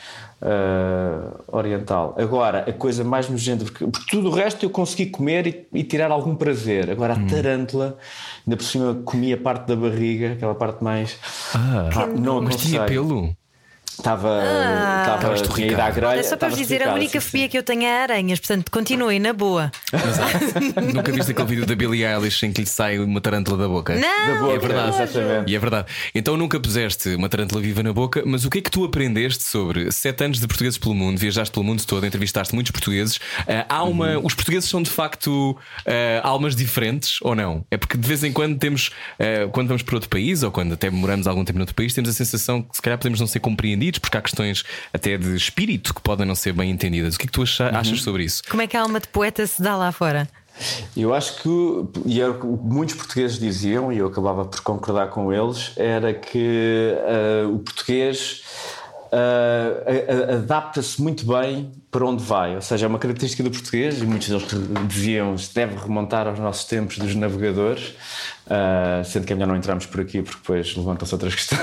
[0.45, 2.15] Ah, oriental.
[2.19, 5.83] Agora, a coisa mais nojenta, porque, porque tudo o resto eu consegui comer e, e
[5.83, 6.91] tirar algum prazer.
[6.91, 7.97] Agora, a tarântula,
[8.47, 11.19] ainda por cima, comi a parte da barriga, aquela parte mais.
[11.55, 13.35] Ah, Ah, não mas tinha pelo?
[13.97, 15.15] Estava, Ah.
[15.17, 16.09] estava tinha ido à grelha.
[16.09, 17.49] Olha, só para vos dizer, a única sim, fobia sim.
[17.49, 19.71] que eu tenho é aranhas, portanto, continuem na boa.
[20.93, 23.95] Nunca viste aquele vídeo da Billie Eilish em que lhe sai uma tarântula da boca?
[23.95, 24.01] Não,
[24.35, 25.03] Da boca, É verdade.
[25.03, 25.51] exatamente.
[25.53, 25.87] E é verdade.
[26.15, 29.45] Então nunca puseste uma tarântula viva na boca, mas o que é que tu aprendeste
[29.45, 31.17] sobre sete anos de portugueses pelo mundo?
[31.19, 33.21] Viajaste pelo mundo todo, entrevistaste muitos portugueses.
[33.49, 37.65] Ah, há uma, Os portugueses são de facto ah, almas diferentes ou não?
[37.71, 38.91] É porque de vez em quando temos,
[39.21, 42.11] ah, quando vamos para outro país ou quando até moramos algum tempo noutro país, temos
[42.11, 45.93] a sensação que se calhar podemos não ser compreendidos porque há questões até de espírito
[45.95, 47.15] que podem não ser bem entendidas.
[47.15, 48.43] O que é que tu acha- achas sobre isso?
[48.49, 50.29] Como é que a alma de poeta se dá lá fora?
[50.97, 51.49] Eu acho que,
[52.07, 56.15] e era o que muitos portugueses diziam, e eu acabava por concordar com eles, era
[56.15, 56.95] que
[57.45, 58.43] ah, o português
[59.13, 62.55] a- adapta-se muito bem para onde vai.
[62.57, 64.45] Ou seja, é uma característica do português, e muitos deles
[64.89, 67.95] diziam se deve remontar aos nossos tempos dos navegadores,
[68.49, 71.61] ah, sendo que é melhor não entrarmos por aqui, porque depois levantam-se outras questões.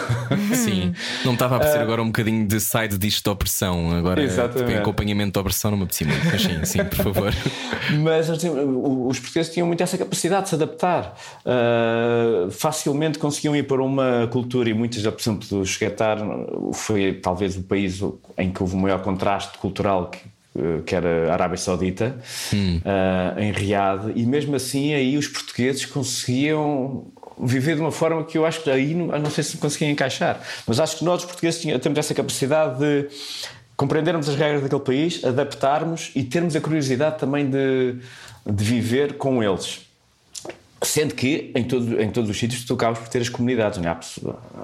[0.55, 0.93] Sim,
[1.25, 3.91] não estava a aparecer agora um bocadinho de side disto de opressão.
[3.91, 4.59] Agora, Exatamente.
[4.59, 5.95] tipo, em acompanhamento de opressão, muito.
[6.31, 7.33] Mas sim, sim, por favor.
[8.01, 11.15] Mas assim, os portugueses tinham muito essa capacidade de se adaptar.
[11.45, 16.19] Uh, facilmente conseguiam ir para uma cultura e muitas, por exemplo, o Cheguetar
[16.73, 18.01] foi talvez o país
[18.37, 20.19] em que houve o maior contraste cultural que,
[20.59, 22.15] uh, que era a Arábia Saudita,
[22.53, 27.05] uh, em Riad, e mesmo assim aí os portugueses conseguiam
[27.41, 30.39] viver de uma forma que eu acho que aí não, não sei se conseguiam encaixar,
[30.67, 33.07] mas acho que nós os portugueses tinha- temos essa capacidade de
[33.75, 37.95] compreendermos as regras daquele país, adaptarmos e termos a curiosidade também de,
[38.45, 39.81] de viver com eles.
[40.83, 43.77] Sendo que em, todo, em todos os sítios tu acabas por ter as comunidades.
[43.79, 43.97] não é?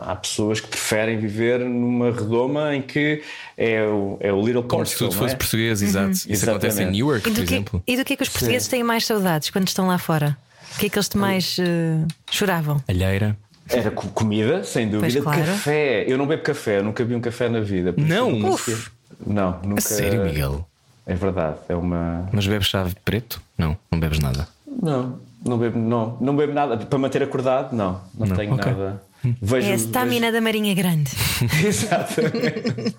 [0.01, 3.21] Há, há pessoas que preferem viver numa redoma em que
[3.55, 5.09] é o, é o Little Como se Portugal.
[5.11, 5.29] tudo não é?
[5.29, 6.09] fosse português, exato.
[6.11, 6.65] Isso Exatamente.
[6.65, 7.83] acontece em Newark, E por do, que, exemplo.
[7.85, 10.35] e do que é que os portugueses têm mais saudades quando estão lá fora?
[10.75, 12.81] O que é que eles mais eh, choravam?
[12.87, 13.35] Alheira.
[13.69, 15.21] Era co- comida, sem dúvida.
[15.21, 15.41] claro.
[15.41, 16.05] Café.
[16.07, 17.93] Eu não bebo café, eu nunca vi um café na vida.
[17.97, 18.39] Não?
[18.41, 18.83] conseguia-
[19.25, 19.79] Não, nunca.
[19.79, 20.65] A sério, Miguel?
[21.05, 21.57] É verdade.
[21.67, 22.29] É uma.
[22.31, 23.41] Mas bebes chave preto?
[23.57, 24.47] Não, não bebes nada.
[24.81, 26.77] Não, não bebo, não, não bebo nada.
[26.77, 27.99] Para manter acordado, não.
[28.17, 28.71] Não, tenho ok.
[28.71, 29.01] nada.
[29.41, 31.11] Vejo, É a estamina da Marinha Grande.
[31.41, 32.95] vejo- Exatamente.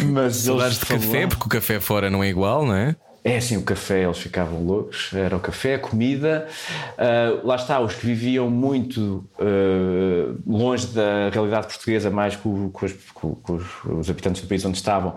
[0.04, 2.96] Mas Saudades eles de café, porque o café fora não é igual, não é?
[3.24, 5.10] É assim, o café, eles ficavam loucos.
[5.14, 6.48] Era o café, a comida.
[6.98, 12.84] Ah, lá está, os que viviam muito ah, longe da realidade portuguesa, mais com, com
[12.86, 15.14] os, com- com os- os habitantes do país onde estavam.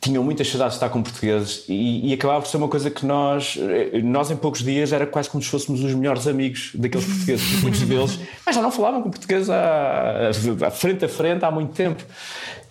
[0.00, 3.04] Tinham muitas saudades de estar com portugueses e, e acabava por ser uma coisa que
[3.04, 3.58] nós,
[4.04, 7.80] nós em poucos dias, era quase como se fôssemos os melhores amigos daqueles portugueses, muitos
[7.82, 10.28] deles mas já não falavam com português à,
[10.64, 12.04] à frente a frente há muito tempo.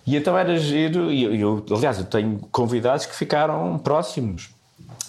[0.06, 4.48] E então era giro, e eu, eu, aliás, eu tenho convidados que ficaram próximos.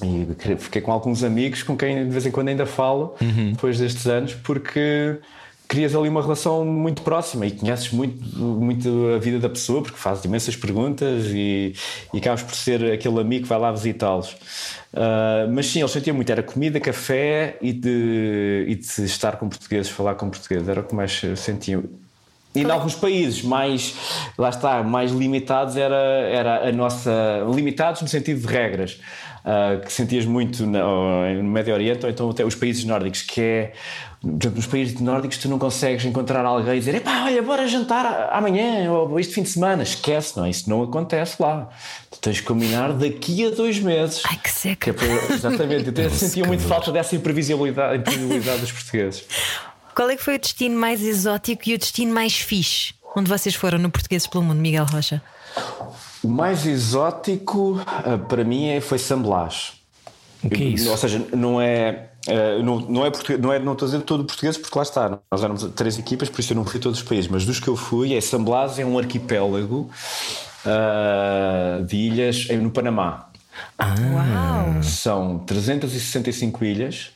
[0.04, 3.16] E fiquei com alguns amigos com quem de vez em quando ainda falo,
[3.52, 5.18] depois destes anos, porque
[5.68, 9.97] crias ali uma relação muito próxima e conheces muito, muito a vida da pessoa, porque
[9.97, 11.76] fazes imensas perguntas e,
[12.12, 14.36] e acabas por ser aquele amigo que vai lá visitá-los.
[14.93, 19.47] Ah, mas sim, eles sentiam muito: era comida, café e de, e de estar com
[19.47, 21.84] portugueses, falar com portugueses, era o que mais sentiam.
[22.56, 23.95] E em alguns países mais,
[24.36, 27.12] lá está, mais limitados era, era a nossa.
[27.54, 29.00] limitados no sentido de regras,
[29.45, 33.73] ah, que sentias muito no Médio Oriente ou então até os países nórdicos, que é.
[34.21, 37.65] Por exemplo, nos países nórdicos tu não consegues encontrar alguém e dizer epá, olha, bora
[37.69, 39.81] jantar amanhã ou este fim de semana.
[39.83, 40.49] Esquece, não é?
[40.49, 41.69] Isso não acontece lá.
[42.11, 44.21] Tu tens que combinar daqui a dois meses.
[44.25, 44.89] Ai, que Que seca.
[44.89, 49.23] é para- exatamente, eu até sentia muito falta dessa imprevisibilidade, imprevisibilidade dos portugueses.
[49.95, 52.93] Qual é que foi o destino mais exótico e o destino mais fixe?
[53.15, 55.21] Onde vocês foram no Portugueses pelo Mundo, Miguel Rocha?
[56.24, 59.74] O mais exótico ah, para mim é- foi San Blas.
[60.43, 60.89] O que é isso?
[60.89, 62.09] Ou seja, não é.
[62.28, 64.84] ah, não, não é português, não é não estou a dizer todo português porque lá
[64.84, 67.45] está, nós éramos três equipas, por isso eu não fui a todos os países, mas
[67.45, 69.89] dos que eu fui, é San Blas é um arquipélago
[70.65, 73.30] ah, de ilhas em- no Panamá.
[73.80, 74.82] Uau!
[74.84, 77.11] São 365 ilhas,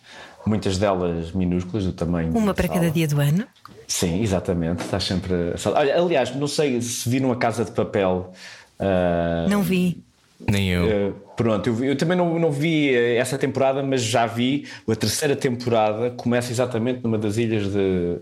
[0.46, 2.36] muitas delas minúsculas, do tamanho.
[2.38, 2.80] Uma para sala.
[2.80, 3.46] cada dia do ano.
[3.88, 4.84] Sim, exatamente.
[4.84, 5.34] Estás sempre.
[5.34, 8.32] a- Olha, aliás, não sei se viram a Casa de Papel.
[8.80, 10.02] Ah, Não vi.
[10.50, 10.90] Nem eu.
[10.90, 14.96] eh, pronto, eu, eu também não, não vi eh, essa temporada, mas já vi a
[14.96, 16.10] terceira temporada.
[16.12, 18.18] Começa exatamente numa das ilhas de,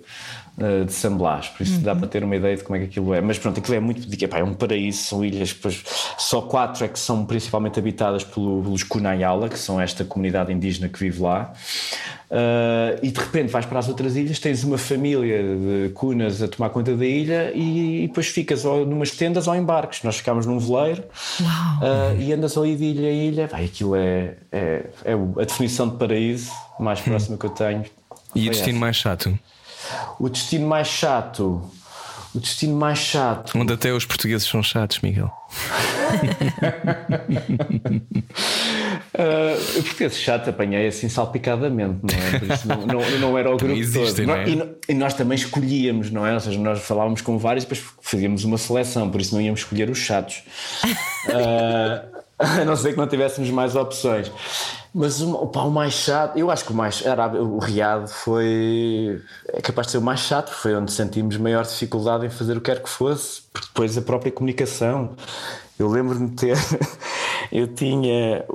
[0.60, 2.86] eh, de San Blas, por isso dá para ter uma ideia de como é que
[2.86, 3.22] aquilo é.
[3.22, 4.08] Mas pronto, aquilo é muito.
[4.24, 5.84] epá, é um paraíso, são ilhas, pois,
[6.18, 10.90] só quatro é que são principalmente habitadas pelo- pelos Kunayala, que são esta comunidade indígena
[10.90, 11.54] que vive lá.
[12.34, 16.48] Ah, e de repente vais para as outras ilhas, tens uma família de cunas a
[16.48, 20.02] tomar conta da ilha e, e depois ficas ou numas tendas ou em barcos.
[20.04, 21.04] Nós ficámos num veleiro
[21.82, 23.48] ah, e andas ali de ilha a ilha.
[23.48, 27.84] Vai, aquilo é, é, é a definição de paraíso mais próxima que eu tenho.
[28.34, 28.80] E o destino essa.
[28.80, 29.38] mais chato?
[30.20, 31.62] O destino mais chato.
[32.34, 33.58] o destino mais chato.
[33.58, 35.32] Onde até os portugueses são chatos, Miguel.
[39.14, 42.42] Uh, o português chato apanhei assim salpicadamente, não é?
[42.66, 44.28] Não, não, não era o grupo existem, todo.
[44.28, 44.50] não é?
[44.50, 46.34] E, e nós também escolhíamos, não é?
[46.34, 49.62] Ou seja, nós falávamos com vários e depois fazíamos uma seleção, por isso não íamos
[49.62, 50.44] escolher os chatos.
[51.28, 52.22] Uh,
[52.62, 54.32] a não ser que não tivéssemos mais opções.
[54.94, 59.22] Mas o, pá, o mais chato, eu acho que o mais era o Riad foi
[59.48, 62.62] é capaz de ser o mais chato, foi onde sentimos maior dificuldade em fazer o
[62.62, 65.16] que quer que fosse, porque depois a própria comunicação.
[65.80, 66.58] Eu lembro-me de ter.
[67.52, 68.46] Eu tinha.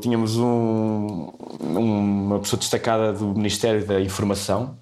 [0.00, 1.30] Tínhamos um,
[1.60, 4.76] uma pessoa destacada do Ministério da Informação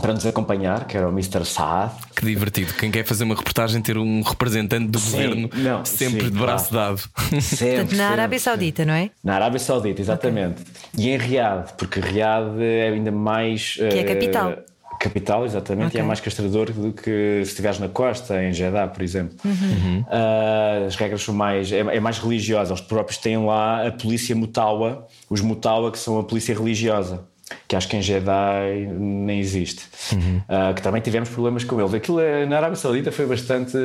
[0.00, 1.44] para nos acompanhar, que era o Mr.
[1.44, 1.92] Saad.
[2.16, 2.72] Que divertido.
[2.74, 6.38] Quem quer fazer uma reportagem ter um representante do Sim, governo não, sempre sim, de
[6.38, 7.00] braço dado.
[7.40, 9.10] Sempre, Portanto, na Arábia sempre, Saudita, não é?
[9.22, 10.62] Na Arábia Saudita, exatamente.
[10.96, 13.74] E em Riad, porque Riad é ainda mais.
[13.74, 14.56] Que é eh, capital.
[15.00, 16.00] Capital, exatamente, Ok.
[16.00, 19.36] e é mais castrador do que se estiveres na costa, em Jeddah, por exemplo.
[19.44, 20.04] Uhum.
[20.08, 21.72] Ah, as regras são mais.
[21.72, 22.72] É, é mais religiosa.
[22.72, 27.24] Eles próprios têm lá a polícia Mutawa, os Mutawa, que são a polícia religiosa.
[27.68, 28.60] Que acho que em Jeddah
[28.98, 29.82] nem existe.
[30.48, 31.94] Ah, que também tivemos problemas com eles.
[31.94, 33.76] Aquilo é- na Arábia Saudita foi bastante,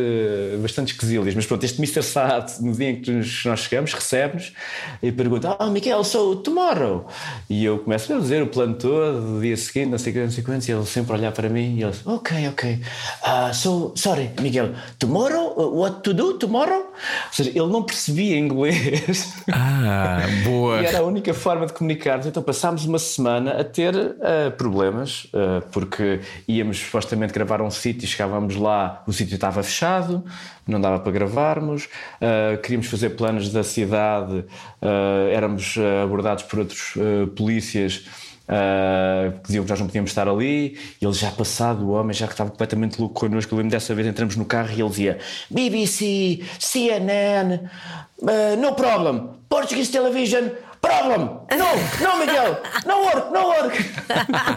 [0.62, 1.34] bastante esquisílias.
[1.36, 2.04] Mas pronto, este Mr.
[2.04, 3.12] Saad, no dia em que
[3.46, 4.54] nós chegamos, recebe-nos
[5.02, 7.08] e pergunta: Ah, Miguel, so tomorrow.
[7.50, 10.62] E eu começo a dizer o plano todo, do dia seguinte, não sei quantos, não
[10.62, 12.80] sei e ele sempre olhar para mim e ele diz: Ok, ok.
[13.24, 15.54] Ah, so, sorry, Miguel, tomorrow?
[15.58, 16.80] Uh, What to do tomorrow?
[16.80, 19.34] Ou seja, ele não percebia inglês.
[19.52, 20.82] Ah, boa.
[20.82, 22.26] E era a única forma de comunicarmos.
[22.26, 28.06] Então passámos uma semana a ter ah, problemas, ah, porque íamos supostamente gravar um sítio
[28.06, 30.24] e chegávamos lá, o sítio estava fechado,
[30.68, 31.90] não dava para gravarmos,
[32.22, 34.46] ah, queríamos fazer planos da cidade,
[35.32, 36.94] éramos abordados por outros
[37.36, 38.06] polícias.
[38.48, 42.14] ah, que diziam que nós não podíamos estar ali, e ele já passado, o homem
[42.14, 43.54] já que estava completamente louco connosco.
[43.54, 47.60] Eu lembro dessa vez entramos no carro e ele dizia: BBC, CNN,
[48.24, 50.50] ah, no problem, Portuguese television,
[50.82, 53.78] problem, no, no, Miguel, no work, no work.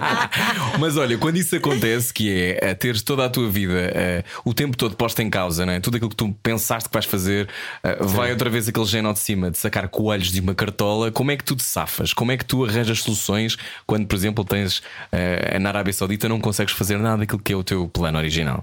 [0.78, 4.54] Mas olha, quando isso acontece, que é eh, teres toda a tua vida eh, o
[4.54, 5.80] tempo todo posta em causa, não é?
[5.80, 7.48] tudo aquilo que tu pensaste que vais fazer,
[7.82, 11.10] eh, vai outra vez aquele género de cima de sacar coelhos de uma cartola.
[11.10, 12.12] Como é que tu te safas?
[12.12, 13.56] Como é que tu arranjas soluções
[13.86, 17.56] quando, por exemplo, tens eh, na Arábia Saudita não consegues fazer nada daquilo que é
[17.56, 18.62] o teu plano original?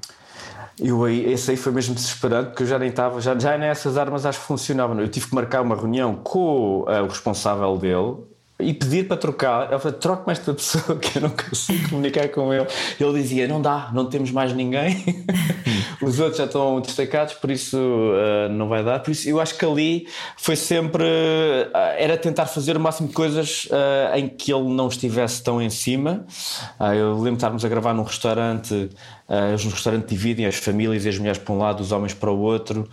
[0.79, 4.25] Aí, esse aí foi mesmo desesperante, porque eu já nem estava, já, já nessas armas
[4.25, 4.99] acho que funcionavam.
[4.99, 8.17] Eu tive que marcar uma reunião com eh, o responsável dele
[8.59, 9.69] e pedir para trocar.
[9.71, 12.67] Ele falou: troque-me esta pessoa que eu não consigo comunicar com ele.
[12.99, 15.03] Ele dizia: não dá, não temos mais ninguém.
[16.01, 18.99] Os outros já estão destacados, por isso eh, não vai dar.
[18.99, 20.07] Por isso eu acho que ali
[20.37, 21.03] foi sempre.
[21.03, 25.61] eh, era tentar fazer o máximo de coisas eh, em que ele não estivesse tão
[25.61, 26.25] em cima.
[26.79, 28.89] Ah, eu lembro de estarmos a gravar num restaurante.
[29.29, 32.13] Uh, eles no restaurante dividem as famílias e as mulheres para um lado, os homens
[32.13, 32.87] para o outro,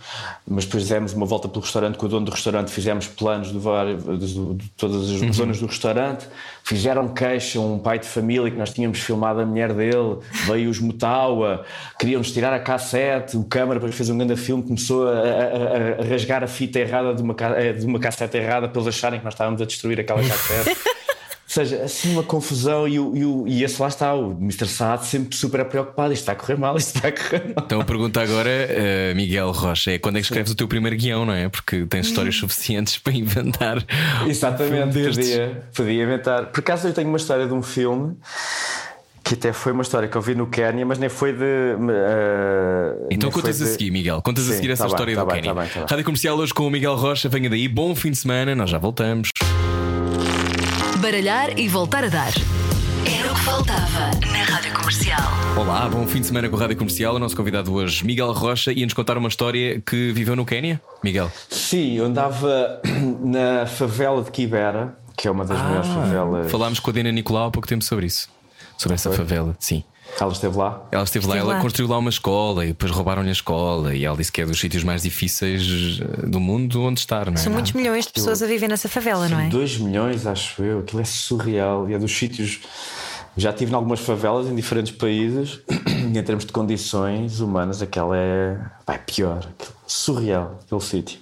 [0.45, 3.57] mas depois fizemos uma volta pelo restaurante com o dono do restaurante, fizemos planos de,
[3.57, 6.27] vários- de- de todas as zonas do restaurante,
[6.61, 10.77] fizeram queixa um pai de família que nós tínhamos filmado a mulher dele, veio os
[10.79, 11.63] Mutawa,
[11.97, 16.05] queríamos tirar a cassete, o câmara depois fez um grande filme, começou a, a- a-
[16.05, 19.23] rasgar a fita errada de uma, eh, de uma cassete errada para eles acharem que
[19.25, 20.77] nós estávamos a destruir aquela cassete.
[21.57, 24.67] Ou seja, assim uma confusão e, o, e, o- e esse lá está, o Mr.
[24.67, 26.11] Saad sempre super preocupado.
[26.11, 27.63] Isto está a correr mal, isto está a correr mal.
[27.65, 30.97] Então a pergunta agora, eh, Miguel Rocha, é quando é que escreves o teu primeiro
[30.97, 31.47] guião, não é?
[31.47, 33.81] Porque tens histórias suficientes para inventar.
[34.27, 36.47] Exatamente, podia, podia inventar.
[36.47, 38.17] Por acaso eu tenho uma história de um filme
[39.23, 41.39] que até foi uma história que eu vi no Quénia, mas nem foi de.
[41.43, 44.21] eh, Então contas a de- seguir, Miguel.
[44.21, 45.53] Contas a seguir essa tá bem, história tá do bem, Quénia.
[45.55, 45.85] tá tá bem.
[45.89, 47.29] Rádio Comercial hoje com o Miguel Rocha.
[47.29, 47.67] Venha daí.
[47.67, 48.53] Bom fim de semana.
[48.53, 49.29] Nós já voltamos.
[51.05, 52.33] Baralhar e voltar a dar.
[53.05, 55.21] Era o que faltava na Rádio Comercial.
[55.55, 57.13] Olá, bom fim de semana com a Rádio Comercial.
[57.13, 60.81] O nosso convidado hoje, Miguel Rocha, ia-nos contar uma história que viveu no Quénia.
[61.03, 61.31] Miguel.
[61.47, 62.81] Sim, eu andava
[63.23, 66.51] na favela de Kibera, que é uma das maiores favelas.
[66.51, 68.27] Falámos com a Dena Nicolau há pouco tempo sobre isso.
[68.75, 69.83] Sobre essa favela, sim.
[70.19, 70.81] Ela esteve lá.
[70.91, 71.61] Ela esteve, lá, Esteve ela lá.
[71.61, 73.93] construiu lá uma escola e depois roubaram-lhe a escola.
[73.93, 77.33] E ela disse que é dos sítios mais difíceis eh, do mundo onde estar, não
[77.33, 77.37] é?
[77.37, 79.49] São muitos milhões de pessoas a viver nessa favela, não é?
[79.49, 80.79] 2 milhões, acho eu.
[80.79, 81.89] Aquilo é surreal.
[81.89, 82.59] E é dos sítios.
[83.37, 85.59] Já estive em algumas favelas em diferentes países
[86.17, 88.57] em termos de condições humanas, aquela é.
[88.85, 89.37] Vai, pior.
[89.39, 91.19] Aquilo- Surreal, aquele sítio.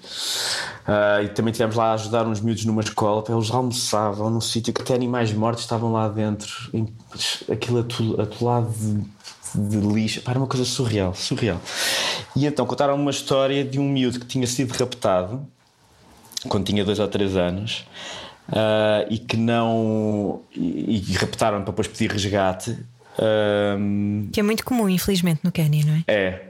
[0.87, 3.23] Ah, e também estivemos lá a ajudar uns miúdos numa escola.
[3.27, 6.69] Eles almoçavam num sítio que até animais mortos estavam lá dentro.
[6.73, 6.87] em-
[7.51, 7.79] Aquilo
[8.21, 10.21] atolado de, de lixo.
[10.25, 11.59] Era uma coisa surreal, surreal.
[12.35, 15.45] E então contaram uma história de um miúdo que tinha sido raptado
[16.47, 17.85] quando tinha dois ou três anos
[18.49, 20.41] ah, e que não.
[20.55, 22.77] E, e raptaram para depois pedir resgate.
[23.19, 26.03] Ahm, Que é muito comum, infelizmente, no Quênia, não é?
[26.07, 26.41] é.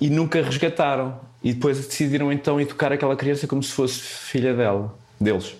[0.00, 1.18] E nunca resgataram.
[1.42, 5.54] E depois decidiram então educar aquela criança como se fosse filha dela, deles.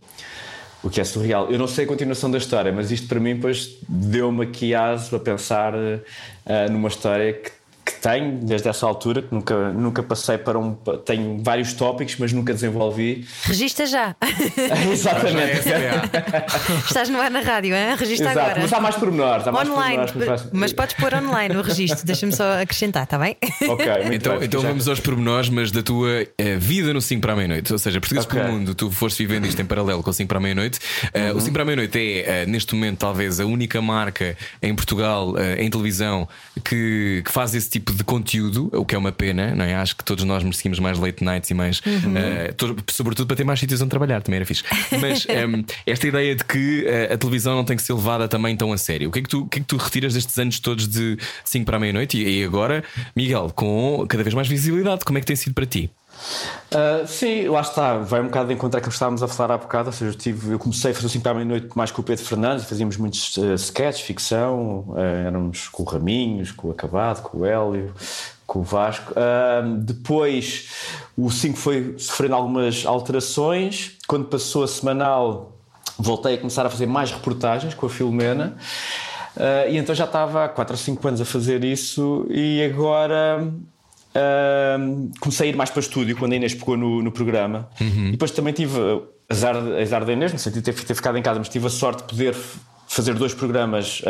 [0.83, 1.51] O que é surreal.
[1.51, 5.15] Eu não sei a continuação da história, mas isto para mim depois deu-me aqui aso
[5.17, 5.73] a pensar
[6.47, 7.51] eh, numa história que,
[7.89, 10.75] que tenho desde essa altura, que nunca, nunca passei para um.
[11.05, 13.27] Tenho vários tópicos, mas nunca desenvolvi.
[13.45, 14.15] Regista já.
[14.93, 15.69] Exatamente.
[16.87, 17.95] Estás no ar na rádio, hein?
[17.97, 18.39] Regista Exato.
[18.41, 18.61] agora.
[18.61, 19.47] Mas há mais pormenores.
[19.47, 23.37] Há mais Online, pormenores mas podes pôr online o registro, deixa-me só acrescentar, está bem?
[23.69, 27.01] Ok, muito Então, bem, então já- vamos aos pormenores, mas da tua eh, vida no
[27.01, 27.73] 5 para a meia-noite.
[27.73, 28.39] Ou seja, português Ok.
[28.41, 30.79] pelo mundo, tu foste vivendo isto em paralelo com o 5 para a meia-noite.
[31.13, 31.39] Eh, Uhum.
[31.39, 35.35] O 5 para a meia-noite é, eh, neste momento, talvez a única marca em Portugal,
[35.39, 36.29] eh, em televisão,
[36.65, 39.75] que, que faz esse tipo de conteúdo, o que é uma pena, não é?
[39.75, 41.81] Acho que todos nós merecíamos mais late nights e mais.
[42.17, 44.63] eh, to- sobretudo para ter mais sítios onde trabalhar, também era fixe.
[45.01, 48.57] Mas ehm, esta ideia de que eh, a televisão não tem que ser levada também
[48.57, 49.09] tão a sério.
[49.09, 51.65] O que é que tu, que é que tu retiras destes anos todos de 5
[51.67, 52.17] para a meia-noite?
[52.19, 52.83] E, e agora,
[53.15, 55.91] Miguel, com cada vez mais visibilidade, como é que tem sido para ti?
[56.69, 59.89] Uh, sim, lá está, vai um bocado de encontro que estávamos a falar há bocado.
[59.89, 62.03] Ou seja, eu, tive, eu comecei a fazer o 5 para a meia-noite mais com
[62.03, 66.71] o Pedro Fernandes, fazíamos muitos uh, sketches, ficção, uh, éramos com o Raminhos, com o
[66.71, 67.95] Acabado, com o Hélio,
[68.47, 69.13] com o Vasco.
[69.13, 70.69] Uh, depois
[71.17, 73.97] o 5 foi sofrendo algumas alterações.
[74.07, 75.53] Quando passou a semanal,
[75.99, 78.57] voltei a começar a fazer mais reportagens com a Filomena.
[79.71, 83.49] E então já estava há 4 ou 5 anos a fazer isso e agora
[84.21, 87.69] Ahm, comecei a ir mais para o estúdio quando a Inês pegou no, no programa.
[87.81, 91.17] E depois também tive uh, azar, azar da Inês, no sentido de ter, ter ficado
[91.19, 92.35] em casa, mas tive a sorte de poder
[92.89, 94.03] fazer dois programas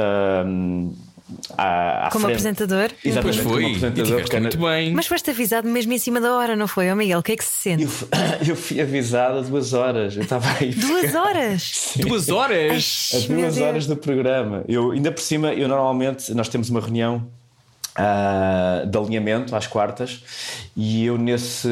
[1.57, 2.37] à, à Como frente.
[2.37, 2.89] apresentador.
[3.03, 4.21] Pois Exatamente, foi, como apresentador.
[4.23, 4.95] porque muito bem.
[4.95, 6.91] Mas foste avisado mesmo em cima da hora, não foi?
[6.91, 7.83] Ó Miguel, o que é que se sente?
[7.83, 7.91] Eu,
[8.49, 10.17] eu fui avisado a duas horas.
[10.17, 10.71] Eu estava aí.
[10.71, 11.93] Duas horas!
[11.97, 13.11] Duas horas!
[13.13, 13.67] a Meu duas Deus.
[13.67, 14.65] horas do programa.
[14.69, 17.27] Eu, ainda por cima, eu normalmente, nós temos uma reunião
[17.99, 20.23] ah, de alinhamento às quartas
[20.77, 21.69] e eu nesse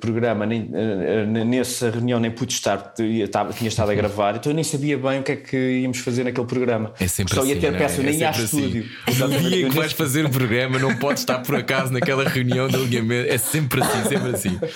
[0.00, 4.50] programa, nem, ah, ah, nessa reunião nem pude estar, estava- tinha estado a gravar, então
[4.50, 6.92] eu nem sabia bem o que é que íamos fazer naquele programa.
[6.98, 7.78] É sempre Só ia assim, ter é?
[7.78, 8.58] peça, É nem ia a sempre assim.
[8.66, 8.90] estúdio.
[9.08, 12.74] Exatamente, dia que vais fazer o programa, não podes estar por acaso naquela reunião de
[12.76, 13.30] alinhamento.
[13.32, 14.58] É sempre assim, sempre assim.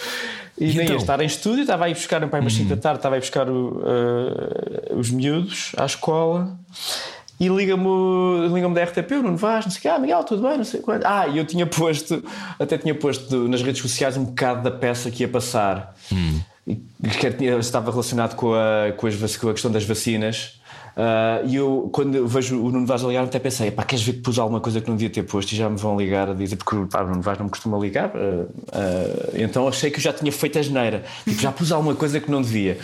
[0.59, 0.97] E, E nem então?
[0.97, 3.21] ia estar em estúdio, estava aí buscar um pai umas 5 da tarde, estava aí
[3.21, 6.59] buscar o, ah, os miúdos à escola.
[7.39, 10.43] E liga-me liga da RTP, o Nuno Vaz, não sei o quê, ah, Miguel, tudo
[10.49, 11.07] bem, não sei quanto.
[11.07, 12.25] Ah, e eu tinha posto,
[12.59, 15.95] até tinha posto nas redes sociais um bocado da peça que ia passar.
[16.67, 16.75] E
[17.09, 20.61] que estava relacionado com a, com, as, com a questão das vacinas.
[20.97, 24.15] Ah, e eu, quando vejo o Nuno Vaz a ligar, até pensei, pá, queres ver
[24.15, 25.53] que pus alguma coisa que não devia ter posto?
[25.53, 27.77] E já me vão ligar a dizer, porque pá, o Nuno Vaz não me costuma
[27.79, 28.11] ligar.
[28.15, 31.05] ah, ah, então achei que eu já tinha feito a geneira.
[31.25, 32.79] Tipo, já pus alguma coisa que não devia.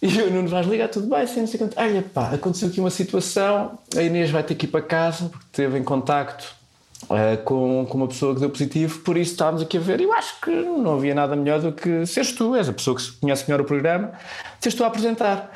[0.00, 1.78] E o Nuno Vaz ligar, tudo bem, assim, não sei quanto.
[1.78, 5.46] Olha, pá, aconteceu aqui uma situação, a Inês vai ter que ir para casa, porque
[5.46, 6.62] esteve em contacto
[7.10, 10.00] eh, com, com uma pessoa que deu positivo, por isso estávamos aqui a ver.
[10.00, 13.10] Eu acho que não havia nada melhor do que seres tu, és a pessoa que
[13.20, 14.12] conhece melhor o programa,
[14.60, 15.50] seres tu a apresentar.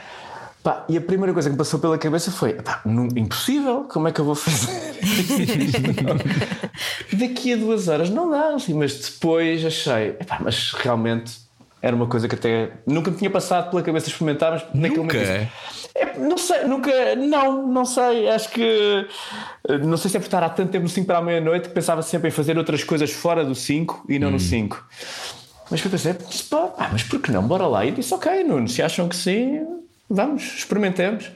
[0.67, 2.83] Pá, e a primeira coisa que me passou pela cabeça foi: pá,
[3.15, 4.99] impossível, como é que eu vou fazer?
[7.17, 11.35] Daqui a duas horas não dá, assim, mas depois achei, epá, mas realmente
[11.81, 15.17] era uma coisa que até nunca me tinha passado pela cabeça experimentar, mas naquele Nunca?
[15.17, 18.29] momento disse, é, não sei, nunca, não, não sei.
[18.29, 19.07] Acho que
[19.69, 21.69] eh, não sei se é por estar há tanto tempo no 5 para a meia-noite
[21.69, 24.85] que pensava sempre em fazer outras coisas fora do 5 e não no 5.
[25.71, 26.15] Mas eu pensei,
[26.51, 27.47] pá, pá, mas por que não?
[27.47, 27.87] Bora lá.
[27.87, 29.65] E disse, ok, Nuno, se acham que sim,
[30.09, 31.31] vamos, experimentemos.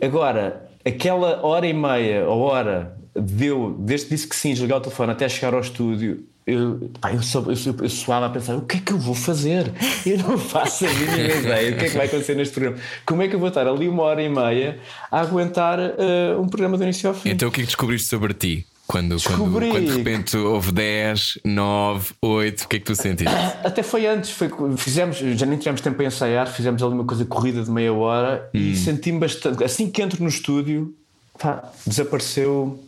[0.00, 4.80] Agora, aquela hora e meia, ou hora, deu, desde que disse que sim, desligar o
[4.80, 6.24] telefone até chegar ao estúdio.
[6.46, 8.98] Eu, pá, eu, só, eu, só- eu suava a pensar: o que é que eu
[8.98, 9.70] vou fazer?
[10.06, 11.72] Eu não faço a mínima ideia.
[11.74, 12.78] O que é que vai acontecer neste programa?
[13.06, 14.78] Como é que eu vou estar ali uma hora e meia
[15.12, 17.28] a aguentar eh, um programa do início ao fim?
[17.30, 18.66] Então o que é que descobriste sobre ti?
[18.90, 19.70] Quando, quando, Descobri.
[19.70, 23.32] quando de repente houve 10, 9, 8, o que é que tu sentiste?
[23.62, 27.24] Até foi antes, foi, fizemos, já nem tivemos tempo a ensaiar, fizemos ali uma coisa
[27.24, 28.58] corrida de meia hora Hum.
[28.58, 29.62] e senti-me bastante.
[29.62, 30.92] Assim que entro no estúdio,
[31.38, 32.82] pá, desapareceu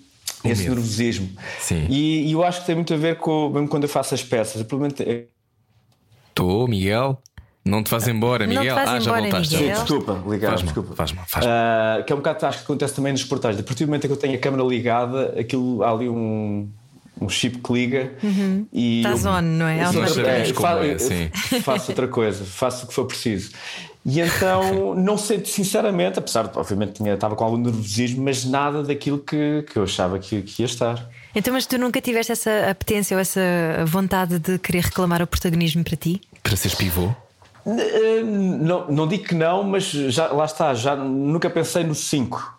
[0.45, 0.75] esse medo.
[0.75, 1.31] nervosismo.
[1.61, 1.87] Sim.
[1.89, 4.25] E, e eu acho que tem muito a ver com, mesmo quando eu faço as
[4.25, 5.27] peças, eu,
[6.31, 7.23] Estou, Miguel?
[7.65, 8.75] Não te vais embora, Não te Miguel?
[8.75, 9.57] vais ah, já embora, voltaste.
[9.57, 9.81] Miguel.
[9.81, 10.95] Desculpa, ligar, Faz mal, desculpa.
[10.97, 11.55] faz mal, faz mal.
[11.55, 13.59] Ah, que é um bocado acho que acontece também nos portais.
[13.59, 16.69] A partir do momento em que eu tenho a câmera ligada, aquilo há ali um,
[17.21, 18.13] um chip que liga
[18.73, 19.81] e Estás on, não é?
[19.85, 21.31] eu como fa- é, sim.
[21.63, 23.53] faço outra coisa, faço o que for preciso.
[24.05, 28.83] E então, não sei, sinceramente, apesar de, obviamente, tinha, estava com algum nervosismo, mas nada
[28.83, 31.09] daquilo que, que eu achava que, que ia estar.
[31.33, 33.41] Então, mas tu nunca tiveste essa apetência ou essa
[33.87, 36.21] vontade de querer reclamar o protagonismo para ti?
[36.43, 37.15] Para seres pivô?
[37.67, 42.59] Eh, Não, não digo que não, mas já, lá está, já nunca pensei no 5.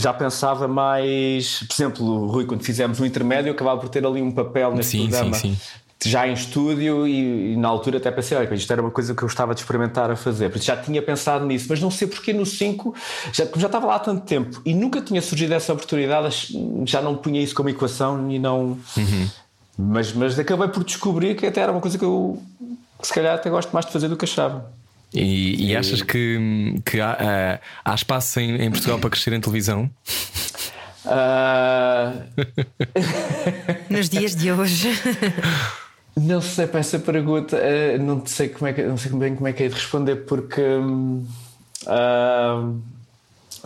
[0.00, 4.22] Já pensava mais, por exemplo, Rui, quando fizemos um intermédio, eu acabava por ter ali
[4.22, 5.34] um papel neste Sim, programa.
[5.34, 6.10] sim, sim.
[6.10, 9.22] Já em estúdio e, e na altura até pensei, olha, isto era uma coisa que
[9.22, 10.50] eu gostava de experimentar a fazer.
[10.50, 12.94] Por isso já tinha pensado nisso, mas não sei porque no 5,
[13.32, 16.54] já, como já estava lá há tanto tempo e nunca tinha surgido essa oportunidade,
[16.84, 18.78] já não punha isso como equação e não.
[19.78, 22.42] Mas, mas acabei por descobrir que até era uma coisa que eu
[23.00, 24.72] que se calhar até gosto mais de fazer do que achava.
[25.14, 27.12] E, e achas que, que há,
[27.84, 29.88] há- há espaço em, em Portugal para crescer em televisão?
[31.06, 32.12] Ah,
[33.88, 34.88] Nos dias de hoje.
[36.16, 39.46] Não sei para essa pergunta, eh, não sei como é que não sei bem como
[39.46, 40.62] é que é de responder porque
[41.86, 42.72] ah,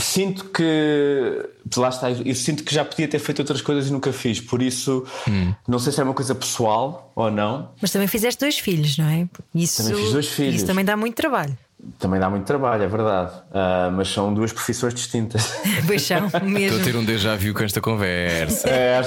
[0.01, 4.13] sinto que lá está, eu sinto que já podia ter feito outras coisas e nunca
[4.13, 5.07] fiz, por isso
[5.69, 7.71] não sei se é uma coisa pessoal ou não.
[7.81, 9.29] Mas também fizeste dois filhos, não é?
[9.55, 10.55] Isso, Também fiz dois filhos.
[10.57, 11.57] Isso também dá muito trabalho.
[11.99, 15.51] Também dá muito trabalho, é verdade, Ah, mas são duas profissões distintas.
[15.87, 16.85] Pois são, Estou a mesmo.
[16.85, 18.69] ter um déjà vu com esta conversa.
[18.69, 19.01] É,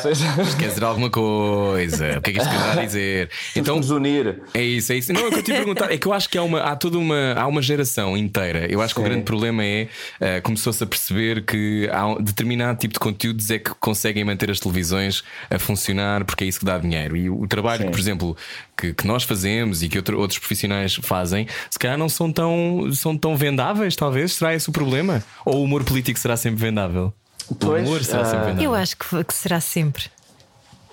[0.59, 2.17] Quer dizer alguma coisa?
[2.17, 3.29] O que é que isto quer dizer?
[3.55, 4.41] então, nos unir.
[4.53, 5.13] É isso, é isso.
[5.13, 5.91] Não, é que eu te ia perguntar.
[5.91, 8.65] É que eu acho que há, uma, há toda uma, há uma geração inteira.
[8.71, 9.09] Eu acho que o Sim.
[9.09, 9.87] grande problema é
[10.19, 14.49] eh, começou-se a perceber que há um determinado tipo de conteúdos é que conseguem manter
[14.51, 17.15] as televisões a funcionar porque é isso que dá dinheiro.
[17.15, 17.85] E o trabalho Sim.
[17.85, 18.37] que, por exemplo,
[18.77, 22.62] que, que nós fazemos e que outro- outros profissionais fazem, se calhar não são tão,
[22.93, 24.33] são tão vendáveis, talvez.
[24.33, 25.23] Será esse o problema?
[25.45, 27.13] Ou o humor político será sempre vendável?
[27.59, 28.63] Pois, o humor será sempre ah, vendável.
[28.63, 30.05] Eu acho que, que será sempre.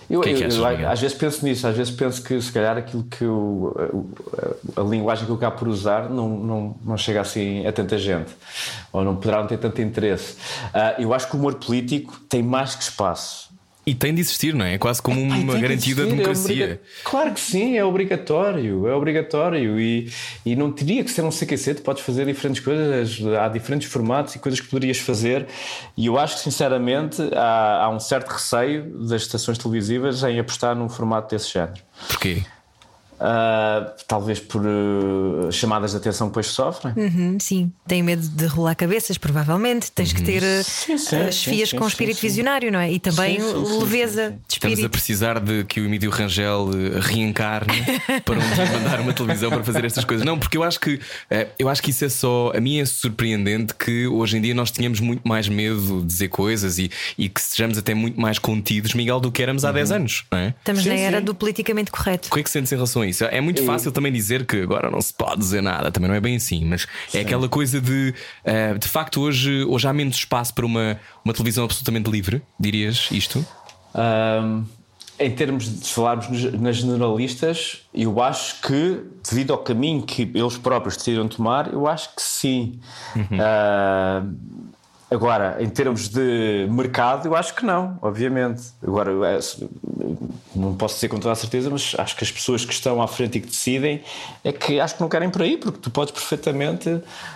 [0.08, 2.40] Eu, que é que eu- achas, eu, às vezes penso nisso, às vezes penso que
[2.42, 3.76] se calhar aquilo que eu,
[4.76, 7.96] a, a linguagem que eu acabo por usar não, não, não chega assim a tanta
[7.96, 8.32] gente,
[8.92, 10.34] ou não poderá não ter tanto interesse.
[10.74, 13.49] Ah, eu acho que o humor político tem mais que espaço.
[13.87, 14.74] E tem de existir, não é?
[14.74, 16.64] É quase como uma que garantia da existir, é democracia.
[16.64, 20.12] obriga- Claro que sim, é obrigatório, é obrigatório e,
[20.45, 24.35] e não teria que ser um CQC, tu podes fazer diferentes coisas, há diferentes formatos
[24.35, 25.47] e coisas que poderias fazer
[25.97, 30.76] e eu acho que sinceramente há, há um certo receio das estações televisivas em apostar
[30.76, 31.81] num formato desse género.
[32.09, 32.43] Porquê?
[33.22, 36.94] Ah, talvez por uh, chamadas de atenção que depois sofrem.
[36.96, 39.92] Uhum, sim, tem medo de rolar cabeças, provavelmente.
[39.92, 42.28] Tens que ter uh, Sim, sim, as fias sim, com sim, espírito sim.
[42.28, 42.90] visionário, não é?
[42.90, 44.36] E também Sim, sim, sim, leveza sim, sim.
[44.36, 44.90] de Estamos a espírito.
[44.90, 47.84] precisar de que o Emílio Rangel eh, reencarne
[48.24, 50.24] para dia mandar uma televisão para fazer estas coisas.
[50.24, 50.98] Não, porque eu acho que
[51.28, 52.52] eh, eu acho que isso é só.
[52.54, 56.28] A mim é surpreendente que hoje em dia nós tínhamos muito mais medo de dizer
[56.28, 59.92] coisas e, e que sejamos até muito mais contidos, Miguel, do que éramos há 10
[59.92, 60.54] anos, não é?
[60.58, 61.24] Estamos na era sim.
[61.24, 62.28] do politicamente correto.
[62.28, 63.24] O que é que sentes em relação a isso?
[63.24, 66.20] É muito fácil também dizer que agora não se pode dizer nada, também não é
[66.20, 70.54] bem assim, mas é aquela coisa de eh, de facto hoje, hoje há menos espaço
[70.54, 73.44] para uma, uma televisão absolutamente livre, dirias isto?
[73.94, 74.64] Ahm,
[75.18, 80.96] em termos de falarmos nas generalistas, eu acho que, devido ao caminho que eles próprios
[80.96, 82.80] decidiram tomar, eu acho que sim.
[83.14, 84.34] Ahm,
[85.11, 88.62] agora, em termos de mercado, eu acho que não, obviamente.
[88.82, 89.40] Agora, é,
[90.54, 93.08] não posso dizer com toda a certeza, mas acho que as pessoas que estão à
[93.08, 94.02] frente e que decidem
[94.44, 96.88] é que acho que não querem por aí, porque tu podes perfeitamente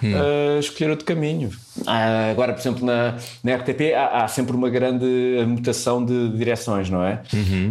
[0.03, 1.51] ah, escolher outro caminho.
[1.87, 5.07] Ah, agora, por exemplo, na, na RTP há, há sempre uma grande
[5.47, 7.23] mutação de direções, não é?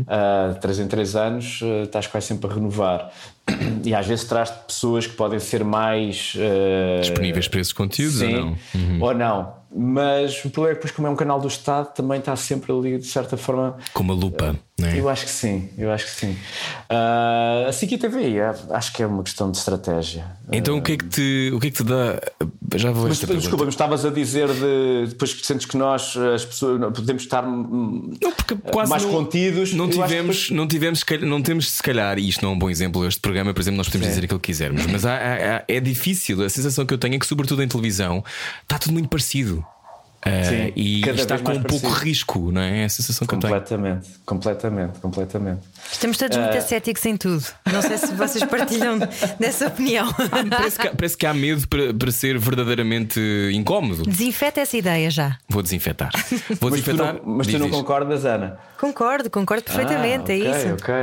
[0.07, 3.11] Ah, de 3 em 3 anos ah, estás quase sempre a renovar.
[3.83, 8.27] E às vezes traz pessoas que podem ser mais ah, Disponíveis para esses conteúdos ou
[8.27, 9.01] sim, não?
[9.01, 9.62] ou não.
[9.75, 12.71] Mas o problema é que depois, como é um canal do Estado, também está sempre
[12.71, 13.77] ali, de certa forma.
[13.93, 14.99] Com uma lupa, não é?
[14.99, 16.37] Eu acho que sim, eu acho que sim.
[16.89, 20.25] Ah, a SIC TV, é- acho que é uma questão de estratégia.
[20.51, 22.19] Então o que é que te, o que é que te dá?
[22.75, 26.15] Já vou Mas esta desculpa, mas estavas a dizer de depois que sentes que nós,
[26.17, 29.73] as pessoas, podemos estar Não, porque quase mais não, contidos.
[29.73, 32.69] Não que tivemos, não tivemos, não temos se calhar, e isto não é um bom
[32.69, 33.05] exemplo.
[33.07, 34.11] Este programa, por exemplo, nós podemos Sim.
[34.13, 35.15] dizer aquilo que quisermos, mas há-
[35.57, 36.43] há- é difícil.
[36.43, 38.23] A sensação que eu tenho é que, sobretudo em televisão,
[38.63, 39.62] está tudo muito parecido.
[40.25, 42.05] Ah, Sim, e cada está vez com mais um pouco parecido.
[42.05, 42.81] risco, não é?
[42.81, 43.53] É a sensação que eu tenho.
[43.53, 45.59] Completamente, completamente, completamente.
[45.91, 47.43] Estamos todos muito ascéticos em tudo.
[47.71, 48.99] Não sei se vocês partilham
[49.39, 50.07] dessa opinião.
[50.49, 53.19] Parece que, há- parece que há medo para, para ser verdadeiramente
[53.53, 54.03] incómodo.
[54.03, 55.37] Desinfeta essa ideia já.
[55.49, 56.11] Vou desinfetar.
[56.59, 57.13] Vou Mas tu desinfetar.
[57.15, 58.57] não, mas tu não concordas, Ana?
[58.79, 60.31] Concordo, concordo perfeitamente.
[60.31, 60.73] Ah, é ok, isso.
[60.73, 60.93] Ok.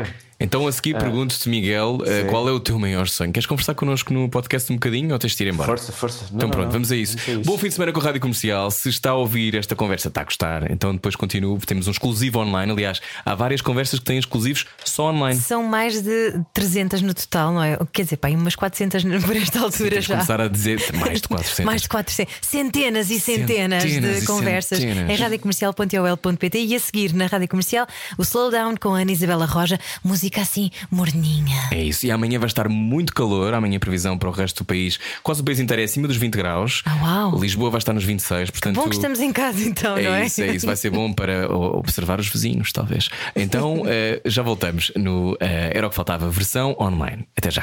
[0.41, 2.27] Então a seguir pergunto-te, Miguel, eh, Sim.
[2.29, 3.31] qual é o teu maior sonho?
[3.33, 5.67] Queres conversar connosco no podcast um bocadinho ou tens de ir embora?
[5.69, 6.25] Força, força.
[6.31, 6.73] Não, Então pronto, não.
[6.73, 7.17] vamos a isso.
[7.27, 8.71] Vamos a Bom fim de semana com a Rádio Comercial.
[8.71, 10.71] Se está a ouvir esta conversa, está a gostar.
[10.71, 11.59] Então depois continuo.
[11.59, 12.73] Temos um exclusivo online.
[12.73, 15.39] Aliás, há várias conversas que têm exclusivos só online.
[15.39, 17.79] São mais de 300 no total, não é?
[17.93, 20.15] Quer dizer, pá, umas 400 por esta altura de já.
[20.15, 21.65] começar a dizer mais de 400.
[21.67, 25.11] Mais de 400, centenas e centenas, Centenas de e conversas centenas.
[25.11, 27.87] em radiocomercial.ol.pt e a seguir na Rádio Comercial
[28.17, 31.69] o Slowdown com a Ana Isabela Roja, música fica assim morninha.
[31.73, 32.07] É isso.
[32.07, 33.53] E amanhã vai estar muito calor.
[33.53, 34.99] Amanhã a previsão para o resto do país.
[35.25, 36.83] Quase o país inteiro é acima dos 20 graus.
[36.87, 37.41] Ah, uau.
[37.41, 38.51] Lisboa vai estar nos 26.
[38.51, 40.23] Portanto, Bom que estamos em casa então, não é?
[40.23, 40.67] É isso, é isso.
[40.67, 43.09] Vai ser bom para observar os vizinhos, talvez.
[43.35, 47.27] Então, eh, já voltamos no eh, Era o que Faltava, versão online.
[47.37, 47.63] Até já.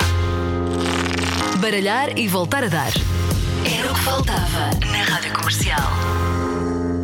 [1.60, 2.92] Baralhar e voltar a dar.
[3.66, 5.92] Era o que faltava na Rádio Comercial.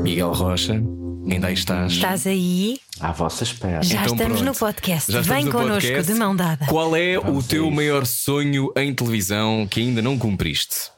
[0.04, 0.84] Miguel Rocha,
[1.30, 1.94] ainda aí estás.
[1.94, 2.80] Estás aí?
[3.00, 3.82] À vossa espera.
[3.84, 4.44] Já Então, estamos pronto.
[4.46, 5.12] no podcast.
[5.12, 6.12] Já Vem no connosco podcast.
[6.14, 6.66] de mão dada.
[6.66, 10.92] Qual é Vamos o teu maior sonho em televisão que ainda não cumpriste?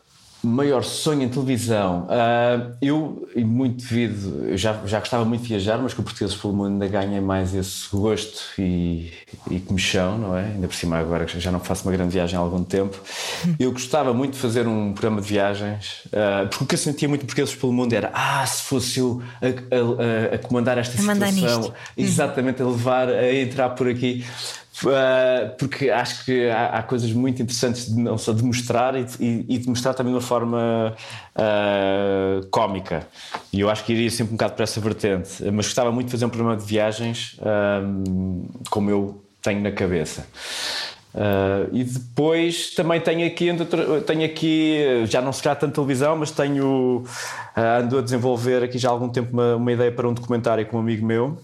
[0.46, 2.08] Maior sonho em televisão.
[2.10, 6.06] Ah, eu, e muito devido, eu já, já gostava muito de viajar, mas com o
[6.06, 9.12] Portugueses pelo Mundo ainda ganhei mais esse gosto e,
[9.50, 10.46] e comichão, não é?
[10.46, 12.98] Ainda por cima, agora que já não faço uma grande viagem há algum tempo.
[13.60, 17.08] Eu gostava muito de fazer um programa de viagens, ah, porque o que eu sentia
[17.10, 20.96] muito Portugueses pelo Mundo era: ah, se fosse eu a, a- a- a comandar esta
[21.42, 21.74] situação, nisto.
[21.98, 24.24] exatamente a levar, a entrar por aqui.
[24.84, 29.06] Uh, porque acho que há, há coisas muito interessantes de, não só de mostrar e
[29.06, 30.94] de, e- de mostrar também de uma forma
[31.36, 33.08] uh, cómica.
[33.54, 35.42] E eu acho que iria sempre um bocado para essa vertente.
[35.44, 37.40] Mas gostava muito de fazer um programa de viagens
[37.84, 40.26] um, como eu tenho na cabeça.
[41.14, 43.50] Uh, e depois também tenho aqui,
[44.06, 47.06] tenho aqui, já não se calhar tanto televisão, mas tenho,
[47.56, 50.66] uh, ando a desenvolver aqui já há algum tempo uma, uma ideia para um documentário
[50.66, 51.38] com um amigo meu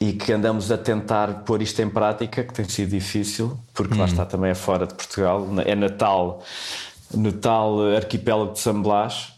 [0.00, 4.06] e que andamos a tentar pôr isto em prática, que tem sido difícil, porque lá
[4.06, 6.42] está também é fora de Portugal, é Natal,
[7.14, 9.34] no tal arquipélago de San Blas.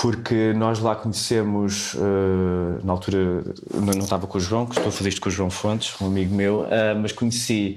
[0.00, 3.42] Porque nós lá conhecemos, eh, na altura,
[3.74, 6.00] não não estava com o João, que estou a fazer isto com o João Fontes,
[6.00, 7.76] um amigo meu, eh, mas conheci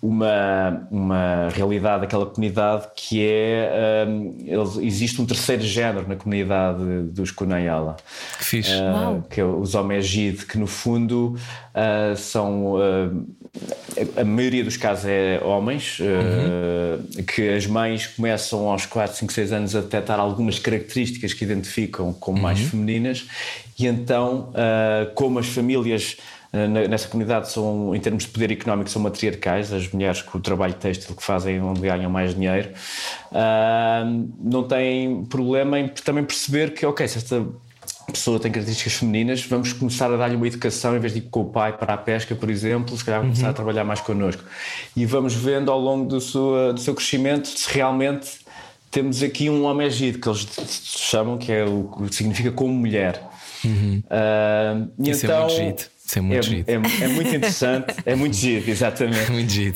[0.00, 3.70] uma, uma realidade daquela comunidade que é.
[3.72, 4.06] eh,
[4.46, 7.96] eles- existe um terceiro género na comunidade dos Kunayala.
[8.38, 8.72] Que fixe.
[8.72, 11.34] Uh, que é os Omegide, que no fundo
[11.74, 12.74] uh, são.
[14.16, 19.52] A maioria dos casos é homens, uh, que as mães começam aos 4, 5, 6
[19.52, 23.26] anos a detectar algumas características que identificam como mais femininas,
[23.78, 26.16] e então, uh, como as famílias.
[26.52, 30.40] na- Nessa comunidade são, em termos de poder económico, são matriarcais, as mulheres com o
[30.40, 32.70] trabalho têxtil que fazem onde ganham mais dinheiro,
[33.32, 37.44] uh, não têm problema em também perceber que, ok, se esta
[38.12, 41.40] pessoa tem características femininas, vamos começar a dar-lhe uma educação em vez de ir com
[41.42, 43.28] o pai para a pesca, por exemplo, se calhar Uhum.
[43.28, 44.42] começar a trabalhar mais connosco.
[44.96, 48.44] E vamos vendo ao longo do seu, do seu crescimento se realmente
[48.90, 50.46] temos aqui um homem agido, que eles
[50.84, 53.20] chamam, que é o que significa como mulher.
[54.10, 55.10] Ah, e Uhum.
[55.10, 55.95] Isso é então, muito giro.
[56.06, 56.64] Isso é muito giro.
[56.68, 59.30] é, é muito interessante, é muito giro, exatamente.
[59.32, 59.74] Muito giro.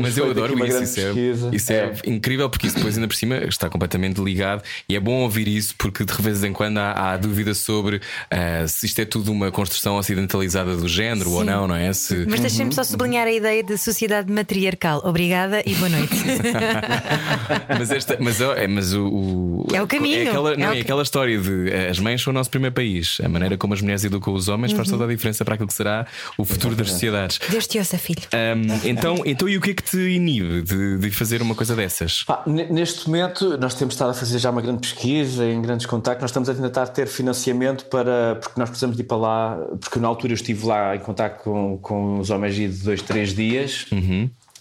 [0.00, 0.82] Mas eu adoro isso.
[0.82, 1.92] Isso, é, isso é É.
[2.10, 5.74] incrível porque isso depois ainda por cima está completamente ligado e é bom ouvir isso
[5.78, 8.00] porque de vez em quando há, há dúvida sobre
[8.30, 11.46] ah, se isto é tudo uma construção ocidentalizada do género ou Sim.
[11.46, 11.92] não, não é?
[11.92, 15.00] Se, Mas deixem-me só sublinhar a ideia de sociedade matriarcal.
[15.04, 16.14] Obrigada e boa noite.
[17.78, 20.72] mas, esta, mas, é, mas o, o- É o caminho, É aquela, é não, o
[20.72, 23.18] é ca- aquela história de eh, as mães são o nosso primeiro país.
[23.22, 24.98] A maneira como as mulheres educam os homens faz Uhum.
[24.98, 26.06] toda a diferença para aquilo que será
[26.36, 27.38] o futuro das sociedades.
[27.48, 28.22] Deus te ouça, filho.
[28.32, 31.76] Ahm, então, então, e o que é que te inibe de, de fazer uma coisa
[31.76, 32.24] dessas?
[32.24, 35.86] Pá, ne- neste momento, nós temos estado a fazer já uma grande pesquisa, em grandes
[35.86, 36.22] contactos.
[36.22, 38.36] Nós estamos a tentar ter financiamento para.
[38.40, 39.56] porque nós precisamos de ir para lá.
[39.80, 43.34] Porque na altura eu estive lá em contacto com, com os homens de dois, três
[43.34, 43.86] dias.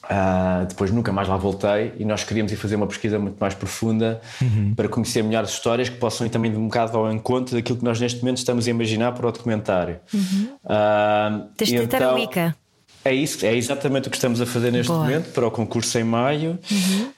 [0.09, 3.53] Ah, depois nunca mais lá voltei e nós queríamos ir fazer uma pesquisa muito mais
[3.53, 4.21] profunda
[4.75, 7.77] para conhecer melhor as histórias que possam ir também de um bocado ao encontro daquilo
[7.77, 9.99] que nós neste momento estamos a imaginar para o documentário.
[10.65, 12.55] Ah, Tens de e tentar a Wicca.
[13.07, 14.99] É isso, é exatamente o que estamos a fazer neste Boa.
[15.03, 16.59] momento para o concurso em maio,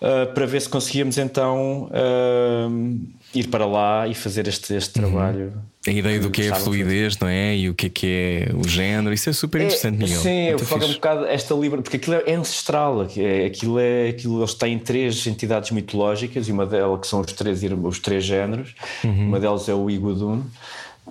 [0.01, 2.99] uh, para ver se conseguíamos então uh,
[3.33, 5.53] ir para lá e fazer este, este trabalho.
[5.87, 7.55] A ideia do que é a fluidez, não é?
[7.55, 10.19] E o que é que é o género, isso é super interessante, É, Miguel.
[10.21, 14.39] Sim, eu foco um bocado esta liberdade, porque aquilo é ancestral, é- aquilo é aquilo,
[14.41, 18.75] eles têm três entidades mitológicas e uma delas que são os três, os três géneros,
[19.05, 19.27] Uhum.
[19.29, 20.41] uma delas é o Iguodun,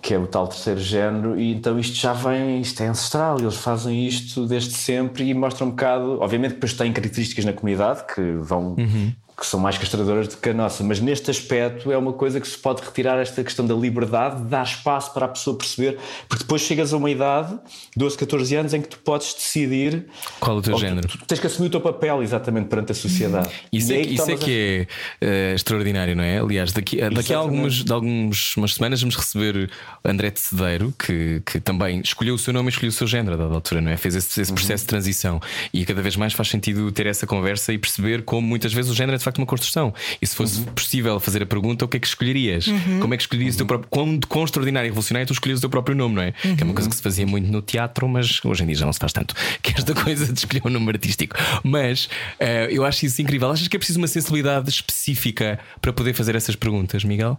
[0.00, 3.56] que é o tal terceiro género, e então isto já vem, isto é ancestral, eles
[3.56, 8.32] fazem isto desde sempre e mostram um bocado, obviamente depois têm características na comunidade que
[8.40, 8.74] vão.
[8.78, 9.12] Uhum.
[9.38, 12.48] Que são mais castradoras do que a nossa, mas neste aspecto é uma coisa que
[12.48, 15.96] se pode retirar esta questão da liberdade, de dar espaço para a pessoa perceber,
[16.28, 17.56] porque depois chegas a uma idade,
[17.96, 20.06] 12, 14 anos, em que tu podes decidir
[20.40, 21.06] Qual o teu ou tu- género?
[21.06, 23.48] Tu, tens que assumir o teu papel exatamente perante a sociedade.
[23.72, 24.86] Isso, E é, que- isso é tomas a- que
[25.20, 26.40] é eh, extraordinário, não é?
[26.40, 29.70] Aliás, daqui, daqui a algumas, de alguns, umas semanas vamos receber
[30.04, 33.34] André de Cedeiro, que, que também escolheu o seu nome e escolheu o seu género
[33.34, 33.96] a dada altura, não é?
[33.96, 34.42] Fez esse, Uhum.
[34.42, 35.40] esse processo de transição
[35.72, 38.94] e cada vez mais faz sentido ter essa conversa e perceber como muitas vezes o
[38.96, 39.92] género é de facto uma construção.
[40.20, 40.64] E se fosse Uhum.
[40.66, 42.66] possível fazer a pergunta, o que é que escolherias?
[43.00, 43.88] Como é que escolherias o teu próprio.
[43.90, 46.32] Quão, quão extraordinário e revolucionário tu escolhias o teu próprio nome, não é?
[46.32, 48.86] Que é uma coisa que se fazia muito no teatro, mas hoje em dia já
[48.86, 49.34] não se faz tanto.
[49.62, 51.36] Que esta coisa de escolher um nome artístico.
[51.62, 52.08] Mas
[52.38, 53.50] eh, eu acho isso incrível.
[53.50, 57.38] Achas que é preciso uma sensibilidade específica para poder fazer essas perguntas, Miguel?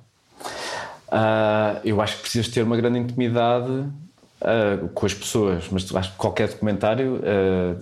[1.12, 3.84] Ah, eu acho que precisas ter uma grande intimidade
[4.42, 7.76] ah, com as pessoas, mas acho que qualquer documentário ah,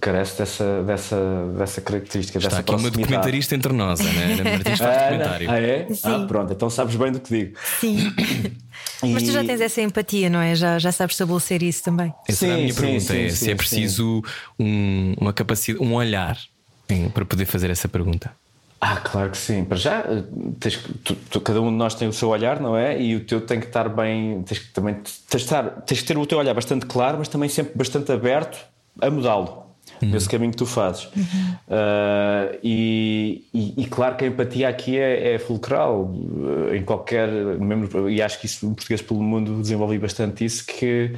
[0.00, 1.16] carece dessa, dessa,
[1.56, 2.38] dessa característica.
[2.38, 5.50] Está dessa aqui uma documentarista entre nós, Ana, Ana Martins faz Ah, documentário.
[5.50, 5.86] ah, é?
[5.94, 6.00] Sim.
[6.24, 7.56] Ah, pronto, então sabes bem do que digo.
[7.80, 8.12] Sim.
[9.02, 10.54] Mas tu já E- tens essa empatia, não é?
[10.56, 12.12] Já, já sabes estabelecer isso também.
[12.28, 13.56] Essa era a Sim, minha sim, pergunta: sim, é sim, se é sim.
[13.56, 14.22] preciso
[14.58, 16.36] um, uma capacidade, um olhar
[16.88, 18.30] em- para poder fazer essa pergunta.
[18.80, 19.64] Ah, claro que sim.
[19.64, 20.22] Para já, eh,
[20.60, 23.00] tens, tu- tu- cada um de nós tem o seu olhar, não é?
[23.00, 24.42] E o teu tem que estar bem.
[24.42, 27.28] Tens que, também, tens, de estar, tens que ter o teu olhar bastante claro, mas
[27.28, 28.58] também sempre bastante aberto
[29.00, 29.67] a mudá-lo.
[30.02, 31.08] Nesse caminho que tu fazes.
[31.68, 36.12] Ah, e, e- e claro que a empatia aqui é, é fulcral
[36.70, 37.28] eh, em qualquer.
[37.28, 40.64] Mesmo, e acho que isso, em português pelo mundo, desenvolvi bastante isso.
[40.66, 41.14] Que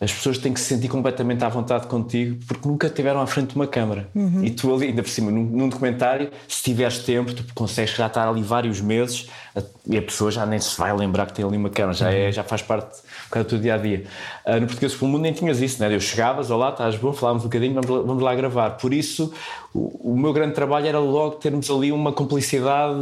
[0.00, 3.48] as pessoas têm que se sentir completamente à vontade contigo porque nunca estiveram à frente
[3.50, 4.08] de uma câmara.
[4.44, 8.06] E tu ali, ainda por cima, num, num documentário, se tiveres tempo, tu consegues já
[8.06, 9.26] estar ali vários meses
[9.56, 12.12] a- e a pessoa já nem se vai lembrar que tem ali uma câmara, já,
[12.12, 12.96] é, já faz parte
[13.28, 14.04] um bocado do teu dia a dia.
[14.44, 15.94] Ah, no Português pelo Mundo nem tinhas isso, né?
[15.94, 18.70] Eu chegavas, olá, estás bom, falávamos um bocadinho, vamos lá, vamos lá gravar.
[18.70, 19.32] Por isso,
[19.74, 22.94] o, o meu grande trabalho era logo termos ali uma complicidade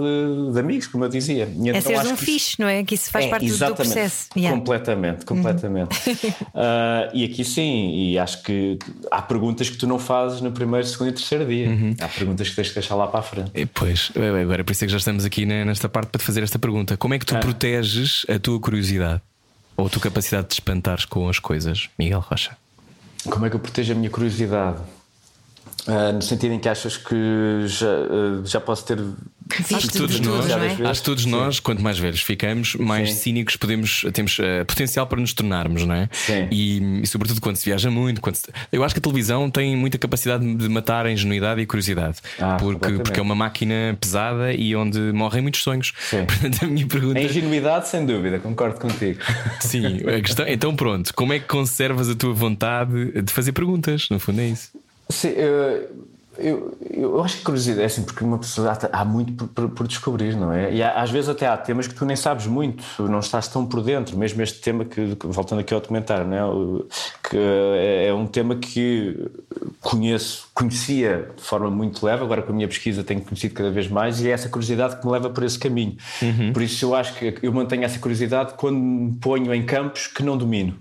[0.53, 1.49] de, amigos, como eu dizia.
[1.57, 2.83] E é então seres acho um que isso- fixe, não é?
[2.83, 4.29] Que isso faz é, parte do- processo.
[4.37, 4.57] Yeah.
[4.59, 5.91] Completamente, completamente.
[6.55, 8.79] Ah, e aqui sim, e acho que
[9.11, 11.68] há perguntas que tu não fazes no primeiro, segundo e terceiro dia.
[12.01, 13.51] Há perguntas que tens que deixar lá para a frente.
[13.55, 16.18] E, Pois, eh, agora por isso é que já estamos aqui ne- nesta parte para
[16.18, 19.20] te fazer esta pergunta: como é que tu proteges a tua curiosidade
[19.77, 22.57] ou a tua capacidade de espantares com as coisas, Miguel Rocha?
[23.29, 24.79] Como é que eu protejo a minha curiosidade?
[25.87, 28.99] Ah, no sentido em que achas que já, ah, já posso ter
[29.74, 30.86] Acho que todos nós, é?
[30.88, 33.16] acho todos nós, quanto mais velhos ficamos, mais Sim.
[33.20, 36.09] cínicos podemos, temos eh, potencial para nos tornarmos, não é?
[36.12, 36.49] Sim.
[36.51, 38.20] E, e sobretudo quando se viaja muito.
[38.20, 41.64] Quando se- eu acho que a televisão tem muita capacidade de matar a ingenuidade e
[41.64, 45.92] a curiosidade, Ah, porque, porque é uma máquina pesada e onde morrem muitos sonhos.
[46.11, 46.24] Sim.
[46.26, 49.20] Portanto, a minha pergunta A ingenuidade, sem dúvida, concordo contigo.
[49.61, 54.09] Sim, a questão, então pronto, como é que conservas a tua vontade de fazer perguntas?
[54.11, 54.70] No fundo é isso.
[55.09, 55.95] Sim, eu,
[56.39, 59.68] eu, eu acho que curiosidade é assim, porque uma pessoa há, há muito por, por-
[59.70, 60.72] por descobrir, não é?
[60.74, 63.64] E há- às vezes até há temas que tu nem sabes muito, não estás tão
[63.66, 66.45] por dentro, mesmo este tema que, voltando aqui ao documentário, não é?
[66.45, 66.87] O-
[67.28, 69.28] que é, é um tema que
[69.80, 73.89] conheço, conhecia de forma muito leve, agora com a minha pesquisa tenho conhecido cada vez
[73.89, 75.97] mais e é essa curiosidade que me leva por esse caminho.
[76.53, 80.22] Por isso eu acho que eu mantenho essa curiosidade quando me ponho em campos que
[80.22, 80.74] não domino.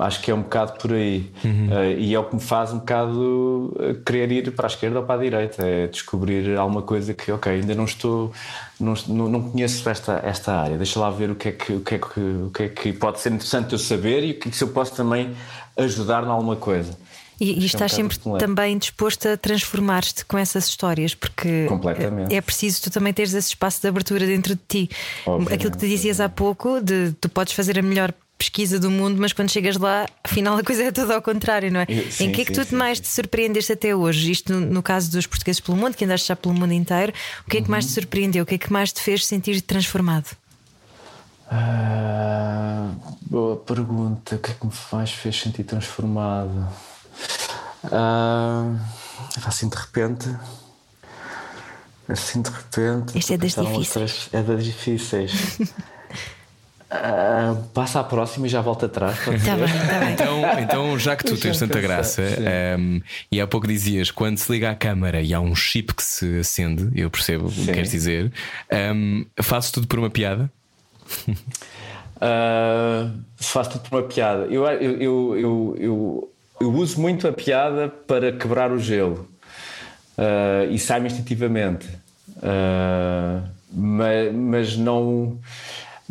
[0.00, 1.30] Acho que é um bocado por aí.
[1.44, 5.00] Eh, e é o que me faz um bocado eh, querer ir para a esquerda
[5.00, 5.66] ou para a direita.
[5.66, 8.32] É descobrir alguma coisa que, ok, ainda não estou.
[8.78, 10.78] Não, não conheço esta, esta área.
[10.78, 12.92] Deixa lá ver o que, é que, o, que é que, o que é que
[12.94, 15.34] pode ser interessante eu saber e o que é que se eu posso também
[15.76, 16.96] ajudar em alguma coisa.
[17.40, 21.66] E, e que é um estás sempre também disposto a transformar-te com essas histórias, porque
[22.28, 24.90] é é preciso tu também teres esse espaço de abertura dentro de ti.
[25.24, 25.54] Obviamente.
[25.54, 29.20] Aquilo que te dizias há pouco, de tu podes fazer a melhor pesquisa do mundo,
[29.20, 31.86] mas quando chegas lá, afinal a coisa é toda ao contrário, não é?
[32.10, 34.30] Sim, em que é que sim, tu sim, mais te surpreendeste até hoje?
[34.32, 37.12] Isto no, no caso dos portugueses pelo mundo, que andaste já pelo mundo inteiro,
[37.46, 37.94] o que é que mais te Uhum.
[37.94, 38.42] surpreendeu?
[38.44, 40.26] O que é que mais te fez sentir transformado?
[41.50, 42.90] Ah,
[43.22, 44.36] boa pergunta.
[44.36, 46.66] O que é que me faz fez sentir transformado?
[47.92, 48.74] Ah,
[49.44, 50.28] assim de repente.
[52.08, 53.18] Assim de repente.
[53.18, 54.28] Este é das difíceis.
[54.32, 55.32] É das difíceis.
[56.90, 59.16] Ah, passa à próxima e já volta atrás.
[59.18, 59.30] ser?
[59.56, 60.12] bem, está bem.
[60.12, 62.44] Então, então já que tu Deixa-me tens tanta pensar, graça, sim.
[62.44, 66.02] ehm, e há pouco dizias, quando se liga à câmara e há um chip que
[66.02, 67.72] se acende, eu percebo o que Sim.
[67.72, 68.32] queres dizer,
[68.70, 70.50] ehm, faço tudo por uma piada?
[72.20, 74.44] Ah, faço tudo por uma piada.
[74.50, 79.26] Eu, eu, eu, eu, eu, uso muito a piada para quebrar o gelo
[80.18, 81.88] Ah, e sai-me instintivamente,
[82.42, 83.40] Ah,
[83.72, 85.38] mas, mas não.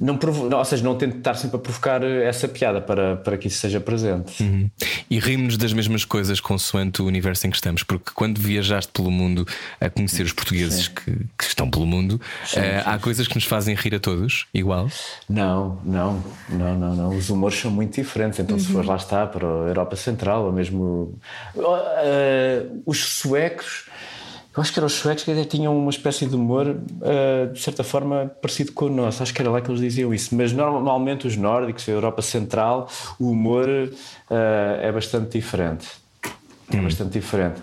[0.01, 3.47] Não, provo- ou seja, não tento estar sempre a provocar essa piada para, para que
[3.47, 4.41] isso seja presente.
[4.41, 4.69] Uhum.
[5.09, 9.11] E rimos das mesmas coisas consoante o universo em que estamos, porque quando viajaste pelo
[9.11, 9.45] mundo
[9.81, 12.19] a conhecer os portugueses que, que estão pelo mundo,
[12.55, 14.89] eh, há coisas que nos fazem rir a todos, igual.
[15.27, 17.17] Não, não, não, não, não.
[17.17, 18.39] Os humores são muito diferentes.
[18.39, 21.19] Então, se fores lá está para a Europa Central, ou mesmo
[21.57, 23.85] eh, os suecos,
[24.59, 27.61] eu acho que eram os suecos que até tinham uma espécie de humor eh, de
[27.61, 29.23] certa forma parecido com o nosso.
[29.23, 30.35] Acho que era lá que eles diziam isso.
[30.35, 35.87] Mas normalmente os nórdicos, a Europa Central, o humor eh, é bastante diferente.
[36.71, 37.59] É bastante diferente.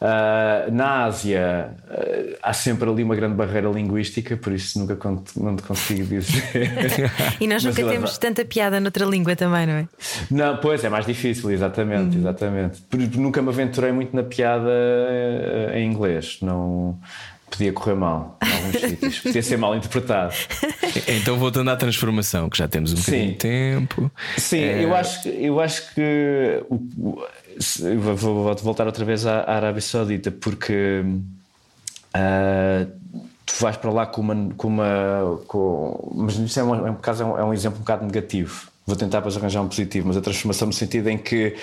[0.00, 5.22] Uh, na Ásia uh, há sempre ali uma grande barreira linguística, por isso nunca con-
[5.36, 6.70] não te consigo dizer.
[7.40, 9.88] E nós nunca temos adoro- tanta piada noutra língua também, não é?
[10.30, 12.80] Não, pois é mais difícil, exatamente, exatamente.
[12.82, 16.38] Por- nunca me aventurei muito na piada eh, em inglês.
[16.42, 16.98] Não
[17.50, 20.34] podia correr mal em alguns sítios, podia ser mal interpretado.
[21.08, 23.30] Então voltando à transformação, que já temos um bocadinho Sim.
[23.32, 24.10] de tempo.
[24.38, 27.22] Sim, eu, acho, que- eu acho que o-
[27.98, 31.02] vou, voltar outra vez à, Arábia Saudita porque
[32.14, 32.86] ah,
[33.46, 34.54] tu vais para lá com uma.
[34.56, 37.78] Com uma com, mas isso é um, é um, caso, é um, é um exemplo
[37.78, 38.68] um bocado negativo.
[38.86, 41.54] Vou tentar depois arranjar um positivo, mas a transformação no sentido em que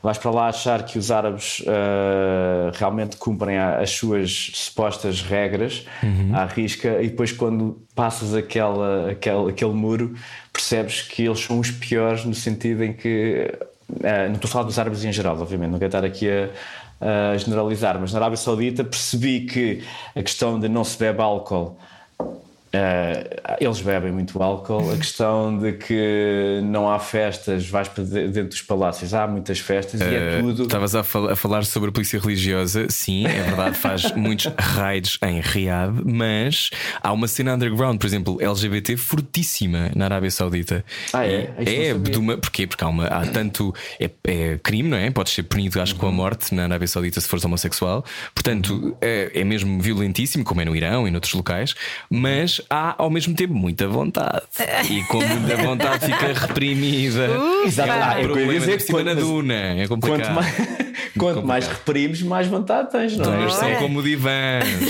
[0.00, 5.84] vais para lá achar que os árabes ah, realmente cumprem as suas supostas regras
[6.32, 10.14] à risca e depois quando passas aquela, aquele, aquele muro
[10.52, 13.52] percebes que eles são os piores no sentido em que
[13.88, 17.36] não estou a falar dos árabes em geral, obviamente, não quero estar aqui a, a
[17.36, 19.84] generalizar, mas na Arábia Saudita percebi que
[20.14, 21.76] a questão de não se bebe álcool
[22.76, 24.92] Uh, eles bebem muito álcool.
[24.92, 29.58] A questão de que não há festas, vais para de- dentro dos palácios, há muitas
[29.58, 30.64] festas e é Eh, tudo.
[30.64, 35.18] Estavas a, fal- a falar sobre a polícia religiosa, sim, é verdade, faz muitos raids
[35.22, 36.70] em Riad, mas
[37.02, 40.84] há uma cena underground, por exemplo, LGBT fortíssima na Arábia Saudita.
[41.12, 41.50] Ah, é?
[41.58, 42.12] E- não é sabia.
[42.12, 42.66] de uma, porquê?
[42.66, 43.74] Porque há, uma, há tanto.
[44.00, 45.10] É, é crime, não é?
[45.10, 45.98] Podes ser punido, acho, Uhum.
[46.00, 48.04] com a morte na Arábia Saudita se fores homossexual.
[48.34, 51.74] Portanto, é, é mesmo violentíssimo, como é no Irão e noutros locais,
[52.10, 54.42] mas há ao mesmo tempo muita vontade.
[54.90, 57.28] E como muita vontade fica reprimida.
[57.66, 57.90] Exato.
[57.90, 59.54] É um é problema dizer, ainda por cima quanto- na duna.
[59.54, 60.34] É Quanto complicado.
[60.34, 60.54] mais,
[61.18, 63.58] quanto mais reprimes, mais vontade tens, não Donas é?
[63.58, 64.30] são como o divã.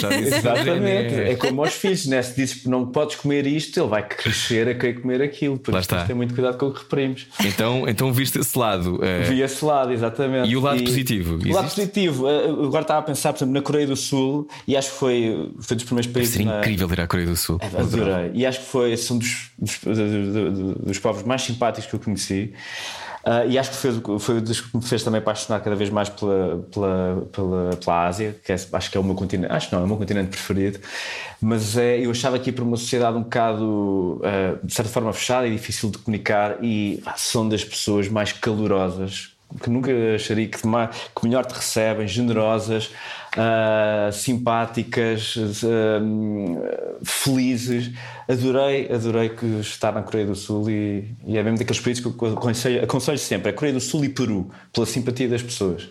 [0.01, 2.23] Já disse o Exatamente, é como aos filhos, né?
[2.23, 5.59] se dizes que não podes comer isto, ele vai crescer a querer comer aquilo.
[5.59, 6.03] Por Lá isso tens está.
[6.07, 7.27] de ter muito cuidado com o que reprimes.
[7.45, 9.01] Então, então viste esse lado.
[9.03, 10.49] eh, Vi esse lado, exatamente.
[10.49, 11.39] E o lado positivo?
[11.45, 14.77] O lado positivo, eh, agora estava a pensar, por exemplo, na Coreia do Sul, e
[14.77, 16.33] acho que foi, foi dos primeiros países.
[16.35, 17.56] Seria na- incrível ir à Coreia do Sul.
[17.79, 18.31] Adorei.
[18.35, 21.95] E acho que foi são dos, dos, do- do- do- dos povos mais simpáticos que
[21.97, 22.53] eu conheci.
[23.29, 25.91] Ah, e acho que foi, foi um dos que me fez também apaixonar cada vez
[25.91, 29.75] mais pela, pela, pela, pela Ásia, que é- acho que é o meu continente, acho
[29.75, 30.79] não, é o meu continente preferido.
[31.41, 35.13] Mas é, eu achava que ia para uma sociedade um bocado, ah, de certa forma,
[35.13, 40.49] fechada e difícil de comunicar, e ah, são das pessoas mais calorosas que nunca acharia
[40.49, 42.91] que, que melhor te recebem, generosas,
[43.37, 46.01] ah, simpáticas, ah,
[47.05, 47.93] felizes.
[48.29, 52.25] Adorei, adorei que estar na Coreia do Sul e, e é mesmo daqueles países que
[52.25, 55.89] eu aconselho, aconselho sempre, a Coreia do Sul e Peru, pela simpatia das pessoas.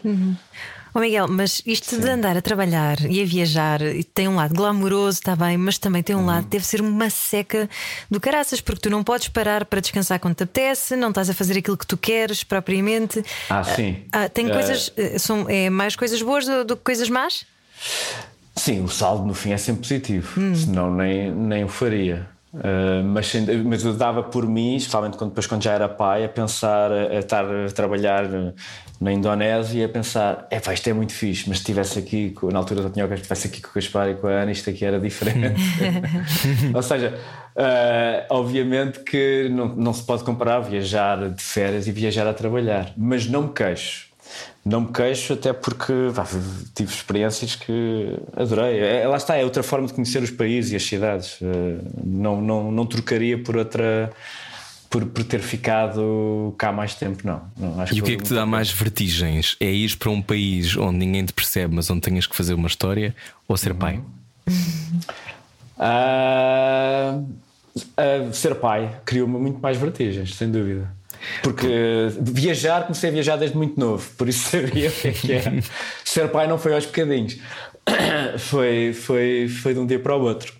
[0.95, 3.81] Ô Miguel, mas isto de andar a trabalhar e a viajar
[4.13, 6.26] tem um lado glamouroso, está bem, mas também tem um Uhum.
[6.27, 7.69] lado, deve ser uma seca
[8.09, 11.34] do caraças, porque tu não podes parar para descansar quando te apetece, não estás a
[11.34, 13.22] fazer aquilo que tu queres propriamente.
[13.49, 14.05] Ah, sim.
[14.09, 17.45] Ah, tem Eh, coisas, eh, são, é mais coisas boas do, do que coisas más?
[18.55, 22.26] Sim, o saldo no fim é sempre positivo, senão nem, nem o faria.
[22.56, 23.34] Uh, mas,
[23.65, 27.15] mas eu dava por mim, especialmente quando, depois quando já era pai, a pensar, a,
[27.15, 28.23] estar a trabalhar
[28.99, 32.34] na Indonésia e a pensar: é pá, isto é muito fixe, mas se estivesse aqui,
[32.44, 34.69] na altura eu tinha que estivesse aqui com o Gaspar e com a Ana, isto
[34.69, 35.61] aqui era diferente.
[36.73, 37.14] Ou seja,
[37.57, 42.94] uh, obviamente que não, não se pode comparar viajar de férias e viajar a trabalhar,
[42.95, 44.15] mas não me queixo.
[44.66, 46.26] Não me queixo, até porque vá,
[46.74, 48.80] tive experiências que adorei.
[48.80, 51.38] É, lá está, é outra forma de conhecer os países e as cidades.
[51.41, 54.12] Eh, Não, não, não trocaria por outra.
[54.90, 57.41] Por, por ter ficado cá mais tempo, não.
[57.57, 59.57] não E o que é que te dá mais vertigens?
[59.60, 62.68] É ir para um país onde ninguém te percebe, mas onde tenhas que fazer uma
[62.68, 63.14] história
[63.48, 63.99] ou ser pai?
[65.78, 67.20] Ah,
[67.98, 70.90] ah, ser pai criou-me muito mais vertigens, sem dúvida.
[71.44, 71.68] Porque
[72.20, 75.54] viajar, comecei a viajar desde muito novo, por isso sabia o que é que era.
[76.04, 77.38] ser pai não foi aos bocadinhos,
[78.40, 80.54] foi, foi, foi de um dia para o outro.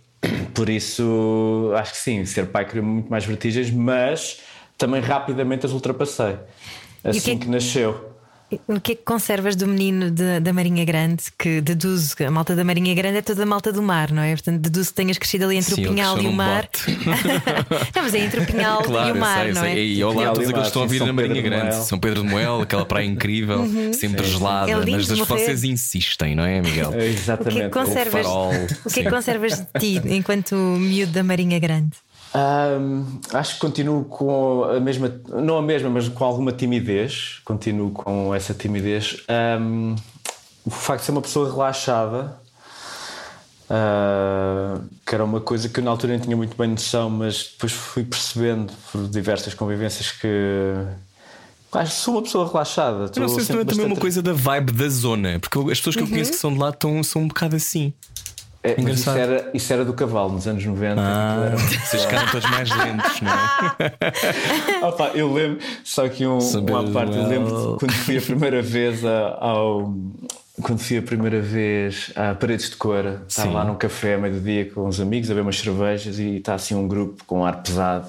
[0.53, 4.40] Por isso, acho que sim, ser pai criou-me muito mais vertigens, mas
[4.77, 6.38] também rapidamente as ultrapassei.
[7.03, 8.14] Assim é que que- nasceu.
[8.68, 12.32] O que é que conservas do menino de- da Marinha Grande que deduzo que a
[12.32, 14.32] malta da Marinha Grande é toda a malta do mar, não é?
[14.34, 16.68] Portanto, deduzo que tenhas crescido ali entre Sim, o pinhal e o mar.
[17.95, 19.72] não, mas é entre o pinhal Claro, e o mar, sei, não sei.
[19.72, 19.80] é?
[19.86, 21.76] E lado e todos aqueles que estão a sim, vir na Marinha Grande.
[21.86, 25.26] São Pedro de Moel, aquela praia incrível, sempre gelada, É mas morrer.
[25.26, 26.91] vocês insistem, não é, Miguel?
[26.94, 27.61] É, O que é Exatamente.
[27.64, 29.10] que conservas, farol, o que é que sim.
[29.10, 31.91] conservas de ti enquanto miúdo da Marinha Grande?
[32.35, 35.09] Ahm, acho que continuo com a mesma,
[35.41, 37.39] não a mesma, mas com alguma timidez.
[37.45, 39.23] Continuo com essa timidez.
[39.29, 39.95] Ahm,
[40.65, 42.37] o facto de ser uma pessoa relaxada,
[43.69, 47.51] ah, que era uma coisa que eu na altura não tinha muito bem noção, mas
[47.53, 50.27] depois fui percebendo por diversas convivências que
[51.71, 53.11] Acho que sou uma pessoa relaxada.
[53.13, 55.77] Eu não sei se não é também uma coisa da vibe da zona, porque as
[55.77, 57.93] pessoas que eu conheço que são de lá estão, são um bocado assim.
[58.71, 61.01] É, mas isso era, isso era do cavalo nos anos 90.
[61.01, 64.85] Ah, era- vocês ficaram todos mais lentos, não é?
[64.87, 67.29] Opa, eu lembro, só que um, uma parte, eu well.
[67.29, 69.93] lembro de quando fui a primeira vez a- ao.
[70.61, 73.53] Quando fui a primeira vez a Paredes de Cora, estava Sim.
[73.53, 76.37] lá num café a meio do dia com uns amigos a ver umas cervejas e
[76.37, 78.07] está assim um grupo com um ar pesado.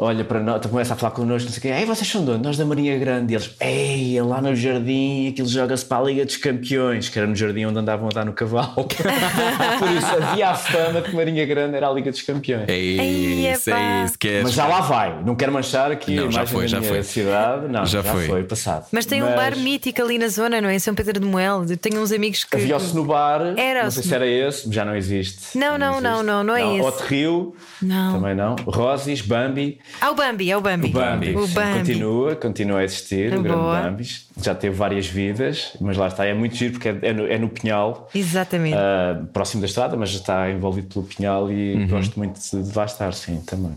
[0.00, 1.80] Olha para nós, começa a falar connosco, não sei o quê.
[1.80, 2.42] Ei, vocês são de onde?
[2.44, 3.32] Nós da Marinha Grande.
[3.32, 7.18] E eles, ei, é lá no jardim, aquilo joga-se para a Liga dos Campeões, que
[7.18, 8.74] era no jardim onde andavam a andar no cavalo.
[8.86, 12.68] Por isso havia a fama de que Marinha Grande era a Liga dos Campeões.
[12.68, 14.42] É isso, é isso que é.
[14.42, 16.78] Mas já lá vai, não quero manchar aqui Não, a já imagem foi, da já
[16.80, 17.02] minha foi.
[17.02, 17.66] cidade.
[17.68, 18.26] Não, Já já, foi.
[18.26, 18.44] foi.
[18.44, 18.86] passado.
[18.92, 20.76] Mas tem um bar mítico ali na zona, não é?
[20.76, 21.64] Em São Pedro de Moel.
[21.68, 22.54] Eu tenho uns amigos que.
[22.56, 25.58] Havia o Snobar, Era não sei se era esse, já não existe.
[25.58, 26.02] Não, não, existe.
[26.04, 26.86] não, não, não é esse.
[26.86, 28.12] Hot Rio, Não.
[28.14, 28.54] também não.
[28.64, 29.80] Rosis, Bambi.
[30.00, 30.88] Ah, o Bambi, é o Bambi.
[30.88, 31.78] O Bambi, O sim, Bambi.
[31.78, 33.80] continua, continua a existir, o grande Boa.
[33.82, 34.26] Bambis.
[34.40, 37.36] Já teve várias vidas, mas lá está, é muito giro porque é, é no, é
[37.38, 38.08] no Pinhal.
[38.14, 38.76] Exatamente.
[38.76, 41.86] ah, próximo da estrada, mas já está envolvido pelo Pinhal e Uhum.
[41.88, 43.72] gosto muito de, de lá estar, sim, também.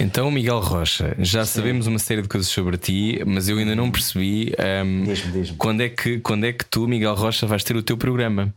[0.00, 3.90] Então, Miguel Rocha, já sabemos uma série de coisas sobre ti, mas eu ainda não
[3.90, 5.56] percebi ahm, Diz-me, diz-me.
[5.56, 8.52] quando, é que, quando é que tu, Miguel Rocha, vais ter o teu programa.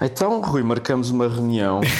[0.00, 1.80] Então, Rui, marcamos uma reunião.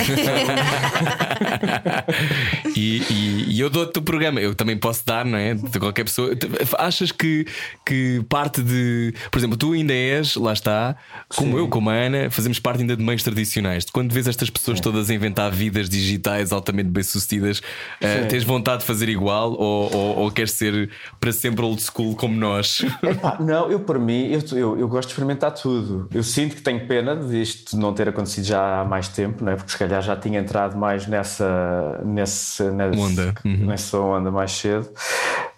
[2.76, 5.54] e, e- e eu dou-te o programa, eu também posso dar, não é?
[5.54, 6.30] De qualquer pessoa.
[6.78, 7.46] Achas que,
[7.84, 9.14] que parte de.
[9.30, 10.96] Por exemplo, tu ainda és, lá está,
[11.34, 11.58] como Sim.
[11.58, 13.84] eu, como a Ana, fazemos parte ainda de meios tradicionais.
[13.90, 17.62] Quando vês estas pessoas todas a inventar vidas digitais altamente bem-sucedidas,
[18.00, 18.28] Sim.
[18.28, 22.36] tens vontade de fazer igual ou, ou, ou queres ser para sempre old school como
[22.36, 22.84] nós?
[23.02, 26.08] Epá, não, eu para mim, eu, eu, eu gosto de experimentar tudo.
[26.12, 29.52] Eu sinto que tenho pena de isto não ter acontecido já há mais tempo, não
[29.52, 29.56] é?
[29.56, 33.34] porque se calhar já tinha entrado mais nessa, nesse, nesse, Onda.
[33.44, 33.66] Uhum.
[33.66, 34.88] nessa onda mais cedo.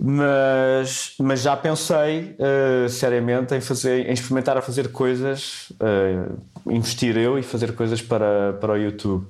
[0.04, 6.24] Mas, mas já pensei eh, seriamente em, fazer, em experimentar a fazer coisas, eh,
[6.66, 9.26] investir eu e fazer coisas para, para o YouTube.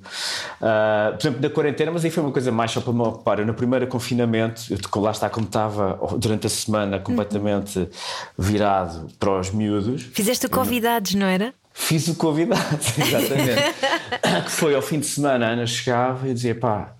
[0.59, 3.39] Ah, por exemplo, da quarentena, mas aí foi uma coisa mais só para me ocupar.
[3.39, 7.87] Eu no primeiro confinamento, eu, lá está como estava durante a semana completamente
[8.35, 10.03] virado para os miúdos.
[10.13, 11.53] Fizeste o convidados, não era?
[11.73, 14.43] Fiz o convidado, exatamente.
[14.45, 16.93] que foi ao fim de semana, a Ana chegava e dizia: pá,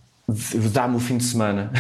[0.72, 1.72] dá-me o fim de semana.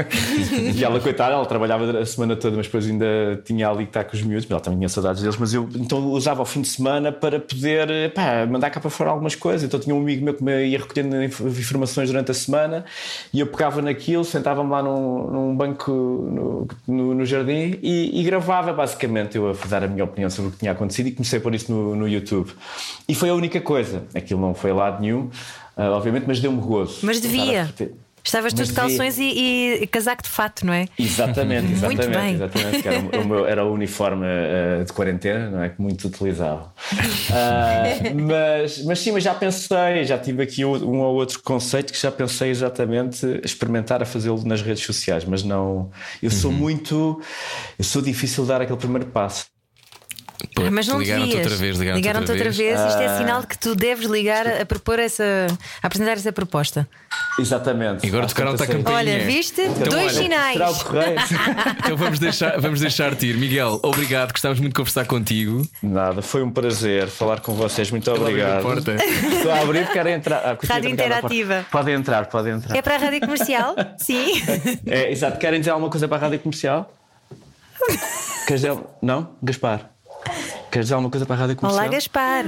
[0.74, 4.04] e ela, coitada, ela trabalhava a semana toda, mas depois ainda tinha ali que estar
[4.04, 5.36] com os miúdos, ela também tinha saudades deles.
[5.36, 9.10] Mas eu então usava o fim de semana para poder pá, mandar cá para fora
[9.10, 9.62] algumas coisas.
[9.64, 12.84] Então tinha um amigo meu que me ia recolhendo inf- informações durante a semana
[13.32, 18.22] e eu pegava naquilo, sentava-me lá num, num banco no, no, no jardim e, e
[18.24, 21.38] gravava basicamente eu a dar a minha opinião sobre o que tinha acontecido e comecei
[21.38, 22.50] a pôr isso no, no YouTube.
[23.08, 24.02] E foi a única coisa.
[24.14, 25.30] Aquilo não foi a lado nenhum,
[25.76, 26.98] ah, obviamente, mas deu-me gozo.
[27.02, 27.68] Mas devia.
[28.24, 30.86] Estavas tu de calções e, e casaco de fato, não é?
[30.98, 32.34] Exatamente, Muito exatamente, bem.
[32.34, 32.88] exatamente.
[32.88, 35.68] Era o, meu, era o uniforme eh, de quarentena, não é?
[35.68, 36.72] Que muito utilizava.
[37.32, 37.84] Ah,
[38.14, 42.00] mas, mas sim, mas já pensei, já tive aqui um um ou outro conceito que
[42.00, 45.90] já pensei exatamente experimentar a fazê-lo nas redes sociais, mas não.
[46.20, 46.56] Eu sou Uhum.
[46.56, 47.22] muito.
[47.78, 49.44] Eu sou difícil de dar aquele primeiro passo.
[50.54, 51.44] Pô, Ah, Mas não ligaram-te devias.
[51.46, 52.80] outra vez, ligaram-te Ligaram-te outra vez.
[52.80, 55.24] Isto é sinal de que tu deves ligar a propor essa.
[55.82, 56.88] a apresentar essa proposta.
[57.38, 58.04] Exatamente.
[58.06, 58.98] E agora tocaram-te a tantas campainha.
[59.16, 59.60] Olha, viste?
[59.62, 60.52] Então, Dois olha, sinais.
[60.54, 61.16] Será o correio?
[61.86, 63.36] Então vamos deixar, vamos deixar-te ir.
[63.36, 65.66] Miguel, obrigado, gostávamos muito de conversar contigo.
[65.82, 67.90] Nada, foi um prazer falar com vocês.
[67.90, 68.62] Muito Ele abriu a obrigado.
[68.62, 68.94] porta.
[69.36, 70.38] Estou a abrir, quero entrar.
[70.38, 71.66] Ah, Rádio interativa.
[71.70, 72.76] Podem entrar, podem entrar.
[72.76, 73.74] É para a rádio comercial?
[73.98, 74.42] Sim.
[74.86, 75.38] É, exato.
[75.38, 76.92] Querem dizer alguma coisa para a rádio comercial?
[78.46, 78.76] Queres dizer.
[79.02, 79.30] Não?
[79.42, 79.90] Gaspar.
[80.70, 81.84] Queres dizer alguma coisa para a rádio comercial?
[81.84, 82.44] Olá, Gaspar.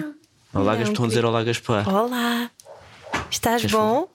[0.55, 0.93] Olá, Gaspar.
[0.93, 1.89] Estão a dizer olá, Gaspar.
[1.89, 2.51] Olá.
[3.31, 4.09] Estás Queres bom?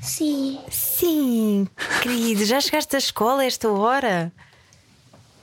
[0.00, 1.68] Sim, Sim,
[2.02, 2.44] querido.
[2.44, 4.32] Já chegaste à escola a esta hora?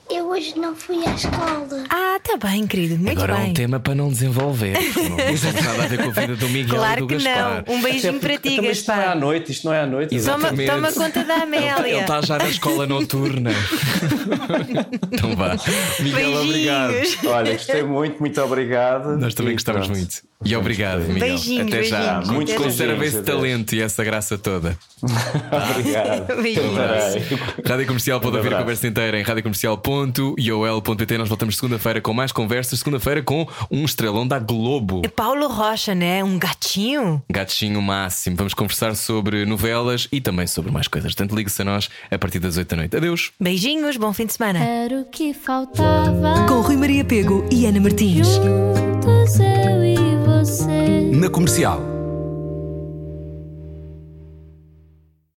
[0.09, 1.83] Eu hoje não fui à escola.
[1.89, 2.95] Ah, tá bem, querido.
[2.97, 3.49] Muito Agora é bem.
[3.51, 4.73] um tema para não desenvolver.
[5.05, 7.63] Não tem nada a ver com a vida do Miguel e Claro do que Gaspar.
[7.67, 7.75] não.
[7.75, 9.19] Um beijinho para ti, mas isto não é à Gaspar.
[9.19, 10.15] noite, isto não é à noite.
[10.15, 10.41] Exato.
[10.41, 10.93] Toma, Exatamente.
[10.95, 12.01] toma conta da Ele Amélia.
[12.01, 13.51] está já na escola noturna.
[15.11, 15.55] então vá.
[15.99, 16.91] Miguel, obrigado.
[16.91, 17.25] Beijinhos.
[17.25, 19.17] Olha, gostei muito, muito obrigado.
[19.17, 19.97] Nós também E gostamos pronto.
[19.97, 20.23] muito.
[20.45, 21.19] E obrigado, Miguel.
[21.19, 22.19] Beijinhos, Até já.
[22.19, 22.49] beijinhos.
[22.51, 22.57] Já.
[22.57, 24.77] conserva esse talento e essa graça toda.
[25.01, 26.27] Obrigado.
[26.41, 26.69] Beijinhos.
[26.71, 27.23] Tentarei.
[27.65, 31.17] Rádio Comercial pode ouvir a conversa inteira em radiocomercial.iol.pt.
[31.17, 32.79] Nós voltamos segunda-feira com mais conversas.
[32.79, 35.01] Segunda-feira com um estrelão da Globo.
[35.03, 36.23] É Paulo Rocha, né?
[36.23, 37.21] Um gatinho.
[37.29, 38.35] Gatinho máximo.
[38.35, 41.13] Vamos conversar sobre novelas e também sobre mais coisas.
[41.13, 42.95] Portanto, ligue-se a nós a partir das 8 da noite.
[42.95, 43.31] Adeus.
[43.39, 44.59] Beijinhos, bom fim de semana.
[44.59, 46.45] Era o que faltava.
[46.47, 48.27] Com Rui Maria Pego e Ana Martins.
[48.27, 50.04] Juntos eu e
[50.45, 51.09] você.
[51.11, 51.94] Na comercial.